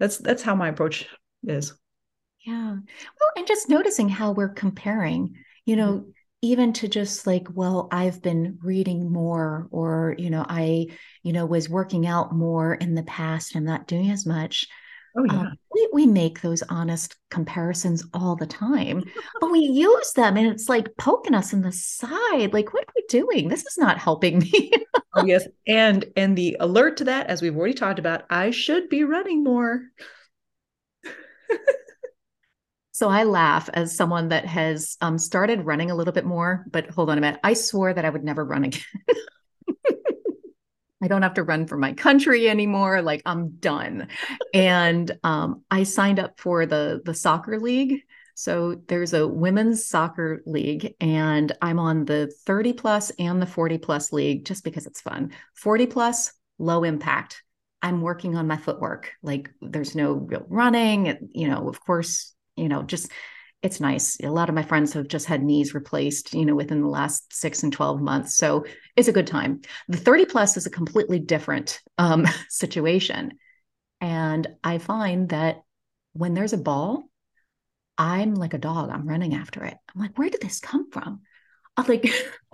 that's, 0.00 0.18
that's 0.18 0.42
how 0.42 0.54
my 0.54 0.68
approach 0.68 1.06
is. 1.44 1.72
Yeah. 2.44 2.76
Well, 2.76 3.30
and 3.36 3.46
just 3.46 3.68
noticing 3.68 4.08
how 4.08 4.32
we're 4.32 4.48
comparing, 4.48 5.34
you 5.64 5.76
know, 5.76 5.92
mm-hmm. 5.92 6.10
Even 6.46 6.72
to 6.74 6.88
just 6.88 7.26
like, 7.26 7.46
well, 7.52 7.88
I've 7.90 8.22
been 8.22 8.58
reading 8.62 9.12
more 9.12 9.68
or, 9.70 10.14
you 10.18 10.30
know, 10.30 10.44
I, 10.48 10.86
you 11.22 11.32
know, 11.32 11.46
was 11.46 11.68
working 11.68 12.06
out 12.06 12.34
more 12.34 12.74
in 12.74 12.94
the 12.94 13.02
past. 13.02 13.56
I'm 13.56 13.64
not 13.64 13.86
doing 13.86 14.10
as 14.10 14.26
much 14.26 14.68
Oh, 15.16 15.24
yeah. 15.24 15.40
Um, 15.40 15.58
we, 15.74 15.88
we 15.92 16.06
make 16.06 16.42
those 16.42 16.62
honest 16.68 17.16
comparisons 17.30 18.04
all 18.12 18.36
the 18.36 18.46
time, 18.46 19.02
but 19.40 19.50
we 19.50 19.60
use 19.60 20.12
them 20.12 20.36
and 20.36 20.46
it's 20.46 20.68
like 20.68 20.94
poking 20.98 21.34
us 21.34 21.52
in 21.52 21.62
the 21.62 21.72
side. 21.72 22.52
Like, 22.52 22.74
what 22.74 22.84
are 22.84 22.92
we 22.94 23.04
doing? 23.08 23.48
This 23.48 23.64
is 23.64 23.78
not 23.78 23.98
helping 23.98 24.40
me. 24.40 24.72
oh, 25.14 25.24
yes. 25.24 25.46
And 25.66 26.04
and 26.16 26.36
the 26.36 26.56
alert 26.60 26.98
to 26.98 27.04
that, 27.04 27.28
as 27.28 27.40
we've 27.40 27.56
already 27.56 27.74
talked 27.74 27.98
about, 27.98 28.24
I 28.28 28.50
should 28.50 28.88
be 28.90 29.04
running 29.04 29.42
more. 29.42 29.84
so 32.96 33.10
I 33.10 33.24
laugh 33.24 33.68
as 33.74 33.94
someone 33.94 34.30
that 34.30 34.46
has 34.46 34.96
um, 35.02 35.18
started 35.18 35.66
running 35.66 35.90
a 35.90 35.94
little 35.94 36.14
bit 36.14 36.24
more, 36.24 36.64
but 36.70 36.88
hold 36.88 37.10
on 37.10 37.18
a 37.18 37.20
minute. 37.20 37.38
I 37.44 37.52
swore 37.52 37.92
that 37.92 38.06
I 38.06 38.08
would 38.08 38.24
never 38.24 38.42
run 38.42 38.64
again. 38.64 38.80
I 41.02 41.06
don't 41.06 41.20
have 41.20 41.34
to 41.34 41.42
run 41.42 41.66
for 41.66 41.76
my 41.76 41.92
country 41.92 42.48
anymore. 42.48 43.02
Like 43.02 43.20
I'm 43.26 43.50
done. 43.58 44.08
and 44.54 45.14
um, 45.24 45.62
I 45.70 45.82
signed 45.82 46.18
up 46.18 46.40
for 46.40 46.64
the 46.64 47.02
the 47.04 47.12
soccer 47.12 47.60
league. 47.60 48.00
So 48.32 48.80
there's 48.88 49.12
a 49.12 49.28
women's 49.28 49.84
soccer 49.84 50.40
league, 50.46 50.94
and 50.98 51.52
I'm 51.60 51.78
on 51.78 52.06
the 52.06 52.32
30 52.46 52.72
plus 52.72 53.10
and 53.18 53.42
the 53.42 53.46
40 53.46 53.76
plus 53.76 54.10
league 54.10 54.46
just 54.46 54.64
because 54.64 54.86
it's 54.86 55.02
fun. 55.02 55.32
40 55.52 55.84
plus, 55.84 56.32
low 56.58 56.82
impact. 56.82 57.42
I'm 57.82 58.00
working 58.00 58.36
on 58.36 58.46
my 58.46 58.56
footwork. 58.56 59.12
Like 59.22 59.50
there's 59.60 59.94
no 59.94 60.14
real 60.14 60.46
running. 60.48 61.28
You 61.34 61.48
know, 61.48 61.68
of 61.68 61.78
course, 61.78 62.32
you 62.56 62.68
know, 62.68 62.82
just 62.82 63.10
it's 63.62 63.80
nice. 63.80 64.18
A 64.22 64.30
lot 64.30 64.48
of 64.48 64.54
my 64.54 64.62
friends 64.62 64.92
have 64.92 65.08
just 65.08 65.26
had 65.26 65.42
knees 65.42 65.74
replaced, 65.74 66.34
you 66.34 66.44
know, 66.44 66.54
within 66.54 66.82
the 66.82 66.88
last 66.88 67.32
six 67.32 67.62
and 67.62 67.72
12 67.72 68.00
months. 68.00 68.36
So 68.36 68.64
it's 68.96 69.08
a 69.08 69.12
good 69.12 69.26
time. 69.26 69.62
The 69.88 69.96
30 69.96 70.26
plus 70.26 70.56
is 70.56 70.66
a 70.66 70.70
completely 70.70 71.18
different 71.18 71.80
um, 71.98 72.26
situation. 72.48 73.32
And 74.00 74.46
I 74.62 74.78
find 74.78 75.30
that 75.30 75.62
when 76.12 76.34
there's 76.34 76.52
a 76.52 76.58
ball, 76.58 77.04
I'm 77.98 78.34
like 78.34 78.54
a 78.54 78.58
dog. 78.58 78.90
I'm 78.90 79.08
running 79.08 79.34
after 79.34 79.64
it. 79.64 79.76
I'm 79.94 80.00
like, 80.00 80.18
where 80.18 80.28
did 80.28 80.42
this 80.42 80.60
come 80.60 80.90
from? 80.90 81.22
I'm 81.76 81.86
like, 81.86 82.08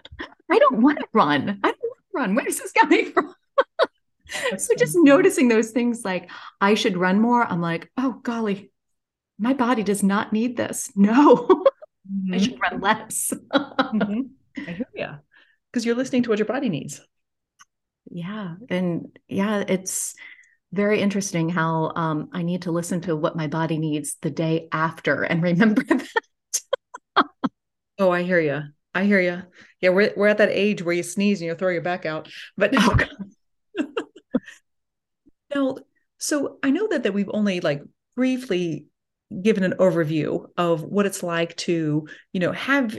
I 0.50 0.59
don't 0.59 0.82
want 0.82 0.98
to 1.00 1.07
run. 1.12 1.61
I 1.62 1.68
don't 1.68 1.80
want 1.80 2.00
to 2.00 2.14
run. 2.14 2.34
Where 2.34 2.46
is 2.46 2.61
this 2.61 2.72
coming 2.72 3.12
from? 3.12 3.34
so 4.59 4.74
just 4.76 4.96
noticing 4.96 5.48
those 5.48 5.70
things 5.70 6.05
like 6.05 6.30
I 6.61 6.74
should 6.74 6.96
run 6.96 7.20
more. 7.20 7.44
I'm 7.44 7.61
like, 7.61 7.90
oh 7.96 8.20
golly, 8.22 8.72
my 9.43 9.55
body 9.55 9.82
does 9.82 10.03
not 10.03 10.32
need 10.32 10.57
this. 10.57 10.90
No, 10.97 11.36
mm-hmm. 11.36 12.34
I 12.34 12.38
should 12.38 12.61
run 12.61 12.80
less. 12.80 13.32
mm-hmm. 13.53 14.20
I 14.68 14.70
hear 14.70 14.88
you 14.95 15.09
because 15.70 15.84
you're 15.84 15.97
listening 15.97 16.22
to 16.24 16.30
what 16.30 16.38
your 16.38 16.47
body 16.47 16.68
needs. 16.68 17.01
Yeah. 18.11 18.55
And 18.68 19.18
yeah, 19.28 19.64
it's 19.66 20.14
very 20.72 21.01
interesting 21.01 21.49
how 21.49 21.93
um, 21.97 22.28
I 22.32 22.43
need 22.43 22.62
to 22.62 22.70
listen 22.72 23.01
to 23.03 23.16
what 23.16 23.36
my 23.36 23.47
body 23.47 23.78
needs 23.78 24.16
the 24.20 24.30
day 24.30 24.68
after 24.70 25.22
and 25.22 25.43
remember 25.43 25.82
that. 25.88 26.07
oh, 27.99 28.11
I 28.11 28.22
hear 28.22 28.40
you. 28.40 28.62
I 28.95 29.05
hear 29.05 29.20
you. 29.20 29.43
Yeah, 29.80 29.90
we're 29.90 30.12
we're 30.16 30.28
at 30.28 30.38
that 30.38 30.51
age 30.51 30.82
where 30.82 30.95
you 30.95 31.03
sneeze 31.03 31.40
and 31.40 31.49
you 31.49 31.55
throw 31.55 31.70
your 31.70 31.82
back 31.82 32.05
out. 32.05 32.28
But 32.57 32.74
oh, 32.76 32.97
now, 35.55 35.76
so 36.18 36.59
I 36.62 36.70
know 36.70 36.88
that 36.88 37.05
that 37.05 37.14
we've 37.14 37.30
only 37.32 37.61
like 37.61 37.82
briefly 38.14 38.86
given 39.41 39.64
an 39.64 39.74
overview 39.78 40.47
of 40.57 40.83
what 40.83 41.07
it's 41.07 41.22
like 41.22 41.57
to, 41.57 42.07
you 42.33 42.41
know, 42.41 42.53
have 42.53 42.99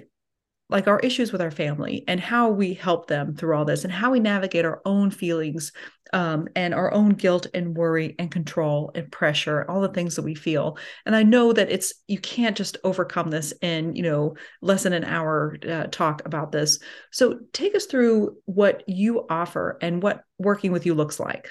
like 0.70 0.88
our 0.88 1.00
issues 1.02 1.32
with 1.32 1.42
our 1.42 1.52
family 1.52 2.04
and 2.08 2.20
how 2.20 2.50
we 2.50 2.74
help 2.74 3.08
them 3.08 3.36
through 3.36 3.56
all 3.56 3.66
this 3.66 3.84
and 3.84 3.94
how 3.94 4.12
we 4.12 4.20
navigate 4.20 4.66
our 4.66 4.82
own 4.86 5.12
feelings 5.12 5.72
um, 6.14 6.48
and 6.56 6.74
our 6.74 6.94
own 6.94 7.10
guilt 7.10 7.48
and 7.54 7.76
worry 7.76 8.16
and 8.18 8.32
control 8.32 8.92
and 8.96 9.12
pressure 9.12 9.66
all 9.70 9.82
the 9.82 9.90
things 9.90 10.16
that 10.16 10.24
we 10.24 10.36
feel. 10.36 10.78
And 11.06 11.16
i 11.16 11.24
know 11.24 11.54
that 11.54 11.72
it's 11.72 11.94
you 12.08 12.20
can't 12.20 12.58
just 12.58 12.78
overcome 12.84 13.30
this 13.30 13.54
in 13.62 13.96
you 13.96 14.04
know 14.04 14.36
less 14.62 14.84
than 14.84 14.94
an 14.94 15.04
hour 15.04 15.58
uh, 15.68 15.88
talk 15.92 16.22
about 16.26 16.52
this. 16.52 16.80
So 17.12 17.40
take 17.52 17.76
us 17.76 17.86
through 17.86 18.38
what 18.46 18.84
you 18.88 19.26
offer 19.30 19.78
and 19.82 20.02
what 20.02 20.24
working 20.40 20.72
with 20.72 20.86
you 20.86 20.94
looks 20.96 21.20
like 21.20 21.50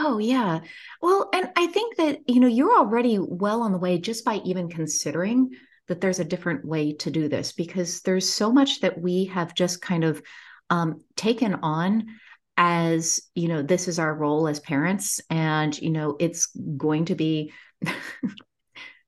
Oh, 0.00 0.18
yeah. 0.18 0.60
Well, 1.02 1.28
and 1.34 1.50
I 1.56 1.66
think 1.66 1.96
that, 1.96 2.20
you 2.28 2.38
know, 2.38 2.46
you're 2.46 2.78
already 2.78 3.18
well 3.18 3.62
on 3.62 3.72
the 3.72 3.78
way 3.78 3.98
just 3.98 4.24
by 4.24 4.36
even 4.44 4.68
considering 4.68 5.50
that 5.88 6.00
there's 6.00 6.20
a 6.20 6.24
different 6.24 6.64
way 6.64 6.92
to 6.94 7.10
do 7.10 7.28
this 7.28 7.50
because 7.50 8.00
there's 8.02 8.28
so 8.28 8.52
much 8.52 8.80
that 8.80 9.00
we 9.00 9.24
have 9.24 9.56
just 9.56 9.82
kind 9.82 10.04
of 10.04 10.22
um, 10.70 11.02
taken 11.16 11.54
on 11.62 12.06
as, 12.56 13.20
you 13.34 13.48
know, 13.48 13.60
this 13.60 13.88
is 13.88 13.98
our 13.98 14.14
role 14.14 14.46
as 14.46 14.60
parents. 14.60 15.20
And, 15.30 15.76
you 15.76 15.90
know, 15.90 16.16
it's 16.20 16.46
going 16.76 17.06
to 17.06 17.16
be 17.16 17.52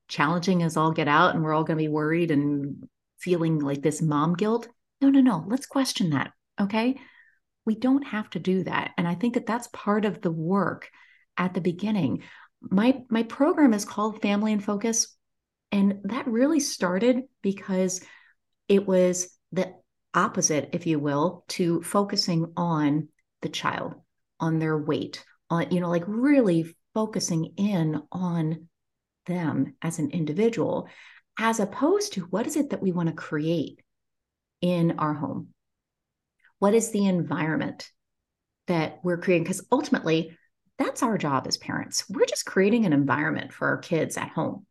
challenging 0.08 0.64
as 0.64 0.76
all 0.76 0.90
get 0.90 1.06
out 1.06 1.36
and 1.36 1.44
we're 1.44 1.54
all 1.54 1.64
going 1.64 1.78
to 1.78 1.84
be 1.84 1.88
worried 1.88 2.32
and 2.32 2.88
feeling 3.20 3.60
like 3.60 3.80
this 3.80 4.02
mom 4.02 4.34
guilt. 4.34 4.66
No, 5.00 5.08
no, 5.08 5.20
no. 5.20 5.44
Let's 5.46 5.66
question 5.66 6.10
that. 6.10 6.32
Okay 6.60 6.98
we 7.70 7.76
don't 7.76 8.02
have 8.02 8.28
to 8.30 8.40
do 8.40 8.64
that. 8.64 8.90
And 8.98 9.06
i 9.06 9.14
think 9.14 9.34
that 9.34 9.46
that's 9.46 9.68
part 9.68 10.04
of 10.04 10.20
the 10.20 10.32
work 10.32 10.90
at 11.36 11.54
the 11.54 11.60
beginning. 11.60 12.24
My 12.60 13.02
my 13.08 13.22
program 13.22 13.72
is 13.72 13.84
called 13.84 14.20
family 14.20 14.50
in 14.50 14.58
focus 14.58 15.16
and 15.70 16.00
that 16.02 16.26
really 16.26 16.58
started 16.58 17.22
because 17.42 18.00
it 18.66 18.88
was 18.88 19.38
the 19.52 19.72
opposite 20.14 20.70
if 20.72 20.84
you 20.88 20.98
will 20.98 21.44
to 21.46 21.80
focusing 21.82 22.52
on 22.56 23.06
the 23.42 23.48
child 23.48 23.94
on 24.40 24.58
their 24.58 24.76
weight 24.76 25.24
on 25.48 25.70
you 25.70 25.78
know 25.78 25.88
like 25.88 26.02
really 26.08 26.74
focusing 26.92 27.52
in 27.56 28.02
on 28.10 28.66
them 29.26 29.76
as 29.80 30.00
an 30.00 30.10
individual 30.10 30.88
as 31.38 31.60
opposed 31.60 32.14
to 32.14 32.22
what 32.22 32.48
is 32.48 32.56
it 32.56 32.70
that 32.70 32.82
we 32.82 32.90
want 32.90 33.08
to 33.08 33.14
create 33.14 33.80
in 34.60 34.98
our 34.98 35.14
home 35.14 35.54
What 36.60 36.74
is 36.74 36.92
the 36.92 37.06
environment 37.06 37.90
that 38.68 39.00
we're 39.02 39.18
creating? 39.18 39.44
Because 39.44 39.66
ultimately, 39.72 40.36
that's 40.78 41.02
our 41.02 41.18
job 41.18 41.46
as 41.46 41.56
parents. 41.56 42.08
We're 42.08 42.26
just 42.26 42.46
creating 42.46 42.86
an 42.86 42.92
environment 42.92 43.52
for 43.52 43.68
our 43.68 43.78
kids 43.78 44.16
at 44.16 44.28
home 44.30 44.66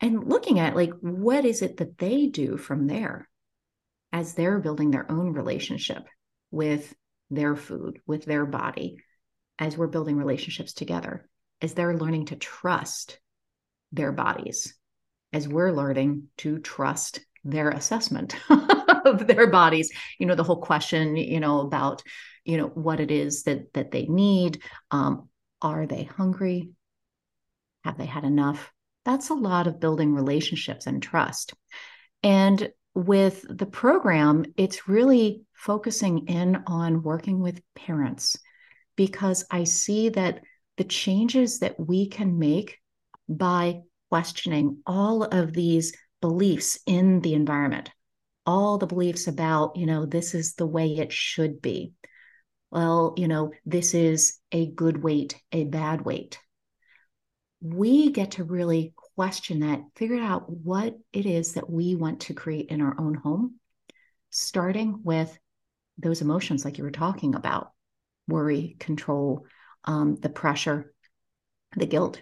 and 0.00 0.28
looking 0.28 0.58
at 0.58 0.76
like 0.76 0.92
what 1.00 1.44
is 1.44 1.62
it 1.62 1.78
that 1.78 1.98
they 1.98 2.26
do 2.26 2.56
from 2.56 2.86
there 2.86 3.28
as 4.12 4.34
they're 4.34 4.58
building 4.58 4.90
their 4.90 5.10
own 5.10 5.32
relationship 5.32 6.06
with 6.50 6.94
their 7.30 7.56
food, 7.56 8.00
with 8.06 8.24
their 8.24 8.46
body, 8.46 8.98
as 9.58 9.76
we're 9.76 9.86
building 9.86 10.16
relationships 10.16 10.72
together, 10.72 11.28
as 11.62 11.74
they're 11.74 11.96
learning 11.96 12.26
to 12.26 12.36
trust 12.36 13.18
their 13.92 14.12
bodies, 14.12 14.74
as 15.32 15.48
we're 15.48 15.72
learning 15.72 16.28
to 16.36 16.58
trust 16.58 17.20
their 17.44 17.70
assessment 17.70 18.36
of 19.04 19.26
their 19.26 19.46
bodies. 19.48 19.90
You 20.18 20.26
know, 20.26 20.34
the 20.34 20.44
whole 20.44 20.60
question, 20.60 21.16
you 21.16 21.40
know, 21.40 21.60
about, 21.60 22.02
you 22.44 22.56
know, 22.56 22.66
what 22.66 23.00
it 23.00 23.10
is 23.10 23.44
that 23.44 23.72
that 23.74 23.90
they 23.90 24.06
need. 24.06 24.62
Um, 24.90 25.28
are 25.62 25.86
they 25.86 26.04
hungry? 26.04 26.70
Have 27.84 27.98
they 27.98 28.06
had 28.06 28.24
enough? 28.24 28.72
That's 29.04 29.30
a 29.30 29.34
lot 29.34 29.66
of 29.66 29.80
building 29.80 30.14
relationships 30.14 30.86
and 30.86 31.02
trust. 31.02 31.54
And 32.22 32.70
with 32.94 33.44
the 33.48 33.66
program, 33.66 34.44
it's 34.56 34.88
really 34.88 35.42
focusing 35.52 36.26
in 36.28 36.62
on 36.66 37.02
working 37.02 37.40
with 37.40 37.60
parents 37.74 38.36
because 38.96 39.44
I 39.50 39.64
see 39.64 40.10
that 40.10 40.40
the 40.76 40.84
changes 40.84 41.58
that 41.60 41.78
we 41.78 42.08
can 42.08 42.38
make 42.38 42.78
by 43.28 43.82
questioning 44.10 44.78
all 44.86 45.24
of 45.24 45.52
these 45.52 45.92
beliefs 46.20 46.78
in 46.86 47.20
the 47.20 47.34
environment, 47.34 47.90
all 48.46 48.78
the 48.78 48.86
beliefs 48.86 49.26
about, 49.26 49.76
you 49.76 49.86
know, 49.86 50.06
this 50.06 50.34
is 50.34 50.54
the 50.54 50.66
way 50.66 50.96
it 50.96 51.12
should 51.12 51.62
be. 51.62 51.92
Well, 52.70 53.14
you 53.16 53.28
know, 53.28 53.52
this 53.64 53.94
is 53.94 54.38
a 54.52 54.66
good 54.66 55.02
weight, 55.02 55.40
a 55.52 55.64
bad 55.64 56.04
weight. 56.04 56.38
We 57.60 58.10
get 58.10 58.32
to 58.32 58.44
really 58.44 58.92
question 59.16 59.60
that, 59.60 59.80
figure 59.96 60.20
out 60.20 60.50
what 60.50 60.96
it 61.12 61.24
is 61.24 61.52
that 61.52 61.70
we 61.70 61.94
want 61.94 62.20
to 62.20 62.34
create 62.34 62.66
in 62.66 62.82
our 62.82 62.94
own 62.98 63.14
home, 63.14 63.54
starting 64.30 65.00
with 65.04 65.36
those 65.98 66.20
emotions 66.20 66.64
like 66.64 66.78
you 66.78 66.84
were 66.84 66.90
talking 66.90 67.34
about 67.34 67.70
worry, 68.26 68.76
control, 68.80 69.46
um, 69.84 70.16
the 70.16 70.28
pressure, 70.28 70.92
the 71.76 71.86
guilt. 71.86 72.20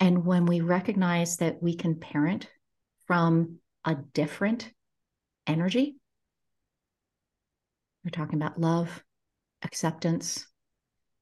And 0.00 0.26
when 0.26 0.46
we 0.46 0.60
recognize 0.60 1.36
that 1.36 1.62
we 1.62 1.76
can 1.76 2.00
parent 2.00 2.48
from 3.06 3.58
a 3.84 3.94
different 3.94 4.72
energy, 5.46 5.96
we're 8.04 8.10
talking 8.10 8.40
about 8.40 8.60
love, 8.60 9.02
acceptance, 9.62 10.46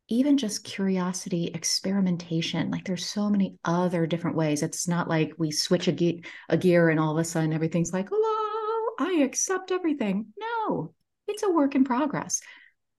even 0.08 0.36
just 0.36 0.64
curiosity, 0.64 1.46
experimentation. 1.54 2.70
Like 2.70 2.84
there's 2.84 3.06
so 3.06 3.30
many 3.30 3.56
other 3.64 4.06
different 4.06 4.36
ways. 4.36 4.62
It's 4.62 4.88
not 4.88 5.08
like 5.08 5.32
we 5.38 5.50
switch 5.50 5.88
a, 5.88 5.92
ge- 5.92 6.24
a 6.48 6.56
gear 6.56 6.90
and 6.90 6.98
all 6.98 7.12
of 7.12 7.18
a 7.18 7.24
sudden 7.24 7.52
everything's 7.52 7.92
like, 7.92 8.08
hello, 8.10 8.94
I 8.98 9.22
accept 9.22 9.70
everything. 9.70 10.26
No, 10.38 10.92
it's 11.28 11.44
a 11.44 11.50
work 11.50 11.74
in 11.74 11.84
progress, 11.84 12.40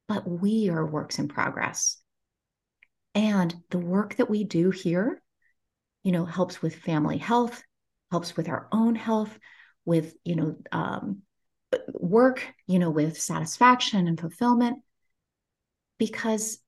but 0.07 0.27
we 0.27 0.69
are 0.69 0.85
works 0.85 1.19
in 1.19 1.27
progress. 1.27 1.97
And 3.15 3.53
the 3.69 3.79
work 3.79 4.15
that 4.15 4.29
we 4.29 4.43
do 4.43 4.71
here, 4.71 5.21
you 6.03 6.11
know, 6.11 6.25
helps 6.25 6.61
with 6.61 6.75
family 6.75 7.17
health, 7.17 7.61
helps 8.11 8.35
with 8.35 8.49
our 8.49 8.67
own 8.71 8.95
health, 8.95 9.37
with, 9.85 10.15
you 10.23 10.35
know, 10.35 10.55
um, 10.71 11.19
work, 11.93 12.45
you 12.67 12.79
know, 12.79 12.89
with 12.89 13.19
satisfaction 13.19 14.07
and 14.07 14.19
fulfillment, 14.19 14.79
because 15.97 16.59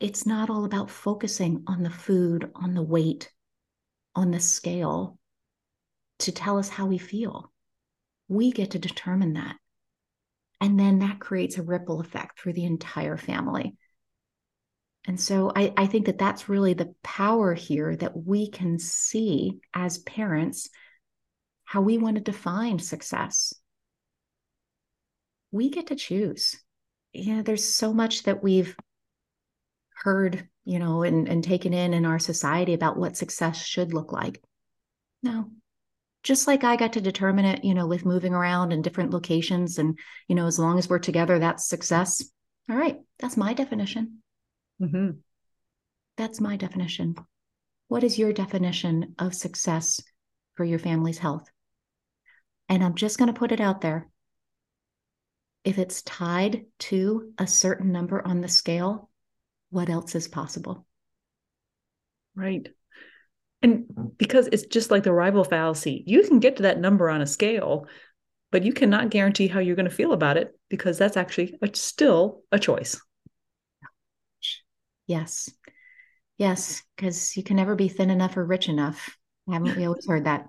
it's 0.00 0.26
not 0.26 0.50
all 0.50 0.64
about 0.64 0.90
focusing 0.90 1.64
on 1.66 1.82
the 1.82 1.90
food, 1.90 2.50
on 2.54 2.74
the 2.74 2.82
weight, 2.82 3.30
on 4.14 4.30
the 4.30 4.40
scale 4.40 5.18
to 6.20 6.32
tell 6.32 6.58
us 6.58 6.68
how 6.68 6.86
we 6.86 6.98
feel. 6.98 7.52
We 8.28 8.52
get 8.52 8.72
to 8.72 8.78
determine 8.78 9.34
that. 9.34 9.56
And 10.60 10.78
then 10.78 11.00
that 11.00 11.18
creates 11.18 11.58
a 11.58 11.62
ripple 11.62 12.00
effect 12.00 12.38
through 12.38 12.52
the 12.52 12.64
entire 12.64 13.16
family. 13.16 13.76
And 15.06 15.20
so 15.20 15.50
I, 15.54 15.72
I 15.76 15.86
think 15.86 16.06
that 16.06 16.18
that's 16.18 16.48
really 16.48 16.74
the 16.74 16.94
power 17.02 17.54
here 17.54 17.96
that 17.96 18.16
we 18.16 18.48
can 18.48 18.78
see 18.78 19.58
as 19.74 19.98
parents 19.98 20.70
how 21.72 21.80
we 21.80 21.96
want 21.96 22.16
to 22.16 22.22
define 22.22 22.78
success. 22.78 23.54
We 25.52 25.70
get 25.70 25.86
to 25.86 25.96
choose. 25.96 26.60
Yeah, 27.14 27.40
there's 27.40 27.64
so 27.64 27.94
much 27.94 28.24
that 28.24 28.42
we've 28.42 28.76
heard, 29.94 30.46
you 30.66 30.78
know, 30.78 31.02
and, 31.02 31.26
and 31.26 31.42
taken 31.42 31.72
in 31.72 31.94
in 31.94 32.04
our 32.04 32.18
society 32.18 32.74
about 32.74 32.98
what 32.98 33.16
success 33.16 33.64
should 33.64 33.94
look 33.94 34.12
like. 34.12 34.42
No, 35.22 35.50
just 36.22 36.46
like 36.46 36.62
I 36.62 36.76
got 36.76 36.92
to 36.92 37.00
determine 37.00 37.46
it, 37.46 37.64
you 37.64 37.72
know, 37.72 37.86
with 37.86 38.04
moving 38.04 38.34
around 38.34 38.72
in 38.72 38.82
different 38.82 39.14
locations. 39.14 39.78
And, 39.78 39.98
you 40.28 40.34
know, 40.34 40.46
as 40.46 40.58
long 40.58 40.78
as 40.78 40.90
we're 40.90 40.98
together, 40.98 41.38
that's 41.38 41.66
success. 41.66 42.22
All 42.68 42.76
right. 42.76 42.98
That's 43.18 43.38
my 43.38 43.54
definition. 43.54 44.18
Mm-hmm. 44.78 45.12
That's 46.18 46.38
my 46.38 46.56
definition. 46.56 47.14
What 47.88 48.04
is 48.04 48.18
your 48.18 48.34
definition 48.34 49.14
of 49.18 49.34
success 49.34 50.02
for 50.54 50.64
your 50.64 50.78
family's 50.78 51.16
health? 51.16 51.50
And 52.72 52.82
I'm 52.82 52.94
just 52.94 53.18
going 53.18 53.26
to 53.26 53.38
put 53.38 53.52
it 53.52 53.60
out 53.60 53.82
there. 53.82 54.08
If 55.62 55.76
it's 55.78 56.00
tied 56.00 56.64
to 56.78 57.30
a 57.36 57.46
certain 57.46 57.92
number 57.92 58.26
on 58.26 58.40
the 58.40 58.48
scale, 58.48 59.10
what 59.68 59.90
else 59.90 60.14
is 60.14 60.26
possible? 60.26 60.86
Right. 62.34 62.66
And 63.60 63.84
because 64.16 64.48
it's 64.50 64.64
just 64.64 64.90
like 64.90 65.02
the 65.02 65.12
arrival 65.12 65.44
fallacy, 65.44 66.02
you 66.06 66.22
can 66.22 66.40
get 66.40 66.56
to 66.56 66.62
that 66.62 66.80
number 66.80 67.10
on 67.10 67.20
a 67.20 67.26
scale, 67.26 67.84
but 68.50 68.64
you 68.64 68.72
cannot 68.72 69.10
guarantee 69.10 69.48
how 69.48 69.60
you're 69.60 69.76
going 69.76 69.84
to 69.90 69.94
feel 69.94 70.14
about 70.14 70.38
it 70.38 70.58
because 70.70 70.96
that's 70.96 71.18
actually 71.18 71.58
a, 71.60 71.68
still 71.74 72.40
a 72.52 72.58
choice. 72.58 72.98
Yes. 75.06 75.50
Yes. 76.38 76.82
Because 76.96 77.36
you 77.36 77.42
can 77.42 77.56
never 77.56 77.74
be 77.74 77.88
thin 77.88 78.08
enough 78.08 78.34
or 78.38 78.46
rich 78.46 78.70
enough. 78.70 79.14
Haven't 79.46 79.76
we 79.76 79.84
always 79.84 80.06
heard 80.06 80.24
that? 80.24 80.46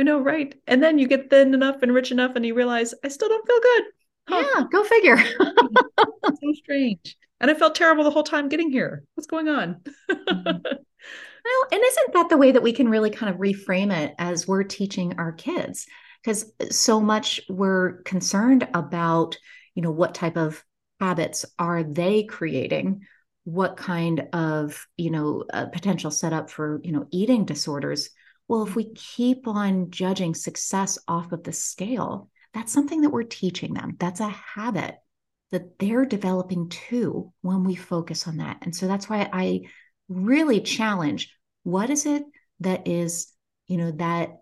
I 0.00 0.02
know, 0.02 0.18
right? 0.18 0.54
And 0.66 0.82
then 0.82 0.98
you 0.98 1.06
get 1.06 1.28
thin 1.28 1.52
enough 1.52 1.82
and 1.82 1.92
rich 1.92 2.10
enough, 2.10 2.34
and 2.34 2.46
you 2.46 2.54
realize, 2.54 2.94
I 3.04 3.08
still 3.08 3.28
don't 3.28 3.46
feel 3.46 3.60
good. 3.60 3.84
Huh. 4.28 4.44
Yeah, 4.54 4.64
go 4.72 4.82
figure. 4.82 5.18
so 5.98 6.52
strange. 6.54 7.18
And 7.38 7.50
I 7.50 7.54
felt 7.54 7.74
terrible 7.74 8.02
the 8.02 8.10
whole 8.10 8.22
time 8.22 8.48
getting 8.48 8.70
here. 8.70 9.04
What's 9.14 9.26
going 9.26 9.48
on? 9.48 9.82
mm-hmm. 10.10 10.56
Well, 11.42 11.68
and 11.72 11.82
isn't 11.82 12.12
that 12.12 12.28
the 12.28 12.36
way 12.36 12.52
that 12.52 12.62
we 12.62 12.74
can 12.74 12.90
really 12.90 13.08
kind 13.08 13.32
of 13.32 13.40
reframe 13.40 13.90
it 13.96 14.14
as 14.18 14.46
we're 14.46 14.62
teaching 14.62 15.14
our 15.18 15.32
kids? 15.32 15.86
Because 16.22 16.52
so 16.70 17.00
much 17.00 17.40
we're 17.48 18.02
concerned 18.02 18.68
about, 18.74 19.38
you 19.74 19.80
know, 19.80 19.90
what 19.90 20.14
type 20.14 20.36
of 20.36 20.62
habits 21.00 21.46
are 21.58 21.82
they 21.82 22.24
creating? 22.24 23.06
What 23.44 23.78
kind 23.78 24.28
of, 24.34 24.86
you 24.98 25.10
know, 25.10 25.44
potential 25.72 26.10
setup 26.10 26.50
for, 26.50 26.82
you 26.84 26.92
know, 26.92 27.06
eating 27.10 27.46
disorders? 27.46 28.10
Well, 28.50 28.64
if 28.64 28.74
we 28.74 28.92
keep 28.94 29.46
on 29.46 29.92
judging 29.92 30.34
success 30.34 30.98
off 31.06 31.30
of 31.30 31.44
the 31.44 31.52
scale, 31.52 32.30
that's 32.52 32.72
something 32.72 33.02
that 33.02 33.10
we're 33.10 33.22
teaching 33.22 33.74
them. 33.74 33.94
That's 34.00 34.18
a 34.18 34.26
habit 34.28 34.96
that 35.52 35.78
they're 35.78 36.04
developing 36.04 36.68
too 36.68 37.32
when 37.42 37.62
we 37.62 37.76
focus 37.76 38.26
on 38.26 38.38
that. 38.38 38.56
And 38.62 38.74
so 38.74 38.88
that's 38.88 39.08
why 39.08 39.30
I 39.32 39.68
really 40.08 40.60
challenge 40.60 41.32
what 41.62 41.90
is 41.90 42.06
it 42.06 42.24
that 42.58 42.88
is, 42.88 43.32
you 43.68 43.76
know, 43.76 43.92
that 43.92 44.40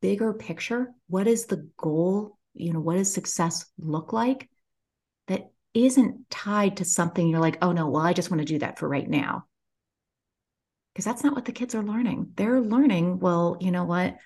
bigger 0.00 0.32
picture? 0.34 0.92
What 1.08 1.26
is 1.26 1.46
the 1.46 1.68
goal? 1.76 2.38
You 2.54 2.72
know, 2.72 2.80
what 2.80 2.94
does 2.94 3.12
success 3.12 3.66
look 3.76 4.12
like 4.12 4.48
that 5.26 5.50
isn't 5.74 6.30
tied 6.30 6.76
to 6.76 6.84
something 6.84 7.26
you're 7.26 7.40
like, 7.40 7.58
oh 7.60 7.72
no, 7.72 7.88
well, 7.88 8.02
I 8.02 8.12
just 8.12 8.30
want 8.30 8.38
to 8.38 8.44
do 8.44 8.60
that 8.60 8.78
for 8.78 8.88
right 8.88 9.10
now. 9.10 9.46
Because 10.92 11.04
that's 11.04 11.24
not 11.24 11.34
what 11.34 11.46
the 11.46 11.52
kids 11.52 11.74
are 11.74 11.82
learning. 11.82 12.32
They're 12.36 12.60
learning, 12.60 13.18
well, 13.18 13.56
you 13.60 13.70
know 13.70 13.84
what? 13.84 14.16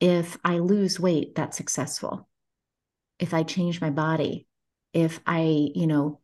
If 0.00 0.36
I 0.44 0.58
lose 0.58 0.98
weight, 0.98 1.34
that's 1.34 1.56
successful 1.56 2.28
if 3.18 3.34
I 3.34 3.42
change 3.42 3.80
my 3.80 3.90
body, 3.90 4.46
if 4.92 5.20
I, 5.26 5.70
you 5.74 5.86
know, 5.86 6.20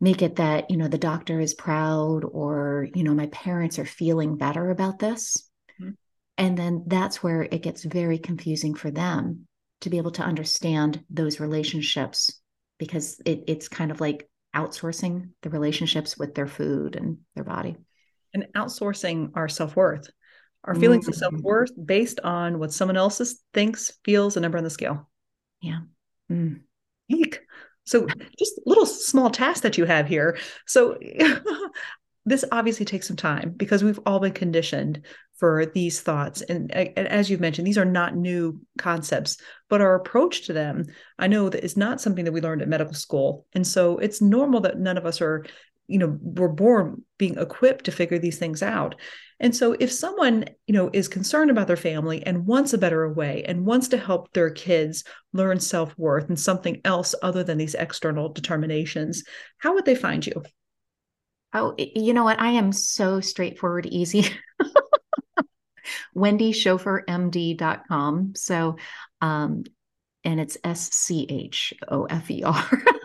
make 0.00 0.22
it 0.22 0.36
that, 0.36 0.70
you 0.70 0.76
know, 0.76 0.88
the 0.88 0.98
doctor 0.98 1.40
is 1.40 1.54
proud 1.54 2.24
or, 2.24 2.88
you 2.94 3.04
know, 3.04 3.14
my 3.14 3.26
parents 3.26 3.78
are 3.78 3.84
feeling 3.84 4.36
better 4.36 4.70
about 4.70 4.98
this. 4.98 5.48
Mm-hmm. 5.80 5.92
And 6.38 6.58
then 6.58 6.84
that's 6.86 7.22
where 7.22 7.42
it 7.42 7.62
gets 7.62 7.84
very 7.84 8.18
confusing 8.18 8.74
for 8.74 8.90
them 8.90 9.46
to 9.80 9.90
be 9.90 9.98
able 9.98 10.10
to 10.12 10.22
understand 10.22 11.02
those 11.10 11.40
relationships 11.40 12.40
because 12.78 13.20
it, 13.24 13.44
it's 13.46 13.68
kind 13.68 13.90
of 13.90 14.00
like 14.00 14.28
outsourcing 14.54 15.30
the 15.42 15.50
relationships 15.50 16.16
with 16.16 16.34
their 16.34 16.46
food 16.46 16.96
and 16.96 17.18
their 17.34 17.44
body. 17.44 17.76
And 18.34 18.46
outsourcing 18.56 19.30
our 19.34 19.48
self 19.48 19.76
worth, 19.76 20.10
our 20.64 20.74
feelings 20.74 21.04
mm-hmm. 21.04 21.12
of 21.12 21.16
self 21.16 21.34
worth 21.34 21.70
based 21.82 22.20
on 22.20 22.58
what 22.58 22.72
someone 22.72 22.96
else 22.96 23.36
thinks, 23.54 23.92
feels, 24.04 24.36
a 24.36 24.40
number 24.40 24.58
on 24.58 24.64
the 24.64 24.70
scale. 24.70 25.08
Yeah. 25.60 25.80
Mm. 26.30 26.60
Eek. 27.08 27.40
So 27.84 28.06
just 28.38 28.60
little 28.66 28.86
small 28.86 29.30
task 29.30 29.62
that 29.62 29.78
you 29.78 29.84
have 29.84 30.08
here. 30.08 30.38
So 30.66 30.98
this 32.26 32.44
obviously 32.50 32.86
takes 32.86 33.06
some 33.06 33.16
time 33.16 33.52
because 33.56 33.84
we've 33.84 34.00
all 34.06 34.20
been 34.20 34.32
conditioned 34.32 35.04
for 35.36 35.66
these 35.66 36.00
thoughts. 36.00 36.42
And, 36.42 36.72
and, 36.74 37.06
as 37.08 37.28
you've 37.28 37.40
mentioned, 37.40 37.66
these 37.66 37.78
are 37.78 37.84
not 37.84 38.16
new 38.16 38.60
concepts, 38.78 39.36
but 39.68 39.80
our 39.80 39.94
approach 39.94 40.46
to 40.46 40.52
them, 40.52 40.84
I 41.18 41.26
know 41.26 41.48
that 41.48 41.64
is 41.64 41.76
not 41.76 42.00
something 42.00 42.24
that 42.24 42.32
we 42.32 42.40
learned 42.40 42.62
at 42.62 42.68
medical 42.68 42.94
school. 42.94 43.46
And 43.52 43.66
so 43.66 43.98
it's 43.98 44.22
normal 44.22 44.60
that 44.60 44.78
none 44.78 44.96
of 44.96 45.06
us 45.06 45.20
are, 45.20 45.44
you 45.86 45.98
know, 45.98 46.18
we're 46.20 46.48
born 46.48 47.02
being 47.18 47.38
equipped 47.38 47.84
to 47.84 47.92
figure 47.92 48.18
these 48.18 48.38
things 48.38 48.62
out. 48.62 48.94
And 49.40 49.54
so 49.54 49.76
if 49.78 49.92
someone, 49.92 50.46
you 50.66 50.72
know, 50.72 50.90
is 50.92 51.08
concerned 51.08 51.50
about 51.50 51.66
their 51.66 51.76
family 51.76 52.24
and 52.24 52.46
wants 52.46 52.72
a 52.72 52.78
better 52.78 53.12
way 53.12 53.44
and 53.44 53.66
wants 53.66 53.88
to 53.88 53.98
help 53.98 54.32
their 54.32 54.50
kids 54.50 55.04
learn 55.32 55.60
self-worth 55.60 56.28
and 56.28 56.38
something 56.38 56.80
else 56.84 57.14
other 57.22 57.44
than 57.44 57.58
these 57.58 57.74
external 57.74 58.28
determinations, 58.28 59.24
how 59.58 59.74
would 59.74 59.84
they 59.84 59.94
find 59.94 60.26
you? 60.26 60.42
Oh, 61.52 61.74
you 61.78 62.14
know 62.14 62.24
what? 62.24 62.40
I 62.40 62.50
am 62.50 62.72
so 62.72 63.20
straightforward, 63.20 63.86
easy. 63.86 64.26
wendy 66.14 66.52
wendyschofermd.com. 66.52 68.32
So, 68.36 68.76
um, 69.20 69.64
and 70.24 70.40
it's 70.40 70.56
S 70.64 70.92
C 70.92 71.26
H 71.28 71.74
O 71.88 72.04
F 72.04 72.30
E 72.30 72.42
R. 72.42 72.82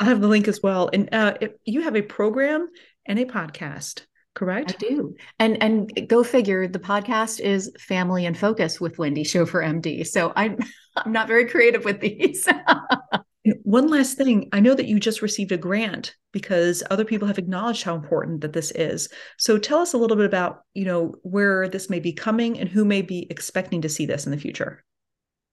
I 0.00 0.04
have 0.04 0.22
the 0.22 0.28
link 0.28 0.48
as 0.48 0.62
well. 0.62 0.88
And 0.92 1.14
uh, 1.14 1.34
you 1.64 1.82
have 1.82 1.94
a 1.94 2.02
program 2.02 2.70
and 3.04 3.18
a 3.18 3.26
podcast, 3.26 4.06
correct? 4.34 4.76
I 4.76 4.88
do. 4.88 5.14
And 5.38 5.62
and 5.62 6.08
go 6.08 6.24
figure, 6.24 6.66
the 6.66 6.78
podcast 6.78 7.38
is 7.38 7.70
Family 7.78 8.24
in 8.24 8.34
Focus 8.34 8.80
with 8.80 8.98
Wendy 8.98 9.24
Schofer 9.24 9.62
MD. 9.62 10.06
So 10.06 10.32
I'm 10.34 10.58
I'm 10.96 11.12
not 11.12 11.28
very 11.28 11.46
creative 11.46 11.84
with 11.84 12.00
these. 12.00 12.48
One 13.62 13.88
last 13.88 14.16
thing, 14.16 14.48
I 14.52 14.60
know 14.60 14.74
that 14.74 14.86
you 14.86 15.00
just 15.00 15.22
received 15.22 15.52
a 15.52 15.56
grant 15.56 16.14
because 16.32 16.82
other 16.90 17.04
people 17.04 17.26
have 17.28 17.38
acknowledged 17.38 17.82
how 17.82 17.94
important 17.94 18.42
that 18.42 18.52
this 18.52 18.70
is. 18.72 19.08
So 19.38 19.58
tell 19.58 19.78
us 19.78 19.94
a 19.94 19.98
little 19.98 20.16
bit 20.16 20.26
about, 20.26 20.62
you 20.74 20.84
know, 20.84 21.14
where 21.22 21.68
this 21.68 21.88
may 21.88 22.00
be 22.00 22.12
coming 22.12 22.58
and 22.58 22.68
who 22.68 22.84
may 22.84 23.02
be 23.02 23.26
expecting 23.30 23.82
to 23.82 23.88
see 23.88 24.04
this 24.04 24.26
in 24.26 24.32
the 24.32 24.38
future. 24.38 24.84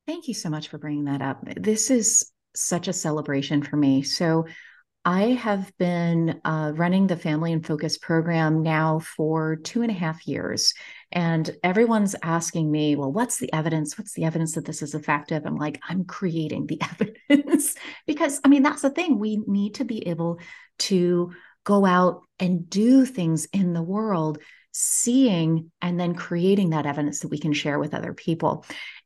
Thank 0.06 0.28
you 0.28 0.34
so 0.34 0.50
much 0.50 0.68
for 0.68 0.78
bringing 0.78 1.06
that 1.06 1.22
up. 1.22 1.44
This 1.56 1.90
is 1.90 2.30
such 2.58 2.88
a 2.88 2.94
celebration 2.94 3.62
for 3.62 3.78
me. 3.78 4.02
So 4.02 4.46
I 5.08 5.32
have 5.36 5.72
been 5.78 6.42
uh, 6.44 6.74
running 6.76 7.08
the 7.08 7.16
Family 7.16 7.54
in 7.54 7.64
Focus 7.64 7.98
program 7.98 8.62
now 8.62 9.00
for 9.00 9.56
two 9.56 9.82
and 9.82 9.90
a 9.90 9.94
half 9.94 10.28
years. 10.28 10.74
And 11.14 11.50
everyone's 11.64 12.14
asking 12.22 12.70
me, 12.70 12.98
well, 12.98 13.14
what's 13.14 13.38
the 13.38 13.52
evidence? 13.54 13.98
What's 13.98 14.12
the 14.12 14.26
evidence 14.26 14.56
that 14.56 14.66
this 14.66 14.82
is 14.82 14.96
effective? 14.96 15.46
I'm 15.46 15.56
like, 15.56 15.80
I'm 15.88 16.04
creating 16.04 16.68
the 16.68 16.82
evidence 17.30 17.76
because, 18.06 18.42
I 18.44 18.50
mean, 18.50 18.64
that's 18.64 18.82
the 18.82 18.90
thing. 18.90 19.18
We 19.18 19.38
need 19.48 19.76
to 19.76 19.86
be 19.86 20.10
able 20.10 20.40
to 20.80 21.32
go 21.64 21.86
out 21.86 22.24
and 22.38 22.70
do 22.70 23.06
things 23.06 23.46
in 23.54 23.72
the 23.72 23.82
world, 23.82 24.40
seeing 24.74 25.72
and 25.82 25.98
then 25.98 26.16
creating 26.16 26.72
that 26.72 26.86
evidence 26.86 27.22
that 27.22 27.30
we 27.30 27.40
can 27.40 27.54
share 27.54 27.80
with 27.80 27.94
other 27.94 28.14
people. 28.14 28.66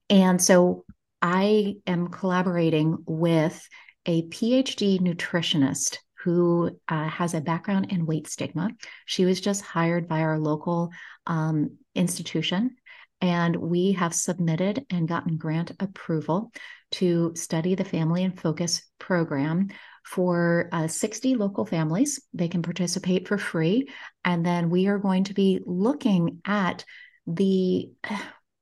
And 0.10 0.42
so 0.42 0.84
I 1.22 1.76
am 1.86 2.08
collaborating 2.08 2.98
with 3.06 3.68
a 4.06 4.28
PhD 4.28 5.00
nutritionist 5.00 5.98
who 6.24 6.72
uh, 6.88 7.08
has 7.08 7.34
a 7.34 7.42
background 7.42 7.92
in 7.92 8.06
weight 8.06 8.28
stigma. 8.28 8.72
She 9.06 9.26
was 9.26 9.42
just 9.42 9.64
hired 9.64 10.08
by 10.08 10.22
our 10.22 10.40
local 10.40 10.92
um, 11.26 11.78
institution, 11.96 12.76
and 13.22 13.56
we 13.56 13.94
have 13.94 14.14
submitted 14.14 14.86
and 14.90 15.08
gotten 15.08 15.38
grant 15.38 15.72
approval 15.80 16.52
to 16.92 17.34
study 17.36 17.76
the 17.76 17.86
Family 17.86 18.24
in 18.24 18.32
Focus 18.32 18.84
program 19.00 19.70
for 20.04 20.70
uh, 20.72 20.88
60 20.88 21.36
local 21.36 21.66
families. 21.66 22.20
They 22.34 22.48
can 22.48 22.62
participate 22.62 23.28
for 23.28 23.38
free. 23.38 23.90
And 24.26 24.46
then 24.46 24.70
we 24.70 24.88
are 24.88 24.98
going 24.98 25.26
to 25.26 25.34
be 25.34 25.62
looking 25.66 26.42
at 26.46 26.84
the 27.28 27.92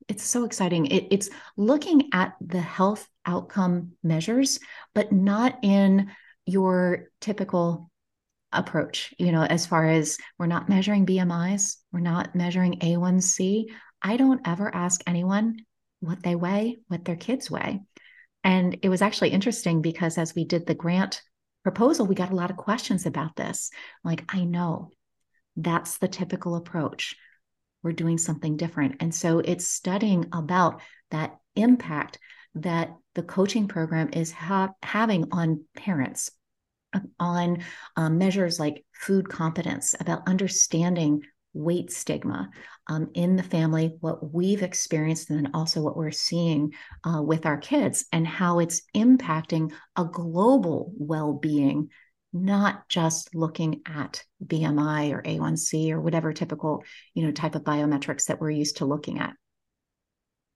it's 0.10 0.24
so 0.24 0.43
exciting. 0.43 0.88
It, 0.88 1.07
it's 1.12 1.30
looking 1.55 2.10
at 2.12 2.34
the 2.41 2.60
health 2.60 3.07
outcome 3.26 3.91
measures, 4.03 4.60
but 4.93 5.12
not 5.12 5.60
in 5.62 6.12
your 6.45 7.05
typical 7.22 7.91
approach. 8.51 9.14
You 9.20 9.32
know, 9.32 9.43
as 9.43 9.68
far 9.68 9.88
as 9.88 10.18
we're 10.39 10.47
not 10.47 10.68
measuring 10.68 11.05
BMIs, 11.05 11.76
we're 11.93 11.99
not 11.99 12.36
measuring 12.36 12.80
A1C. 12.80 13.66
I 14.01 14.18
don't 14.18 14.41
ever 14.47 14.74
ask 14.74 15.01
anyone 15.05 15.57
what 15.99 16.24
they 16.24 16.36
weigh, 16.36 16.80
what 16.88 17.05
their 17.05 17.16
kids 17.16 17.51
weigh. 17.51 17.82
And 18.43 18.78
it 18.82 18.89
was 18.89 19.03
actually 19.03 19.30
interesting 19.30 19.82
because 19.82 20.18
as 20.18 20.34
we 20.34 20.43
did 20.43 20.66
the 20.66 20.74
grant 20.74 21.22
proposal, 21.62 22.07
we 22.07 22.16
got 22.16 22.32
a 22.32 22.36
lot 22.36 22.49
of 22.49 22.57
questions 22.57 23.05
about 23.05 23.36
this. 23.36 23.70
Like, 24.03 24.24
I 24.30 24.43
know 24.43 24.91
that's 25.55 25.97
the 25.97 26.07
typical 26.07 26.55
approach 26.55 27.16
we're 27.84 27.92
doing 27.92 28.18
something 28.18 28.58
different. 28.58 28.98
And 29.00 29.14
so 29.14 29.40
it's 29.40 29.68
studying 29.68 30.28
about 30.34 30.82
that 31.12 31.38
impact 31.56 32.20
that 32.56 32.96
the 33.16 33.24
coaching 33.24 33.68
program 33.68 34.10
is 34.14 34.32
ha- 34.32 34.74
having 34.84 35.26
on 35.32 35.66
parents, 35.76 36.32
on 37.20 37.64
um, 37.96 38.18
measures 38.18 38.60
like 38.60 38.86
food 38.94 39.30
competence, 39.30 39.96
about 40.00 40.28
understanding 40.28 41.22
weight 41.54 41.92
stigma 41.92 42.50
um, 42.88 43.10
in 43.14 43.36
the 43.36 43.44
family, 43.44 43.98
what 44.00 44.34
we've 44.34 44.64
experienced, 44.64 45.30
and 45.30 45.40
then 45.40 45.52
also 45.54 45.82
what 45.82 45.98
we're 45.98 46.12
seeing 46.12 46.74
uh, 47.04 47.22
with 47.22 47.46
our 47.46 47.58
kids, 47.58 48.06
and 48.12 48.26
how 48.28 48.60
it's 48.60 48.82
impacting 48.96 49.72
a 49.96 50.06
global 50.06 50.92
well 50.98 51.34
being 51.34 51.90
not 52.32 52.88
just 52.90 53.34
looking 53.34 53.82
at 53.86 54.24
BMI 54.46 55.12
or 55.12 55.22
A1C 55.24 55.92
or 55.92 56.00
whatever 56.00 56.32
typical, 56.34 56.84
you 57.14 57.26
know, 57.26 57.32
type 57.32 57.56
of 57.56 57.64
biometrics 57.64 58.26
that 58.26 58.40
we're 58.40 58.52
used 58.52 58.78
to 58.78 58.86
looking 58.86 59.20
at. 59.20 59.34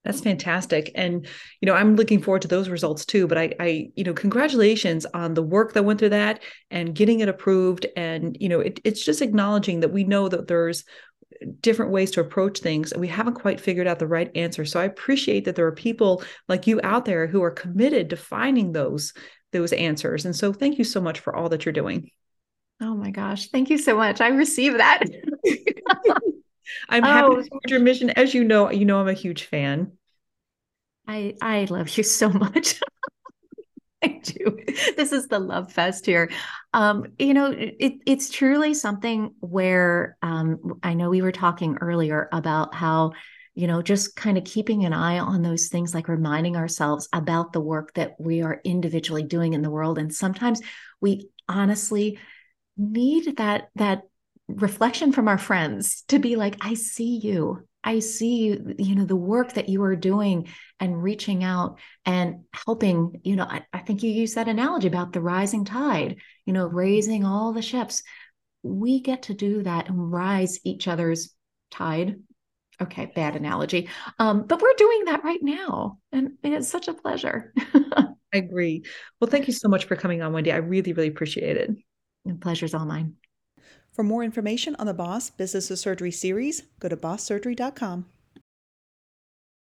That's 0.03 0.19
fantastic. 0.19 0.91
And, 0.95 1.25
you 1.61 1.65
know, 1.65 1.73
I'm 1.73 1.95
looking 1.95 2.21
forward 2.21 2.41
to 2.41 2.47
those 2.49 2.67
results 2.67 3.05
too. 3.05 3.25
But 3.25 3.37
I, 3.37 3.53
I, 3.59 3.89
you 3.95 4.03
know, 4.03 4.13
congratulations 4.13 5.05
on 5.05 5.33
the 5.33 5.41
work 5.41 5.73
that 5.73 5.83
went 5.83 5.99
through 5.99 6.09
that 6.09 6.43
and 6.69 6.93
getting 6.93 7.21
it 7.21 7.29
approved. 7.29 7.85
And, 7.95 8.35
you 8.39 8.49
know, 8.49 8.59
it, 8.59 8.81
it's 8.83 9.03
just 9.03 9.21
acknowledging 9.21 9.79
that 9.79 9.93
we 9.93 10.03
know 10.03 10.27
that 10.27 10.47
there's 10.47 10.83
different 11.61 11.91
ways 11.91 12.11
to 12.11 12.21
approach 12.21 12.59
things 12.59 12.91
and 12.91 13.01
we 13.01 13.07
haven't 13.07 13.33
quite 13.33 13.59
figured 13.59 13.87
out 13.87 13.99
the 13.99 14.07
right 14.07 14.29
answer. 14.35 14.65
So 14.65 14.79
I 14.79 14.85
appreciate 14.85 15.45
that 15.45 15.55
there 15.55 15.67
are 15.67 15.73
people 15.73 16.23
like 16.47 16.67
you 16.67 16.79
out 16.83 17.05
there 17.05 17.27
who 17.27 17.41
are 17.41 17.51
committed 17.51 18.09
to 18.09 18.17
finding 18.17 18.71
those 18.71 19.13
those 19.53 19.71
answers. 19.71 20.25
And 20.25 20.35
so 20.35 20.51
thank 20.51 20.77
you 20.77 20.83
so 20.83 20.99
much 20.99 21.19
for 21.19 21.35
all 21.35 21.49
that 21.49 21.65
you're 21.65 21.73
doing. 21.73 22.11
Oh 22.81 22.95
my 22.95 23.11
gosh. 23.11 23.47
Thank 23.47 23.69
you 23.69 23.77
so 23.77 23.95
much. 23.95 24.19
I 24.19 24.27
receive 24.27 24.77
that. 24.77 25.03
I'm 26.89 27.03
happy 27.03 27.27
oh. 27.27 27.35
to 27.35 27.43
support 27.43 27.69
your 27.69 27.79
mission. 27.79 28.09
As 28.11 28.33
you 28.33 28.43
know, 28.43 28.69
you 28.71 28.85
know 28.85 28.99
I'm 28.99 29.07
a 29.07 29.13
huge 29.13 29.45
fan. 29.45 29.93
I 31.07 31.35
I 31.41 31.65
love 31.69 31.97
you 31.97 32.03
so 32.03 32.29
much. 32.29 32.81
I 34.03 34.19
do. 34.21 34.59
This 34.97 35.13
is 35.13 35.27
the 35.27 35.39
love 35.39 35.71
fest 35.71 36.05
here. 36.05 36.29
Um, 36.73 37.05
you 37.17 37.33
know, 37.33 37.51
it, 37.51 37.93
it's 38.05 38.29
truly 38.29 38.73
something 38.73 39.33
where 39.39 40.17
um, 40.21 40.79
I 40.83 40.93
know 40.93 41.09
we 41.09 41.21
were 41.21 41.31
talking 41.31 41.77
earlier 41.79 42.27
about 42.33 42.73
how 42.73 43.13
you 43.55 43.67
know, 43.67 43.81
just 43.81 44.15
kind 44.15 44.37
of 44.37 44.43
keeping 44.43 44.85
an 44.85 44.93
eye 44.93 45.19
on 45.19 45.41
those 45.41 45.67
things, 45.67 45.93
like 45.93 46.07
reminding 46.07 46.55
ourselves 46.55 47.07
about 47.13 47.53
the 47.53 47.61
work 47.61 47.93
that 47.93 48.15
we 48.19 48.41
are 48.41 48.61
individually 48.63 49.23
doing 49.23 49.53
in 49.53 49.61
the 49.61 49.69
world. 49.69 49.97
And 49.97 50.13
sometimes 50.13 50.61
we 51.01 51.29
honestly 51.47 52.19
need 52.77 53.37
that 53.37 53.69
that 53.75 54.03
reflection 54.47 55.11
from 55.11 55.27
our 55.27 55.37
friends 55.37 56.03
to 56.07 56.19
be 56.19 56.35
like, 56.35 56.57
I 56.61 56.73
see 56.73 57.17
you. 57.17 57.67
I 57.83 57.99
see 57.99 58.37
you, 58.37 58.75
you 58.79 58.95
know, 58.95 59.05
the 59.05 59.15
work 59.15 59.53
that 59.53 59.67
you 59.67 59.83
are 59.83 59.95
doing 59.95 60.47
and 60.79 61.03
reaching 61.03 61.43
out 61.43 61.79
and 62.05 62.45
helping, 62.53 63.19
you 63.23 63.35
know, 63.35 63.43
I, 63.43 63.65
I 63.73 63.79
think 63.79 64.03
you 64.03 64.09
used 64.09 64.35
that 64.35 64.47
analogy 64.47 64.87
about 64.87 65.11
the 65.11 65.21
rising 65.21 65.65
tide, 65.65 66.17
you 66.45 66.53
know, 66.53 66.65
raising 66.65 67.25
all 67.25 67.51
the 67.51 67.61
ships. 67.61 68.01
We 68.63 69.01
get 69.01 69.23
to 69.23 69.33
do 69.33 69.63
that 69.63 69.89
and 69.89 70.11
rise 70.11 70.59
each 70.63 70.87
other's 70.87 71.33
tide 71.71 72.21
okay 72.81 73.11
bad 73.15 73.35
analogy. 73.35 73.89
Um, 74.19 74.43
but 74.43 74.61
we're 74.61 74.73
doing 74.73 75.05
that 75.05 75.23
right 75.23 75.41
now 75.41 75.99
and 76.11 76.33
it's 76.43 76.69
such 76.69 76.87
a 76.87 76.93
pleasure. 76.93 77.53
I 77.73 78.07
agree. 78.33 78.83
Well 79.19 79.29
thank 79.29 79.47
you 79.47 79.53
so 79.53 79.67
much 79.67 79.85
for 79.85 79.95
coming 79.95 80.21
on 80.21 80.33
wendy. 80.33 80.51
I 80.51 80.57
really 80.57 80.93
really 80.93 81.09
appreciate 81.09 81.57
it. 81.57 81.71
The 82.25 82.35
pleasure's 82.35 82.73
all 82.73 82.85
mine. 82.85 83.15
For 83.91 84.03
more 84.03 84.23
information 84.23 84.75
on 84.77 84.87
the 84.87 84.93
boss 84.93 85.29
business 85.29 85.69
of 85.69 85.79
surgery 85.79 86.11
series 86.11 86.63
go 86.79 86.89
to 86.89 86.97
bosssurgery.com 86.97 88.05